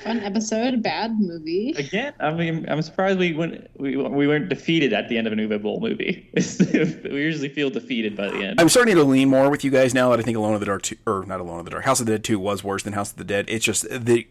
[0.05, 1.75] fun episode, bad movie.
[1.77, 5.33] Again, I mean, I'm surprised we went we, we weren't defeated at the end of
[5.33, 6.31] an Uwe Boll movie.
[6.35, 8.61] we usually feel defeated by the end.
[8.61, 10.67] I'm starting to lean more with you guys now that I think Alone of the
[10.67, 12.83] Dark two, or not Alone of the Dark, House of the Dead two was worse
[12.83, 13.47] than House of the Dead.
[13.49, 14.27] It's just the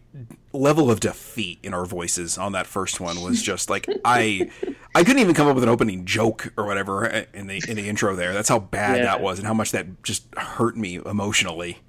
[0.53, 4.51] level of defeat in our voices on that first one was just like I
[4.93, 7.89] I couldn't even come up with an opening joke or whatever in the in the
[7.89, 8.33] intro there.
[8.33, 9.03] That's how bad yeah.
[9.03, 11.79] that was and how much that just hurt me emotionally.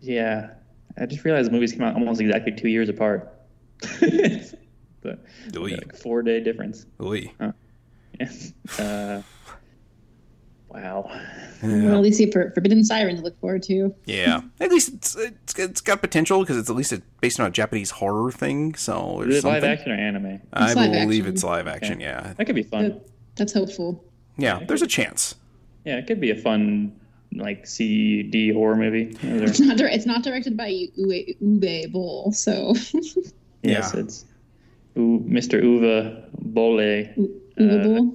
[0.00, 0.50] Yeah,
[1.00, 3.32] I just realized the movies came out almost exactly two years apart.
[4.00, 5.18] the,
[5.54, 6.86] like four day difference.
[7.00, 7.52] Huh.
[8.18, 8.30] Yeah.
[8.78, 9.22] Uh,
[10.68, 11.08] wow.
[11.62, 11.84] Yeah.
[11.84, 13.94] Well, at least see for Forbidden Siren to look forward to.
[14.06, 17.46] Yeah, at least it's it's, it's got potential because it's at least it's based on
[17.46, 18.74] a Japanese horror thing.
[18.74, 20.40] So is it live action or anime?
[20.52, 21.26] I believe action.
[21.26, 21.94] it's live action.
[21.94, 22.04] Okay.
[22.04, 22.88] Yeah, that could be fun.
[22.88, 24.04] That, that's hopeful.
[24.36, 25.34] Yeah, there's a chance.
[25.84, 26.98] Yeah, it could be a fun
[27.32, 29.16] like C D horror movie.
[29.22, 32.74] It's not it's not directed by Uwe, Uwe Boll, so
[33.62, 34.00] yes, yeah.
[34.00, 34.24] it's
[34.94, 35.62] U, Mr.
[35.62, 37.12] Uwe Bolle.
[37.16, 38.14] U, Uwe uh, Boll.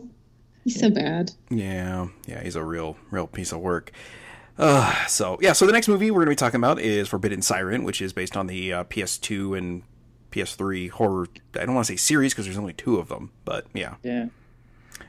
[0.64, 0.82] He's yeah.
[0.82, 1.32] so bad.
[1.50, 3.92] Yeah, yeah, he's a real real piece of work.
[4.58, 7.42] Uh, so yeah, so the next movie we're going to be talking about is Forbidden
[7.42, 9.84] Siren, which is based on the uh, PS2 and
[10.32, 11.28] PS3 horror.
[11.56, 13.96] I don't want to say series because there's only two of them, but yeah.
[14.04, 14.28] Yeah.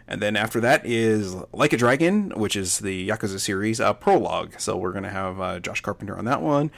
[0.06, 4.54] And then after that is Like a Dragon, which is the Yakuza series uh, prologue.
[4.58, 6.70] So we're going to have uh, Josh Carpenter on that one.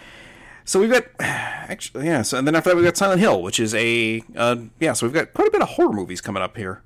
[0.64, 2.22] So we've got actually yeah.
[2.22, 4.92] So and then after that we've got Silent Hill, which is a uh, yeah.
[4.92, 6.82] So we've got quite a bit of horror movies coming up here.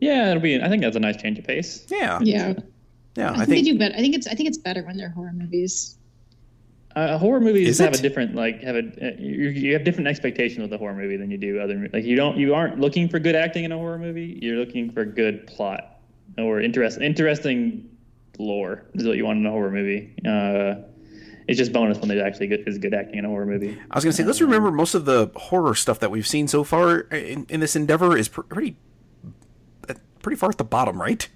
[0.00, 0.60] Yeah, it'll be.
[0.60, 1.84] I think that's a nice change of pace.
[1.88, 2.18] Yeah.
[2.22, 2.54] Yeah.
[3.16, 3.30] Yeah.
[3.30, 3.94] I, I think, think, they do better.
[3.94, 4.26] I think it's.
[4.26, 5.98] I think it's better when they're horror movies.
[6.96, 10.60] Uh, horror movies have a different like have a uh, you, you have different expectations
[10.60, 13.20] with a horror movie than you do other like you don't you aren't looking for
[13.20, 16.00] good acting in a horror movie you're looking for good plot
[16.36, 17.88] or interest interesting
[18.40, 18.82] lore.
[18.94, 20.14] Is what you want in a horror movie.
[20.26, 20.86] Uh,
[21.46, 23.78] it's just bonus when there's actually good is good acting in a horror movie.
[23.90, 26.48] I was going to say, let's remember most of the horror stuff that we've seen
[26.48, 28.76] so far in, in this endeavor is pr- pretty,
[29.88, 31.28] uh, pretty far at the bottom, right?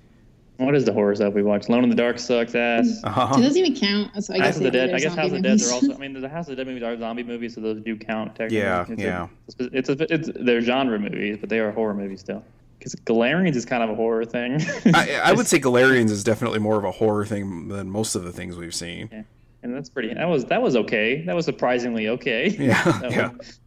[0.59, 1.69] What is the horror stuff we watched?
[1.69, 3.01] Alone in the Dark sucks ass.
[3.05, 3.33] Uh-huh.
[3.35, 4.25] So it doesn't even count.
[4.25, 4.95] So I guess House of the Dead.
[4.95, 5.71] I guess House of the Dead movies.
[5.71, 5.95] are also.
[5.95, 8.37] I mean, the House of the Dead movies are zombie movies, so those do count
[8.37, 8.59] technically.
[8.59, 9.27] Yeah, it's yeah.
[9.59, 12.45] A, it's a, it's they're genre movies, but they are horror movies still.
[12.79, 14.61] Because Galerians is kind of a horror thing.
[14.95, 18.25] I, I would say Galerians is definitely more of a horror thing than most of
[18.25, 19.09] the things we've seen.
[19.11, 19.23] Yeah.
[19.63, 20.13] and that's pretty.
[20.15, 21.25] That was that was okay.
[21.25, 22.49] That was surprisingly okay.
[22.51, 23.31] Yeah, yeah.
[23.33, 23.59] was-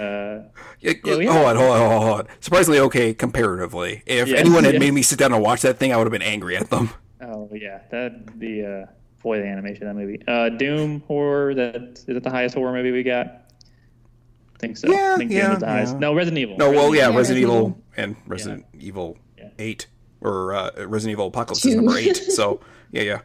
[0.00, 0.48] uh,
[0.80, 2.26] Yeah, Yeah, we hold on, hold on, hold on.
[2.40, 4.02] Surprisingly okay comparatively.
[4.06, 4.80] If Yeah, anyone had yeah.
[4.80, 6.90] made me sit down and watch that thing, I would have been angry at them.
[7.20, 8.86] oh yeah, that the uh,
[9.22, 10.22] boy the animation of that movie.
[10.26, 11.54] Uh, Doom horror.
[11.54, 13.26] That is it the highest horror movie we got?
[13.26, 14.90] I think so.
[14.90, 15.92] Yeah, I think yeah, Doom the highest.
[15.94, 15.98] yeah.
[16.00, 16.56] No, Resident Evil.
[16.58, 17.82] No, well, yeah, Yeah, Resident Resident Evil Evil.
[17.96, 19.48] and Resident Evil Yeah.
[19.58, 19.86] 8
[20.22, 22.14] or uh, Resident Evil Apocalypse is number 8.
[22.16, 22.60] So,
[22.92, 23.20] yeah, yeah.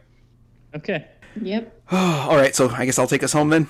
[0.74, 1.06] Okay,
[1.40, 3.68] Yep, All right, so I guess I'll take us home then.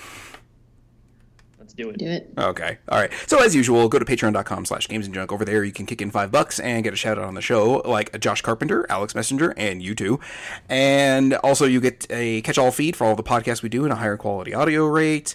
[1.78, 1.98] Let's do it.
[1.98, 2.32] do it.
[2.38, 2.78] Okay.
[2.88, 3.10] All right.
[3.26, 5.32] So as usual, go to patreon.com slash games and junk.
[5.32, 7.42] Over there, you can kick in five bucks and get a shout out on the
[7.42, 10.20] show, like Josh Carpenter, Alex Messenger, and you two.
[10.68, 13.90] And also, you get a catch all feed for all the podcasts we do in
[13.90, 15.34] a higher quality audio rate.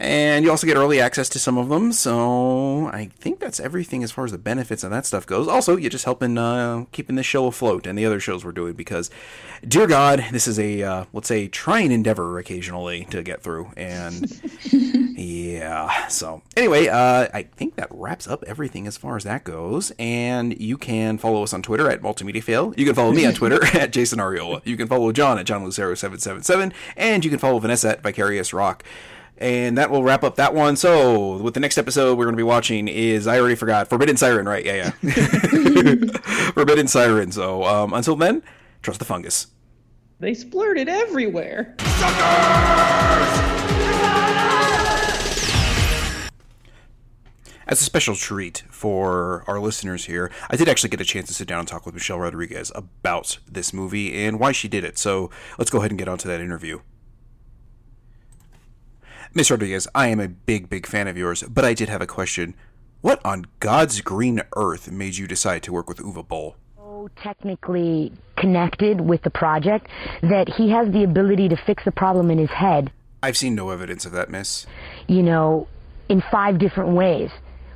[0.00, 1.92] And you also get early access to some of them.
[1.92, 5.46] So I think that's everything as far as the benefits and that stuff goes.
[5.46, 8.72] Also, you're just helping uh, keeping this show afloat and the other shows we're doing
[8.72, 9.10] because,
[9.68, 13.72] dear God, this is a, uh, let's say, trying endeavor occasionally to get through.
[13.76, 14.24] And
[15.20, 16.06] yeah.
[16.06, 19.92] So anyway, uh, I think that wraps up everything as far as that goes.
[19.98, 22.72] And you can follow us on Twitter at Multimedia Fail.
[22.74, 24.62] You can follow me on Twitter at Jason Ariola.
[24.64, 27.90] You can follow John at John Lucero seven seven seven, and you can follow Vanessa
[27.90, 28.82] at Vicarious Rock.
[29.36, 30.76] And that will wrap up that one.
[30.76, 34.16] So, with the next episode we're going to be watching is I already forgot Forbidden
[34.16, 34.64] Siren, right?
[34.64, 35.10] Yeah, yeah.
[36.52, 37.30] Forbidden Siren.
[37.32, 38.42] So, um, until then,
[38.82, 39.48] trust the fungus.
[40.18, 41.74] They splurted everywhere.
[47.70, 51.34] As a special treat for our listeners here, I did actually get a chance to
[51.34, 54.98] sit down and talk with Michelle Rodriguez about this movie and why she did it.
[54.98, 56.80] So let's go ahead and get on to that interview.
[59.34, 62.08] Miss Rodriguez, I am a big, big fan of yours, but I did have a
[62.08, 62.56] question.
[63.02, 66.56] What on God's green earth made you decide to work with Uwe Boll?
[67.22, 69.86] technically connected with the project
[70.22, 72.92] that he has the ability to fix the problem in his head,
[73.22, 74.66] I've seen no evidence of that, miss.
[75.06, 75.66] you know,
[76.10, 77.30] in five different ways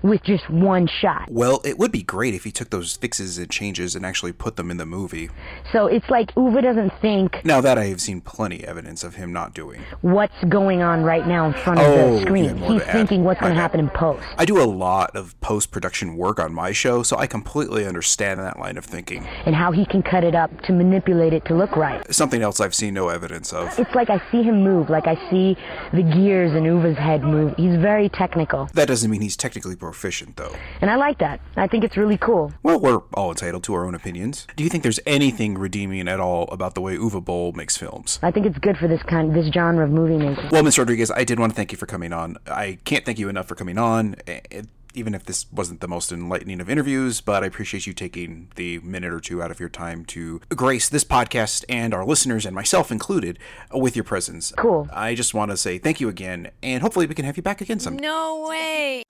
[0.05, 1.29] with just one shot.
[1.31, 4.57] Well, it would be great if he took those fixes and changes and actually put
[4.57, 5.31] them in the movie.
[5.73, 9.33] So it's like Uwe doesn't think Now that I have seen plenty evidence of him
[9.33, 9.81] not doing.
[10.03, 12.57] what's going on right now in front of Oh, the screen.
[12.59, 12.93] He's to add.
[12.93, 14.25] thinking what's going to happen in post.
[14.39, 18.41] I do a lot of post production work on my show, so I completely understand
[18.41, 19.27] that line of thinking.
[19.47, 22.05] And how he can cut it up to manipulate it to look right.
[22.15, 23.79] Something else I've seen no evidence of.
[23.79, 25.57] It's like I see him move, like I see
[25.93, 27.55] the gears in Uwe's head move.
[27.57, 28.69] He's very technical.
[28.75, 30.55] That doesn't mean he's technically proficient, though.
[30.81, 31.41] And I like that.
[31.57, 32.53] I think it's really cool.
[32.65, 34.47] Well, we're all entitled to our own opinions.
[34.57, 38.19] Do you think there's anything redeeming at all about the way Uwe Boll makes films?
[38.23, 40.49] I think it's good for this kind, this genre of movie making.
[40.51, 42.37] Well, Miss Rodriguez, I did want to thank you for coming on.
[42.47, 44.63] I can't thank you enough for coming on, eh,
[44.97, 48.79] even if this wasn't the most enlightening of interviews, but I appreciate you taking the
[48.79, 52.55] minute or two out of your time to grace this podcast and our listeners, and
[52.55, 53.39] myself included,
[53.73, 54.53] with your presence.
[54.57, 54.89] Cool.
[54.93, 57.61] I just want to say thank you again, and hopefully we can have you back
[57.61, 58.03] again someday.
[58.03, 59.03] No way.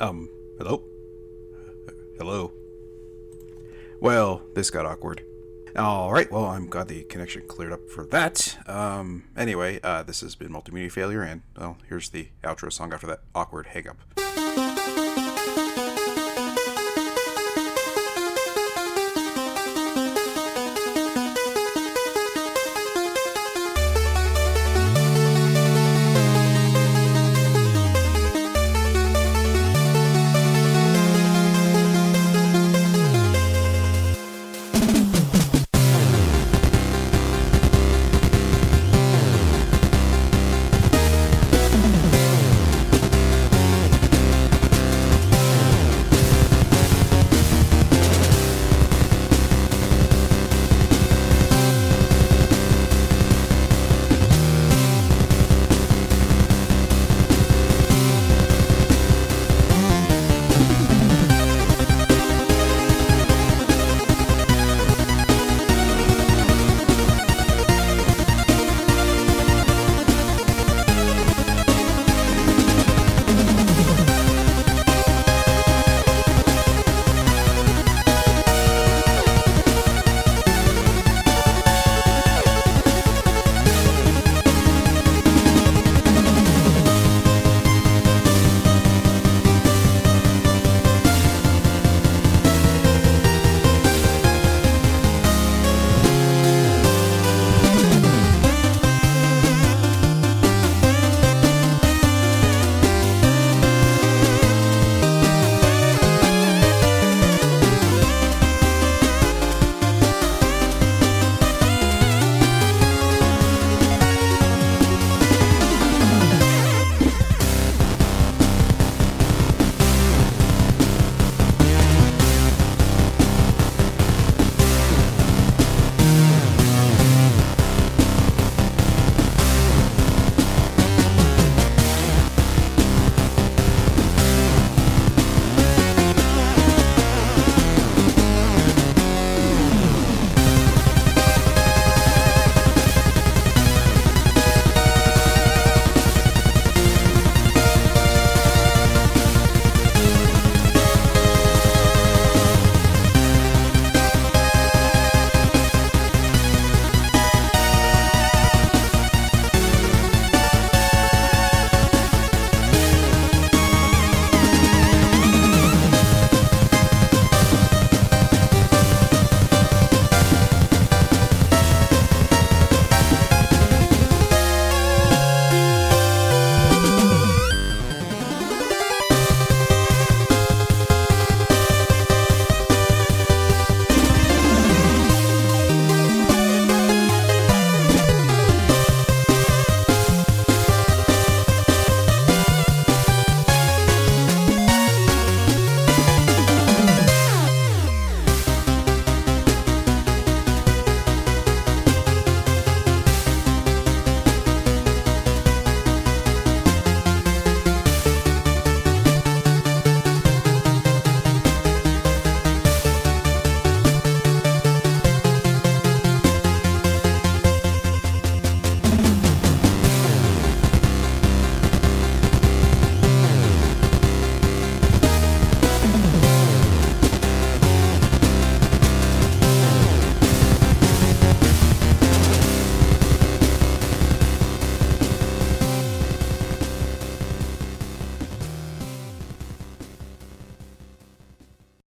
[0.00, 0.84] Um, hello?
[2.18, 2.52] Hello?
[4.00, 5.24] Well, this got awkward.
[5.76, 8.58] All right, well, I'm glad the connection cleared up for that.
[8.66, 13.08] Um, anyway, uh, this has been Multimedia Failure, and, well, here's the outro song after
[13.08, 13.96] that awkward hang up.